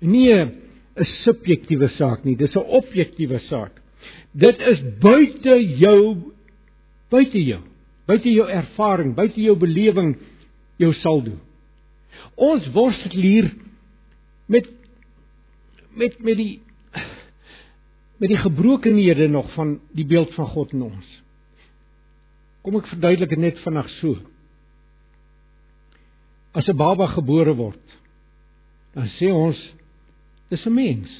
Nie 0.00 0.34
'n 0.34 0.54
subjektiewe 1.24 1.88
saak 1.88 2.24
nie, 2.24 2.36
dis 2.36 2.54
'n 2.54 2.68
objektiewe 2.80 3.38
saak. 3.38 3.72
Dit 4.32 4.58
is 4.60 4.80
buite 5.00 5.78
jou 5.78 6.32
buite 7.10 7.40
jou, 7.44 7.60
buite 8.08 8.32
jou 8.32 8.48
ervaring, 8.48 9.14
buite 9.16 9.40
jou 9.40 9.56
belewing 9.58 10.16
jou 10.80 10.92
saldo. 11.02 11.36
Ons 12.34 12.68
worstel 12.74 13.20
hier 13.20 13.50
met 14.46 14.68
met 15.96 16.18
met 16.22 16.36
die 16.36 16.60
met 18.18 18.28
die 18.28 18.38
gebrokenhede 18.38 19.28
nog 19.28 19.52
van 19.54 19.78
die 19.94 20.06
beeld 20.06 20.34
van 20.34 20.46
God 20.46 20.72
in 20.74 20.82
ons. 20.82 21.08
Kom 22.62 22.76
ek 22.76 22.90
verduidelik 22.90 23.30
dit 23.30 23.42
net 23.42 23.60
vinnig 23.62 23.90
so. 23.98 24.18
As 26.58 26.66
'n 26.66 26.76
baba 26.76 27.06
gebore 27.06 27.54
word, 27.54 27.86
dan 28.94 29.06
sê 29.18 29.30
ons 29.30 29.58
dis 30.50 30.66
'n 30.66 30.74
mens. 30.74 31.10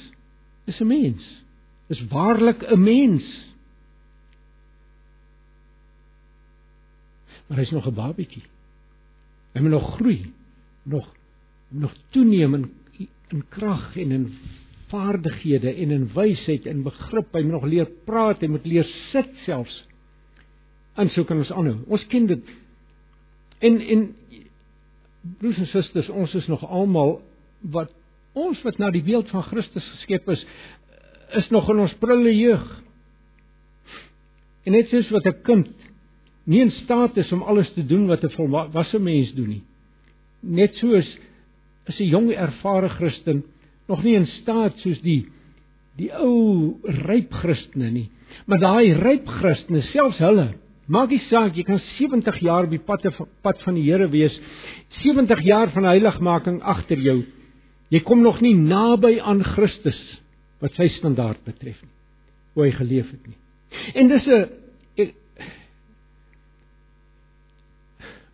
Dis 0.65 0.79
'n 0.81 0.87
mens. 0.87 1.23
Dis 1.87 2.01
waarlik 2.11 2.63
'n 2.63 2.83
mens. 2.83 3.25
Maar 7.47 7.57
hy's 7.57 7.71
nog 7.71 7.87
'n 7.87 7.93
babietjie. 7.93 8.43
Hy 9.53 9.61
moet 9.61 9.71
nog 9.71 9.95
groei, 9.95 10.33
nog 10.83 11.07
nog 11.69 11.93
toeneem 12.09 12.53
in 12.53 12.71
in 13.29 13.43
krag 13.49 13.97
en 13.97 14.11
in 14.11 14.37
vaardighede 14.87 15.73
en 15.73 15.91
in 15.91 16.09
wysheid 16.13 16.65
en 16.65 16.83
begrip. 16.83 17.33
Hy 17.33 17.41
moet 17.41 17.51
nog 17.51 17.65
leer 17.65 17.89
praat, 18.05 18.41
hy 18.41 18.47
moet 18.47 18.65
leer 18.65 18.87
sit 19.11 19.29
selfs. 19.45 19.85
En 20.95 21.09
so 21.09 21.23
kan 21.23 21.37
ons 21.37 21.51
aanhou. 21.51 21.77
Ons 21.87 22.07
ken 22.07 22.25
dit. 22.25 22.43
En 23.59 23.79
en 23.79 24.15
broers 25.37 25.57
en 25.57 25.67
susters, 25.67 26.09
ons 26.09 26.33
is 26.33 26.47
nog 26.47 26.65
almal 26.65 27.21
wat 27.61 27.91
ons 28.33 28.61
wat 28.63 28.77
na 28.77 28.91
die 28.91 29.03
beeld 29.03 29.29
van 29.29 29.43
Christus 29.43 29.85
geskep 29.95 30.29
is, 30.29 30.45
is 31.37 31.49
nog 31.49 31.69
in 31.69 31.79
ons 31.79 31.95
prille 32.01 32.33
jeug. 32.35 32.65
En 34.65 34.75
net 34.75 34.89
soos 34.89 35.09
wat 35.09 35.25
'n 35.25 35.41
kind 35.43 35.69
nie 36.49 36.61
in 36.61 36.71
staat 36.71 37.17
is 37.17 37.31
om 37.31 37.43
alles 37.43 37.69
te 37.73 37.85
doen 37.85 38.07
wat 38.07 38.23
'n 38.23 38.35
volwasse 38.35 38.99
mens 38.99 39.33
doen 39.33 39.49
nie. 39.49 39.63
Net 40.41 40.75
soos 40.75 41.17
is 41.85 41.99
'n 41.99 42.09
jong 42.09 42.31
ervare 42.31 42.89
Christen 42.89 43.43
nog 43.87 44.03
nie 44.03 44.15
in 44.15 44.27
staat 44.27 44.77
soos 44.77 45.01
die 45.01 45.27
die 45.97 46.11
ou 46.15 46.79
ryp 46.83 47.33
Christene 47.33 47.91
nie. 47.91 48.09
Maar 48.45 48.59
daai 48.59 48.93
ryp 48.93 49.27
Christene, 49.27 49.81
selfs 49.81 50.17
hulle, 50.17 50.53
maak 50.89 51.11
nie 51.13 51.21
saak 51.29 51.57
jy 51.57 51.63
kan 51.67 51.81
70 51.97 52.39
jaar 52.45 52.67
op 52.67 52.73
die 52.73 52.81
pad 52.81 53.05
pad 53.45 53.61
van 53.65 53.77
die 53.77 53.85
Here 53.85 54.09
wees, 54.09 54.35
70 55.03 55.43
jaar 55.45 55.71
van 55.73 55.87
heiligmaking 55.89 56.61
agter 56.61 56.97
jou. 56.97 57.23
Jy 57.89 58.01
kom 58.05 58.21
nog 58.21 58.41
nie 58.41 58.55
naby 58.57 59.19
aan 59.21 59.43
Christus 59.43 59.99
wat 60.61 60.75
sy 60.77 60.89
standaard 60.99 61.41
betref 61.45 61.79
nie. 61.81 61.95
Hoe 62.53 62.65
hy 62.65 62.71
geleef 62.75 63.11
het 63.13 63.27
nie. 63.27 63.37
En 63.95 64.07
dis 64.09 64.27
'n 64.27 64.49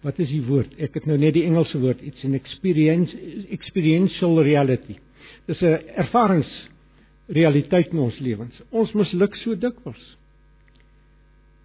Wat 0.05 0.19
is 0.19 0.29
die 0.29 0.43
woord? 0.45 0.75
Ek 0.77 0.93
het 0.93 1.07
nou 1.09 1.17
net 1.17 1.33
die 1.33 1.47
Engelse 1.47 1.79
woord, 1.81 2.01
it's 2.05 2.23
an 2.27 2.35
experience 2.37 3.15
experiential 3.49 4.43
reality. 4.43 4.99
Dis 5.47 5.61
'n 5.61 5.79
ervaringsrealiteit 5.97 7.91
in 7.91 7.99
ons 7.99 8.19
lewens. 8.19 8.61
Ons 8.69 8.93
misluk 8.93 9.35
so 9.35 9.55
dikwels. 9.55 10.17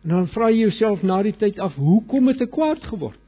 En 0.02 0.14
dan 0.14 0.28
vra 0.32 0.48
jy 0.48 0.64
jouself 0.66 1.02
na 1.04 1.20
die 1.22 1.34
tyd 1.36 1.58
af, 1.60 1.74
hoekom 1.76 2.30
het 2.32 2.40
ek 2.40 2.52
kwaad 2.54 2.84
geword? 2.88 3.20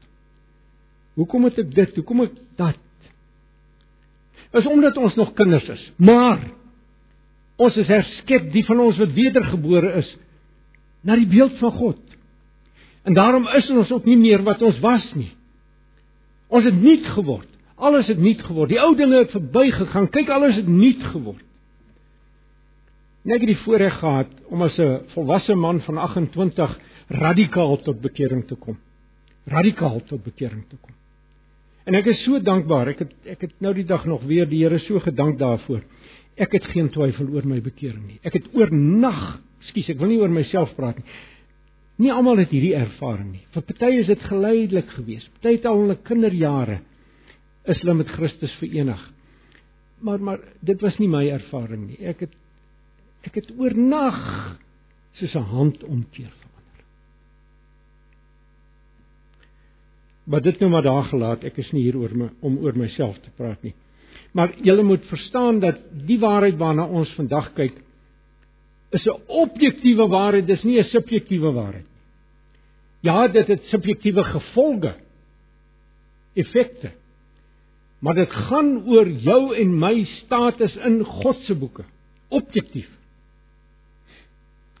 Hoekom 1.19 1.45
het 1.45 1.59
ek 1.61 1.69
dit? 1.75 1.95
Hoekom 1.99 2.25
ek 2.25 2.33
dat? 2.57 2.79
Is 4.57 4.69
omdat 4.69 4.97
ons 4.97 5.15
nog 5.17 5.33
kinders 5.37 5.67
is. 5.69 5.83
Maar 5.97 6.41
ons 7.61 7.77
is 7.77 7.89
herskep, 7.89 8.49
die 8.53 8.65
van 8.65 8.81
ons 8.81 8.97
wat 9.01 9.13
wedergebore 9.13 9.93
is, 10.01 10.09
na 11.05 11.17
die 11.19 11.29
beeld 11.29 11.57
van 11.61 11.73
God. 11.77 12.01
En 13.03 13.13
daarom 13.17 13.47
is 13.57 13.69
ons 13.69 13.91
ook 13.91 14.05
nie 14.09 14.17
meer 14.17 14.43
wat 14.45 14.61
ons 14.65 14.79
was 14.81 15.05
nie. 15.17 15.31
Ons 16.53 16.65
het 16.69 16.77
nuut 16.81 17.05
geword. 17.15 17.49
Alles 17.75 18.07
het 18.07 18.21
nuut 18.21 18.41
geword. 18.45 18.71
Die 18.71 18.79
ou 18.79 18.93
dinge 18.95 19.17
het 19.17 19.33
verbygegaan. 19.33 20.07
Kyk, 20.13 20.29
alles 20.29 20.55
het 20.55 20.69
nuut 20.69 21.01
geword. 21.11 21.43
Net 23.23 23.39
ek 23.39 23.45
het 23.45 23.53
die 23.53 23.63
voorreg 23.63 23.99
gehad 24.01 24.31
om 24.51 24.61
as 24.61 24.77
'n 24.79 25.05
volwasse 25.13 25.55
man 25.55 25.79
van 25.81 25.97
28 25.97 26.79
radikaal 27.07 27.77
tot 27.77 28.01
bekering 28.01 28.47
te 28.47 28.55
kom. 28.55 28.77
Radikaal 29.45 30.01
tot 30.07 30.23
bekering 30.23 30.63
te 30.69 30.75
kom. 30.81 30.93
En 31.85 31.95
ek 31.95 32.05
is 32.05 32.23
so 32.23 32.39
dankbaar. 32.39 32.87
Ek 32.87 32.99
het 32.99 33.11
ek 33.25 33.41
het 33.41 33.53
nou 33.59 33.73
die 33.73 33.85
dag 33.85 34.05
nog 34.05 34.23
weer 34.23 34.45
die 34.49 34.63
Here 34.63 34.79
so 34.79 34.99
gedank 34.99 35.39
daarvoor. 35.39 35.81
Ek 36.35 36.51
het 36.51 36.65
geen 36.65 36.89
twyfel 36.89 37.27
oor 37.27 37.45
my 37.45 37.61
bekering 37.61 38.07
nie. 38.07 38.19
Ek 38.23 38.33
het 38.33 38.47
oornag, 38.53 39.39
skus, 39.69 39.89
ek 39.89 39.99
wil 39.99 40.07
nie 40.07 40.19
oor 40.19 40.29
myself 40.29 40.75
praat 40.75 40.97
nie. 40.97 41.05
Nie 41.97 42.11
almal 42.11 42.37
het 42.41 42.49
hierdie 42.49 42.75
ervaring 42.75 43.31
nie. 43.31 43.43
Vir 43.53 43.61
party 43.61 43.91
is 44.01 44.07
dit 44.07 44.19
geleidelik 44.19 44.89
geweest. 44.97 45.29
Party 45.35 45.57
het 45.57 45.65
al 45.65 45.83
hulle 45.83 45.95
kinderjare 45.95 46.79
is 47.69 47.79
hulle 47.79 47.93
met 47.93 48.07
Christus 48.07 48.53
verenig. 48.59 49.11
Maar 50.01 50.19
maar 50.19 50.39
dit 50.59 50.81
was 50.81 50.97
nie 50.99 51.07
my 51.07 51.27
ervaring 51.31 51.87
nie. 51.87 51.99
Ek 52.01 52.25
het 52.25 52.33
ek 53.23 53.39
het 53.39 53.51
oornag 53.57 54.19
soos 55.19 55.35
'n 55.35 55.49
handomkeer 55.53 56.31
verander. 56.31 56.83
Maar 60.23 60.41
dit 60.41 60.59
nou 60.59 60.71
maar 60.71 60.81
daar 60.81 61.03
gelaat. 61.03 61.43
Ek 61.43 61.57
is 61.57 61.71
nie 61.71 61.83
hier 61.83 61.97
oor 61.97 62.15
my 62.15 62.29
om 62.41 62.57
oor 62.57 62.77
myself 62.77 63.19
te 63.19 63.29
praat 63.37 63.61
nie. 63.63 63.73
Maar 64.31 64.53
julle 64.61 64.83
moet 64.83 65.05
verstaan 65.05 65.59
dat 65.59 65.77
die 66.07 66.19
waarheid 66.19 66.57
waarna 66.57 66.85
ons 66.85 67.09
vandag 67.13 67.53
kyk 67.53 67.73
is 68.93 69.05
'n 69.05 69.21
objektiewe 69.27 70.07
waarheid, 70.07 70.47
dis 70.47 70.63
nie 70.63 70.79
'n 70.79 70.83
subjektiewe 70.83 71.51
waarheid 71.51 71.83
nie. 71.83 71.93
Ja, 73.03 73.27
dit 73.27 73.47
het 73.47 73.63
subjektiewe 73.63 74.23
gevolge. 74.23 74.95
Effekte. 76.33 76.91
Maar 77.99 78.15
dit 78.15 78.31
gaan 78.31 78.87
oor 78.87 79.07
jou 79.07 79.55
en 79.55 79.79
my 79.79 80.03
status 80.03 80.75
in 80.75 81.03
God 81.03 81.37
se 81.47 81.55
boeke, 81.55 81.83
objektief. 82.27 82.89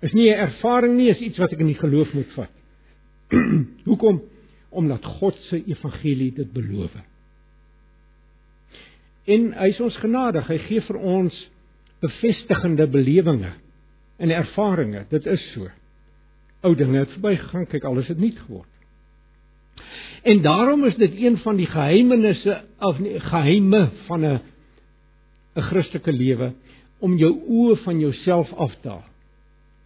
Is 0.03 0.11
nie 0.11 0.29
'n 0.29 0.39
ervaring 0.49 0.97
nie, 0.97 1.09
is 1.09 1.21
iets 1.23 1.37
wat 1.39 1.53
ek 1.55 1.61
in 1.63 1.71
die 1.71 1.79
geloof 1.79 2.11
moet 2.13 2.31
vat. 2.35 2.51
Hoekom? 3.87 4.21
Omdat 4.69 5.05
God 5.05 5.35
se 5.47 5.63
evangelie 5.63 6.33
dit 6.35 6.51
beloof. 6.51 6.91
En 9.23 9.53
hy 9.55 9.69
is 9.71 9.79
ons 9.79 9.97
genadig. 10.03 10.47
Hy 10.47 10.57
gee 10.65 10.81
vir 10.81 10.97
ons 10.99 11.37
bevestigende 12.03 12.87
belewinge 12.91 13.53
en 14.19 14.33
ervarings. 14.35 15.07
Dit 15.09 15.25
is 15.25 15.45
so. 15.53 15.69
Ou 16.63 16.75
dinge 16.75 16.99
het 16.99 17.15
verbygegaan, 17.15 17.69
kyk 17.71 17.87
alles 17.87 18.11
het 18.11 18.19
nuut 18.19 18.39
geword. 18.43 18.67
En 20.23 20.41
daarom 20.43 20.83
is 20.85 20.99
dit 20.99 21.15
een 21.15 21.37
van 21.37 21.55
die 21.55 21.67
geheimenisse 21.67 22.59
of 22.79 22.99
nie 22.99 23.19
geheime 23.19 23.89
van 24.07 24.25
'n 24.25 24.41
'n 25.55 25.61
Christelike 25.61 26.11
lewe 26.11 26.53
om 26.99 27.17
jou 27.17 27.31
oë 27.47 27.77
van 27.83 27.99
jouself 27.99 28.53
af 28.53 28.75
te 28.81 28.89
haal 28.89 29.12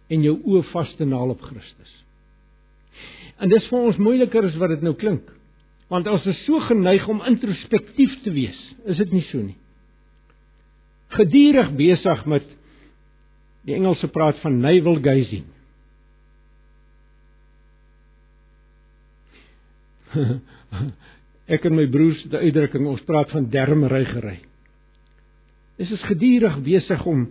en 0.08 0.24
jou 0.24 0.36
oë 0.38 0.64
vas 0.72 0.92
te 0.98 1.06
naal 1.08 1.34
op 1.34 1.42
Christus. 1.44 1.94
En 3.38 3.50
dis 3.50 3.66
vir 3.70 3.78
ons 3.90 4.00
moeiliker 4.02 4.48
as 4.48 4.56
wat 4.58 4.72
dit 4.74 4.84
nou 4.86 4.94
klink. 4.98 5.26
Want 5.88 6.08
ons 6.10 6.26
is 6.28 6.40
so 6.44 6.60
geneig 6.68 7.06
om 7.08 7.22
introspektief 7.28 8.18
te 8.24 8.32
wees. 8.34 8.58
Is 8.88 8.98
dit 9.00 9.12
nie 9.14 9.24
so 9.30 9.40
nie? 9.40 9.56
Gedurig 11.16 11.70
besig 11.78 12.26
met 12.28 12.44
die 13.68 13.76
Engelse 13.76 14.08
praat 14.12 14.40
van 14.42 14.58
navel 14.60 15.00
gazing. 15.04 15.46
ek 21.54 21.64
en 21.68 21.76
my 21.76 21.86
broers 21.92 22.20
die 22.28 22.42
uitdrukking 22.48 22.86
ons 22.88 23.04
praat 23.08 23.32
van 23.32 23.48
dermrygery. 23.52 24.38
Dis 25.78 25.92
is 25.94 26.04
gedurig 26.08 26.58
besig 26.66 27.04
om 27.08 27.28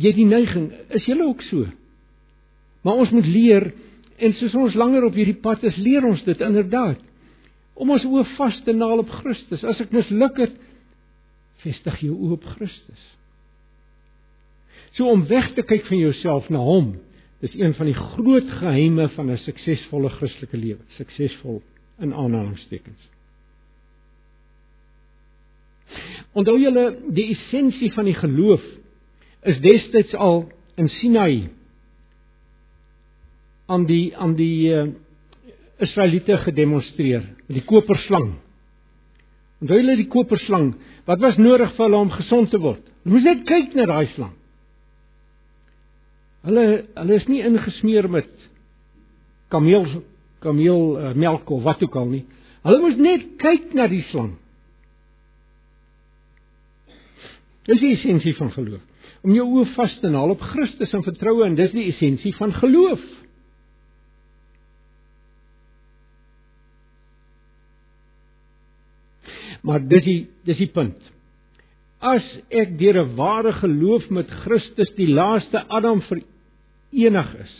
jy 0.00 0.12
die 0.16 0.26
neiging, 0.28 0.70
is 0.90 1.06
julle 1.06 1.26
ook 1.28 1.42
so? 1.50 1.66
Maar 2.82 3.04
ons 3.04 3.12
moet 3.14 3.26
leer 3.26 3.70
en 4.22 4.34
soos 4.38 4.54
ons 4.58 4.76
langer 4.78 5.04
op 5.04 5.16
hierdie 5.18 5.38
pad 5.42 5.64
is, 5.64 5.76
leer 5.76 6.04
ons 6.06 6.22
dit 6.24 6.40
inderdaad 6.40 7.00
om 7.74 7.90
ons 7.90 8.04
oë 8.04 8.24
vas 8.36 8.58
te 8.64 8.72
naal 8.76 9.00
op 9.02 9.10
Christus. 9.22 9.64
As 9.64 9.80
ek 9.80 9.94
misluk 9.94 10.36
het, 10.38 10.52
vestig 11.64 12.02
jou 12.04 12.14
oë 12.14 12.36
op 12.36 12.44
Christus. 12.56 13.06
So 14.96 15.08
om 15.08 15.24
weg 15.30 15.54
te 15.56 15.64
kyk 15.64 15.86
van 15.88 15.98
jouself 15.98 16.50
na 16.52 16.60
hom 16.60 16.92
Dis 17.42 17.54
een 17.58 17.74
van 17.74 17.88
die 17.90 17.94
groot 17.94 18.50
geheime 18.50 19.08
van 19.08 19.30
'n 19.30 19.38
suksesvolle 19.38 20.08
Christelike 20.08 20.56
lewe, 20.56 20.80
suksesvol 20.88 21.62
in 21.98 22.14
aanhalingstekens. 22.14 23.08
Onthou 26.32 26.60
julle 26.60 26.96
die 27.08 27.30
essensie 27.34 27.92
van 27.92 28.04
die 28.04 28.14
geloof 28.14 28.62
is 29.42 29.58
destyds 29.62 30.14
al 30.14 30.44
in 30.78 30.88
Sinai 31.00 31.50
aan 33.66 33.86
die 33.88 34.12
aan 34.16 34.36
die 34.38 34.70
uh, 34.70 34.86
Israeliete 35.82 36.36
gedemonstreer 36.44 37.24
met 37.46 37.56
die 37.56 37.64
koperslang. 37.66 38.36
Onthou 39.62 39.78
julle 39.80 39.96
die 39.98 40.10
koperslang, 40.10 40.72
wat 41.08 41.22
was 41.22 41.40
nodig 41.42 41.72
vir 41.74 41.86
hulle 41.86 42.02
om 42.04 42.12
gesond 42.14 42.52
te 42.52 42.60
word? 42.62 42.84
Hulle 43.02 43.16
moes 43.16 43.26
net 43.26 43.42
kyk 43.48 43.74
na 43.78 43.86
daai 43.90 44.06
slang. 44.14 44.36
Hulle 46.46 46.66
hulle 46.98 47.18
is 47.18 47.26
nie 47.30 47.42
ingesmeer 47.46 48.08
met 48.10 48.30
kameel 49.54 49.88
kameel 50.42 50.86
uh, 50.98 51.10
melk 51.18 51.50
of 51.54 51.66
wat 51.66 51.82
ook 51.82 51.98
al 51.98 52.08
nie. 52.10 52.24
Hulle 52.62 52.82
moes 52.82 52.98
net 52.98 53.26
kyk 53.42 53.74
na 53.78 53.88
die 53.90 54.04
slang. 54.10 54.36
Dis 57.66 57.82
die 57.82 57.94
essensie 57.94 58.34
van 58.38 58.50
geloof. 58.54 58.82
Om 59.22 59.34
jou 59.34 59.46
oë 59.46 59.68
vas 59.76 59.98
te 60.00 60.10
haal 60.10 60.34
op 60.34 60.42
Christus 60.52 60.92
en 60.96 61.04
vertroue 61.06 61.46
en 61.46 61.58
dis 61.58 61.74
die 61.74 61.88
essensie 61.92 62.34
van 62.38 62.54
geloof. 62.58 63.02
Maar 69.62 69.82
dis 69.86 70.04
die 70.04 70.20
dis 70.48 70.58
die 70.58 70.70
punt. 70.74 70.98
As 72.02 72.24
ek 72.50 72.78
deur 72.78 72.98
'n 73.04 73.14
ware 73.16 73.52
geloof 73.52 74.10
met 74.10 74.30
Christus 74.42 74.90
die 74.96 75.06
laaste 75.06 75.62
Adam 75.68 76.02
verenig 76.02 77.34
is, 77.44 77.54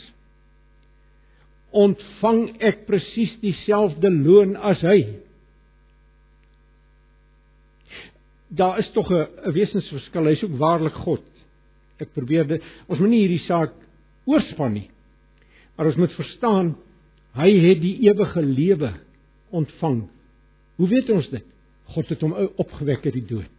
ontvang 1.71 2.57
ek 2.59 2.85
presies 2.85 3.39
dieselfde 3.41 4.11
loon 4.11 4.55
as 4.55 4.81
hy. 4.81 4.99
Daar 8.53 8.79
is 8.79 8.91
tog 8.91 9.09
'n 9.11 9.51
wesensverskil. 9.53 10.25
Hy's 10.25 10.43
ook 10.43 10.57
waarlik 10.59 10.93
God. 10.93 11.32
Ek 12.01 12.13
probeer 12.15 12.47
dit 12.49 12.63
ons 12.87 12.99
moet 12.99 13.11
nie 13.11 13.23
hierdie 13.25 13.43
saak 13.45 13.75
oorspan 14.29 14.73
nie. 14.73 14.87
Maar 15.75 15.91
ons 15.91 15.99
moet 16.01 16.17
verstaan 16.17 16.73
hy 17.37 17.49
het 17.63 17.81
die 17.81 17.95
ewige 18.05 18.43
lewe 18.45 18.93
ontvang. 19.53 20.03
Hoe 20.77 20.89
weet 20.89 21.09
ons 21.13 21.29
dit? 21.33 21.45
God 21.93 22.09
het 22.09 22.21
hom 22.25 22.33
opgewek 22.61 23.05
uit 23.05 23.17
die 23.17 23.27
dood. 23.29 23.51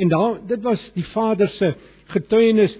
En 0.00 0.10
daar 0.10 0.38
dit 0.46 0.62
was 0.64 0.82
die 0.94 1.06
Vader 1.12 1.48
se 1.58 1.74
getuienis 2.12 2.74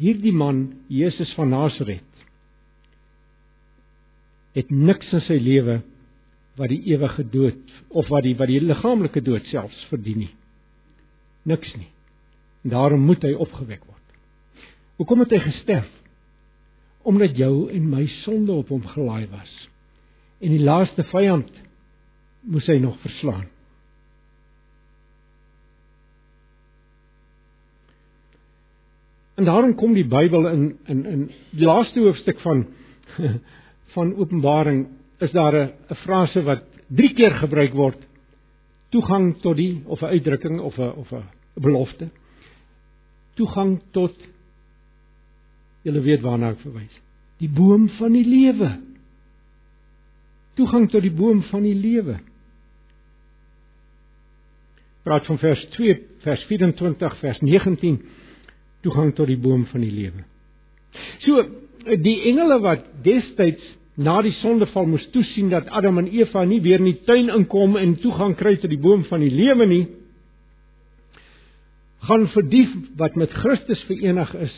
hierdie 0.00 0.32
man 0.32 0.64
Jesus 0.88 1.32
van 1.36 1.52
Nasaret 1.52 2.08
het 4.56 4.70
niks 4.70 5.12
in 5.16 5.24
sy 5.24 5.38
lewe 5.40 5.80
wat 6.58 6.72
die 6.72 6.82
ewige 6.92 7.24
dood 7.32 7.76
of 7.88 8.08
wat 8.12 8.24
die 8.26 8.34
wat 8.36 8.50
die 8.50 8.60
liggaamlike 8.60 9.22
dood 9.24 9.46
selfs 9.52 9.78
verdien 9.92 10.24
nie. 10.26 10.32
Niks 11.48 11.72
nie. 11.76 11.91
Daarom 12.62 13.00
moet 13.00 13.22
hy 13.22 13.32
opgewek 13.34 13.82
word. 13.84 13.98
Hoekom 14.96 15.24
het 15.24 15.34
hy 15.34 15.40
gesterf? 15.42 15.90
Omdat 17.02 17.36
jou 17.36 17.70
en 17.74 17.88
my 17.90 18.06
sonde 18.22 18.52
op 18.52 18.68
hom 18.70 18.84
gelaai 18.86 19.26
was. 19.32 19.52
En 20.38 20.54
die 20.54 20.62
laaste 20.62 21.02
vyand 21.10 21.50
moes 22.46 22.66
hy 22.70 22.78
nog 22.82 22.98
verslaan. 23.02 23.48
En 29.34 29.44
daarom 29.44 29.74
kom 29.74 29.94
die 29.94 30.06
Bybel 30.06 30.46
in 30.48 30.64
in 30.86 31.04
in 31.06 31.22
die 31.50 31.66
laaste 31.66 32.00
hoofstuk 32.00 32.40
van 32.40 32.66
van 33.94 34.14
Openbaring 34.16 34.86
is 35.18 35.30
daar 35.30 35.54
'n 35.54 35.72
'n 35.90 35.94
frase 36.04 36.42
wat 36.42 36.62
3 36.86 37.14
keer 37.14 37.34
gebruik 37.34 37.72
word. 37.72 37.98
Toegang 38.90 39.40
tot 39.40 39.56
die 39.56 39.82
of 39.86 40.00
'n 40.02 40.12
uitdrukking 40.14 40.60
of 40.60 40.78
'n 40.78 40.92
of 40.96 41.12
'n 41.12 41.24
belofte. 41.54 42.08
Toegang 43.38 43.78
tot 43.96 44.16
Julle 45.82 46.02
weet 46.04 46.22
waarna 46.22 46.52
ek 46.54 46.60
verwys. 46.62 46.98
Die 47.42 47.50
boom 47.50 47.88
van 47.98 48.14
die 48.14 48.26
lewe. 48.26 48.68
Toegang 50.58 50.86
tot 50.92 51.02
die 51.02 51.14
boom 51.14 51.40
van 51.48 51.64
die 51.66 51.74
lewe. 51.74 52.20
Praat 55.02 55.26
van 55.26 55.40
vers 55.42 55.62
2, 55.74 55.96
vers 56.22 56.44
24, 56.46 57.16
vers 57.18 57.40
19 57.42 57.98
toegang 58.82 59.10
tot 59.18 59.26
die 59.30 59.38
boom 59.38 59.64
van 59.70 59.82
die 59.82 59.90
lewe. 59.94 60.22
So 61.26 61.42
die 61.82 62.18
engele 62.30 62.60
wat 62.62 62.84
destyds 63.02 63.64
na 63.98 64.20
die 64.22 64.34
sondeval 64.38 64.86
moes 64.88 65.04
toesien 65.14 65.50
dat 65.50 65.66
Adam 65.74 65.98
en 65.98 66.10
Eva 66.14 66.44
nie 66.46 66.60
weer 66.62 66.78
in 66.78 66.92
die 66.92 67.00
tuin 67.06 67.30
inkom 67.34 67.74
en 67.80 67.96
toegang 68.02 68.36
kry 68.38 68.54
tot 68.62 68.70
die 68.70 68.80
boom 68.80 69.02
van 69.10 69.22
die 69.24 69.32
lewe 69.34 69.66
nie 69.68 69.82
gaan 72.06 72.26
vir 72.34 72.48
die 72.50 72.66
wat 72.98 73.16
met 73.18 73.30
Christus 73.30 73.82
verenig 73.88 74.34
is 74.34 74.54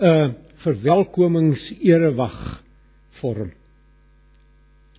'n 0.00 0.34
verwelkomingserewag 0.64 2.62
vorm. 3.20 3.52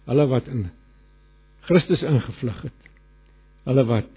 Hulle 0.06 0.28
wat 0.28 0.48
in 0.48 0.70
Christus 1.62 2.02
ingevlug 2.02 2.62
het. 2.62 2.80
Hulle 3.64 3.86
wat 3.86 4.10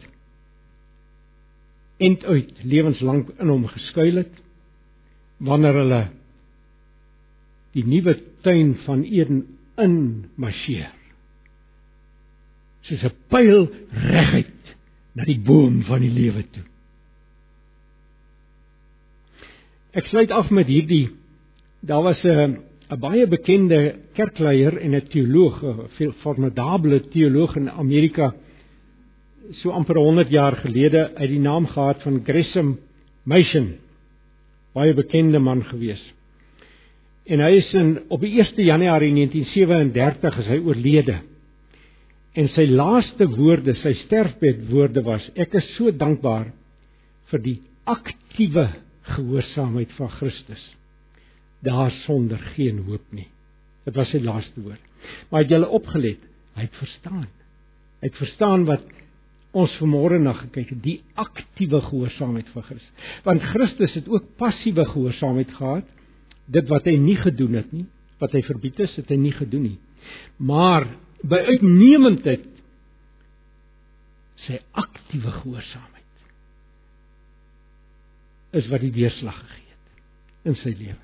end 1.96 2.24
uit 2.24 2.52
lewenslank 2.62 3.30
in 3.40 3.48
hom 3.48 3.66
geskuil 3.72 4.20
het 4.20 4.34
wanneer 5.36 5.78
hulle 5.80 6.02
die 7.76 7.84
nuwe 7.84 8.16
tuin 8.44 8.74
van 8.84 9.04
Eden 9.04 9.42
in 9.80 9.96
marcheer 10.36 10.92
soos 12.86 13.04
'n 13.04 13.16
pyl 13.32 13.68
reguit 13.90 14.74
na 15.16 15.24
die 15.24 15.40
boom 15.40 15.82
van 15.88 16.00
die 16.00 16.12
lewe 16.12 16.44
toe 16.52 16.64
ek 19.96 20.10
sluit 20.12 20.30
af 20.30 20.50
met 20.52 20.68
hierdie 20.68 21.08
daar 21.80 22.02
was 22.02 22.22
'n 22.24 22.58
'n 22.90 23.00
baie 23.00 23.26
bekende 23.26 23.96
kerkleier 24.14 24.78
en 24.78 24.94
'n 24.94 25.08
teoloog 25.08 25.62
'n 25.64 26.12
formidable 26.22 27.00
teoloog 27.00 27.56
in 27.56 27.70
Amerika 27.70 28.34
so 29.62 29.70
amper 29.70 29.96
100 29.96 30.28
jaar 30.30 30.56
gelede 30.56 31.14
uit 31.14 31.30
die 31.30 31.40
naam 31.40 31.66
gehad 31.66 32.02
van 32.02 32.24
Gresham 32.24 32.78
Machen 33.24 33.78
baie 34.72 34.94
bekende 34.94 35.38
man 35.38 35.64
gewees. 35.64 36.02
En 37.26 37.40
hy 37.40 37.56
is 37.58 37.72
in 37.74 37.96
op 38.08 38.20
die 38.20 38.36
1 38.38 38.64
Januarie 38.64 39.12
1937 39.14 40.38
is 40.38 40.46
hy 40.46 40.58
oorlede. 40.62 41.16
En 42.36 42.48
sy 42.48 42.66
laaste 42.68 43.26
woorde, 43.26 43.74
sy 43.74 43.94
sterfbedwoorde 44.04 45.02
was: 45.02 45.24
Ek 45.34 45.54
is 45.54 45.76
so 45.76 45.90
dankbaar 45.90 46.52
vir 47.32 47.42
die 47.42 47.56
aktiewe 47.84 48.68
gehoorsaamheid 49.06 49.92
van 49.98 50.10
Christus. 50.18 50.64
Daar 51.64 51.90
sonder 51.90 52.38
geen 52.38 52.82
hoop 52.86 53.04
nie. 53.10 53.28
Dit 53.86 53.94
was 53.94 54.10
sy 54.10 54.20
laaste 54.22 54.60
woord. 54.60 54.82
Maar 55.30 55.44
het 55.44 55.54
jy 55.54 55.60
opgelet? 55.62 56.22
Hy 56.56 56.66
het 56.66 56.78
verstaan. 56.80 57.26
Hy 58.02 58.10
het 58.10 58.18
verstaan 58.18 58.66
wat 58.68 58.84
ons 59.56 59.72
vanmôre 59.80 60.18
na 60.20 60.34
gekyk 60.36 60.74
het, 60.74 60.82
die 60.84 60.98
aktiewe 61.16 61.80
gehoorsaamheid 61.86 62.48
van 62.52 62.66
Christus. 62.66 63.12
Want 63.24 63.44
Christus 63.54 63.94
het 63.96 64.08
ook 64.12 64.34
passiewe 64.40 64.84
gehoorsaamheid 64.90 65.54
gehad. 65.56 65.88
Dit 66.46 66.68
wat 66.70 66.86
hy 66.86 66.96
nie 67.00 67.16
gedoen 67.18 67.56
het 67.58 67.72
nie, 67.74 67.86
wat 68.22 68.36
hy 68.36 68.42
verbied 68.46 68.78
is, 68.84 68.92
het 69.00 69.08
hy 69.10 69.18
nie 69.18 69.34
gedoen 69.34 69.64
nie. 69.70 69.78
Maar 70.38 70.86
by 71.26 71.40
uitnemendheid 71.48 72.46
sy 74.46 74.60
aktiewe 74.76 75.32
gehoorsaamheid 75.40 75.95
is 78.56 78.68
wat 78.72 78.84
die 78.84 78.94
deurslag 78.94 79.38
gegee 79.42 79.74
het 79.74 80.50
in 80.50 80.58
sy 80.62 80.72
lewe. 80.76 81.02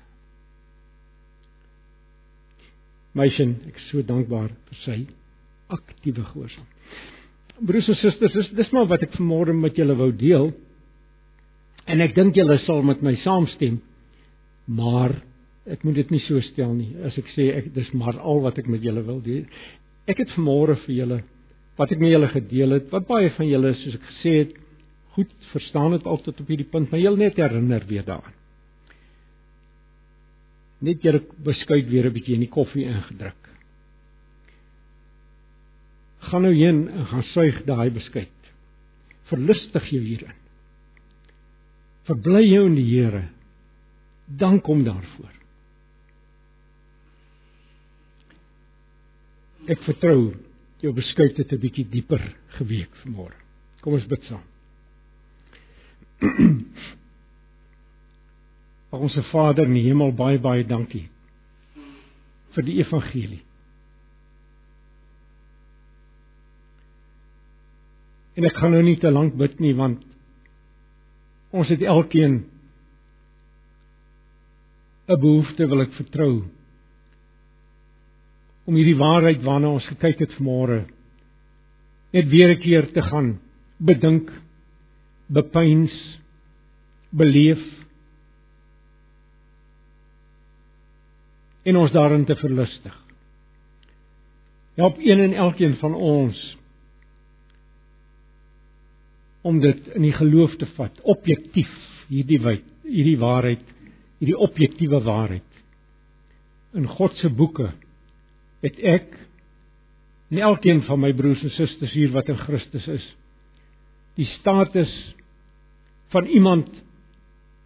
Meisien, 3.13 3.57
ek 3.69 3.77
is 3.77 3.89
so 3.91 4.01
dankbaar 4.07 4.49
vir 4.69 4.79
sy 4.83 4.99
aktiewe 5.73 6.23
gehoorsaamheid. 6.31 6.69
Broers 7.61 7.89
en 7.91 7.97
susters, 7.99 8.33
dis 8.33 8.49
dis 8.57 8.71
maar 8.73 8.87
wat 8.89 9.03
ek 9.05 9.13
vanmôre 9.19 9.53
met 9.53 9.77
julle 9.77 9.95
wou 9.99 10.09
deel. 10.17 10.49
En 11.85 12.01
ek 12.01 12.15
dink 12.17 12.37
julle 12.39 12.57
sal 12.65 12.81
met 12.85 13.03
my 13.05 13.13
saamstem. 13.21 13.77
Maar 14.65 15.13
ek 15.69 15.83
moet 15.85 15.99
dit 16.01 16.15
nie 16.15 16.23
so 16.25 16.41
stel 16.49 16.73
nie. 16.73 16.89
As 17.05 17.17
ek 17.19 17.29
sê 17.35 17.51
ek 17.59 17.69
dis 17.75 17.91
maar 17.93 18.17
al 18.17 18.41
wat 18.47 18.57
ek 18.61 18.71
met 18.71 18.83
julle 18.83 19.03
wil 19.05 19.21
deel. 19.23 19.45
Ek 20.09 20.19
het 20.23 20.33
vanmôre 20.33 20.79
vir 20.87 20.95
julle 21.03 21.21
wat 21.79 21.93
ek 21.93 22.01
met 22.01 22.11
julle 22.13 22.29
gedeel 22.29 22.75
het, 22.77 22.89
wat 22.93 23.07
baie 23.09 23.31
van 23.33 23.47
julle 23.49 23.71
soos 23.79 23.95
ek 23.97 24.03
gesê 24.11 24.33
het, 24.43 24.51
goed 25.13 25.33
verstaan 25.51 25.91
het 25.91 26.05
altyd 26.09 26.39
op 26.41 26.47
hierdie 26.47 26.69
punt, 26.69 26.89
maar 26.89 26.99
julle 26.99 27.17
net 27.17 27.37
herinner 27.37 27.85
weer 27.87 28.05
daaraan. 28.05 28.39
Net 30.83 31.01
julle 31.01 31.23
beskuit 31.43 31.87
weer 31.89 32.09
'n 32.09 32.13
bietjie 32.13 32.33
in 32.33 32.45
die 32.47 32.49
koffie 32.49 32.85
ingedruk 32.85 33.43
gaan 36.23 36.45
nou 36.47 36.53
heen 36.55 36.87
en 36.89 37.05
gaan 37.11 37.25
suig 37.33 37.61
daai 37.67 37.91
beskuit. 37.91 38.49
Verlustig 39.29 39.89
jou 39.91 40.01
hierin. 40.03 40.39
Verbly 42.07 42.43
jou 42.47 42.65
in 42.67 42.77
die 42.77 42.87
Here. 42.89 43.27
Dank 44.25 44.65
hom 44.67 44.83
daarvoor. 44.87 45.31
Ek 49.71 49.83
vertrou 49.87 50.33
jou 50.83 50.93
beskuit 50.93 51.37
het 51.37 51.51
'n 51.53 51.59
bietjie 51.59 51.87
dieper 51.89 52.23
geweek 52.57 52.91
vanmôre. 53.03 53.37
Kom 53.81 53.93
ons 53.93 54.07
bid 54.07 54.23
saam. 54.23 54.43
Ons 58.93 59.17
Vader 59.31 59.65
in 59.67 59.77
die 59.77 59.87
hemel 59.87 60.11
baie 60.15 60.39
baie 60.39 60.63
dankie 60.67 61.07
vir 62.53 62.63
die 62.67 62.77
evangelie. 62.83 63.41
En 68.37 68.45
ek 68.45 68.57
gaan 68.57 68.71
nou 68.73 68.83
nie 68.85 68.99
te 69.01 69.11
lank 69.11 69.33
bid 69.37 69.59
nie 69.61 69.73
want 69.77 70.01
ons 71.53 71.69
het 71.69 71.81
elkeen 71.81 72.43
'n 75.07 75.19
behoefte 75.19 75.67
wil 75.67 75.81
ek 75.81 75.93
vertrou 75.99 76.43
om 78.65 78.75
hierdie 78.75 78.97
waarheid 78.97 79.43
waarna 79.43 79.73
ons 79.75 79.87
gekyk 79.91 80.19
het 80.23 80.35
vanmôre 80.37 80.85
net 82.13 82.29
weer 82.29 82.53
'n 82.53 82.61
keer 82.61 82.91
te 82.93 83.01
gaan 83.01 83.39
bedink, 83.77 84.29
bepeins, 85.33 85.93
beleef 87.13 87.61
en 91.63 91.79
ons 91.79 91.93
daarin 91.93 92.25
te 92.27 92.35
verlustig. 92.35 92.95
Help 94.75 94.97
een 94.99 95.19
en 95.19 95.33
elkeen 95.45 95.75
van 95.81 95.95
ons 95.95 96.41
om 99.43 99.59
dit 99.59 99.87
in 99.97 100.05
die 100.07 100.15
geloof 100.15 100.55
te 100.57 100.67
vat, 100.77 101.01
objektief 101.03 101.71
hierdie 102.07 102.39
wyd, 102.41 102.67
hierdie 102.87 103.17
waarheid, 103.19 103.63
hierdie 104.21 104.39
objektiewe 104.39 105.01
waarheid. 105.03 105.49
In 106.73 106.87
God 106.89 107.15
se 107.19 107.29
boeke 107.29 107.73
het 108.63 108.79
ek 108.79 109.11
en 110.31 110.39
elkeen 110.41 110.81
van 110.87 111.01
my 111.03 111.11
broers 111.13 111.43
en 111.43 111.53
susters 111.53 111.93
hier 111.93 112.13
wat 112.15 112.31
in 112.31 112.39
Christus 112.39 112.87
is, 112.89 113.03
die 114.17 114.27
status 114.39 114.91
van 116.13 116.25
iemand 116.29 116.69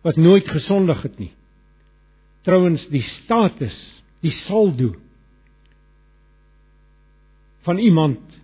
wat 0.02 0.16
nooit 0.16 0.48
gesondig 0.48 1.02
het 1.04 1.18
nie. 1.20 1.34
Trouwens 2.48 2.86
die 2.94 3.04
status, 3.04 3.76
die 4.24 4.32
saldo 4.46 4.94
van 7.68 7.78
iemand 7.84 8.38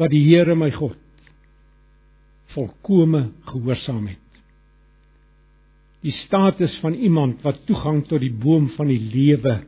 wat 0.00 0.14
die 0.14 0.24
Here 0.24 0.56
my 0.56 0.70
God 0.72 0.96
volkome 2.54 3.26
gehoorsaam 3.50 4.06
het. 4.08 4.40
Die 6.00 6.14
status 6.24 6.78
van 6.80 6.94
iemand 6.94 7.42
wat 7.44 7.60
toegang 7.68 8.06
tot 8.08 8.22
die 8.24 8.32
boom 8.32 8.70
van 8.78 8.88
die 8.88 9.02
lewe 9.02 9.58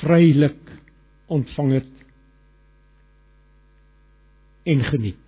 vrylik 0.00 0.74
ontvang 1.30 1.72
het 1.76 1.97
en 4.68 4.84
geniet. 4.90 5.24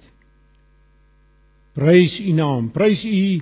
Prys 1.79 2.17
U 2.21 2.33
naam, 2.37 2.71
prys 2.75 3.03
U 3.07 3.41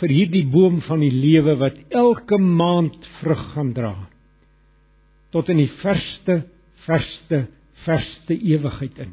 vir 0.00 0.14
hierdie 0.14 0.44
boom 0.50 0.80
van 0.88 1.02
die 1.04 1.12
lewe 1.12 1.56
wat 1.60 1.76
elke 1.94 2.38
maand 2.38 2.96
vrug 3.20 3.44
gaan 3.54 3.72
dra 3.76 3.94
tot 5.34 5.48
in 5.50 5.58
die 5.58 5.70
verste 5.80 6.44
verste 6.84 7.46
verste 7.84 8.36
ewigheid 8.36 8.98
in. 9.02 9.12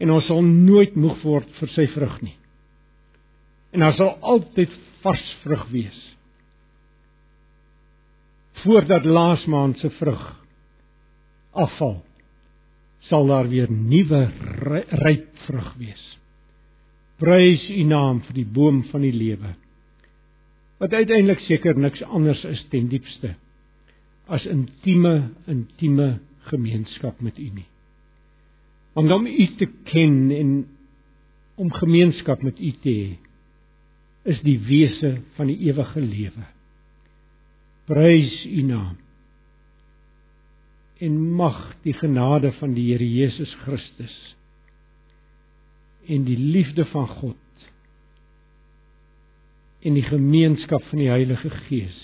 En 0.00 0.12
ons 0.16 0.26
sal 0.28 0.42
nooit 0.44 0.96
moeg 0.98 1.20
word 1.24 1.48
vir 1.60 1.72
sy 1.76 1.86
vrug 1.94 2.16
nie. 2.24 2.36
En 3.70 3.84
daar 3.84 3.96
sal 3.96 4.16
altyd 4.34 4.72
vars 5.04 5.26
vrug 5.44 5.66
wees. 5.72 5.98
Voordat 8.64 9.06
laas 9.08 9.46
maand 9.48 9.78
se 9.80 9.88
vrug 10.00 10.24
afval, 11.56 12.00
sal 13.08 13.26
daar 13.26 13.48
weer 13.48 13.70
nuwe 13.70 14.22
ryp 15.00 15.28
vrug 15.46 15.74
wees. 15.80 16.04
Prys 17.20 17.66
U 17.68 17.82
naam 17.84 18.22
vir 18.26 18.36
die 18.40 18.48
boom 18.48 18.82
van 18.90 19.04
die 19.04 19.14
lewe. 19.14 19.54
Wat 20.80 20.92
uiteindelik 20.96 21.42
seker 21.44 21.76
niks 21.76 22.02
anders 22.02 22.44
is 22.48 22.62
ten 22.72 22.88
diepste 22.88 23.34
as 24.30 24.44
intieme 24.46 25.32
intieme 25.50 26.20
gemeenskap 26.52 27.20
met 27.20 27.38
U 27.38 27.48
nie. 27.54 27.66
Om 28.94 29.08
dan 29.08 29.26
U 29.26 29.46
te 29.58 29.66
ken 29.90 30.30
en 30.30 30.52
om 31.60 31.72
gemeenskap 31.72 32.42
met 32.42 32.60
U 32.60 32.70
te 32.82 32.94
hê 32.94 33.10
is 34.30 34.40
die 34.44 34.58
wese 34.68 35.16
van 35.36 35.48
die 35.48 35.58
ewige 35.66 36.00
lewe. 36.00 36.46
Prys 37.88 38.44
U 38.46 38.62
naam. 38.68 38.96
En 41.00 41.16
mag 41.36 41.58
die 41.84 41.94
genade 41.96 42.52
van 42.58 42.74
die 42.76 42.90
Here 42.92 43.06
Jesus 43.06 43.54
Christus 43.64 44.16
en 46.10 46.24
die 46.26 46.38
liefde 46.38 46.84
van 46.90 47.08
God 47.08 47.66
en 49.80 49.96
die 49.96 50.04
gemeenskap 50.04 50.84
van 50.90 51.00
die 51.00 51.10
Heilige 51.12 51.50
Gees 51.68 51.98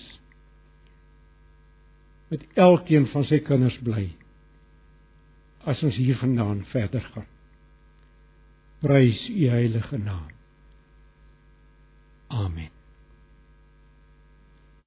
met 2.30 2.44
elkeen 2.58 3.08
van 3.12 3.26
sy 3.28 3.40
kinders 3.44 3.76
bly 3.84 4.08
as 5.66 5.82
ons 5.86 5.98
hiervandaan 5.98 6.62
verder 6.70 7.02
gaan. 7.14 7.28
Prys 8.84 9.28
u 9.32 9.48
heilige 9.50 9.98
naam. 9.98 10.30
Amen. 12.28 12.75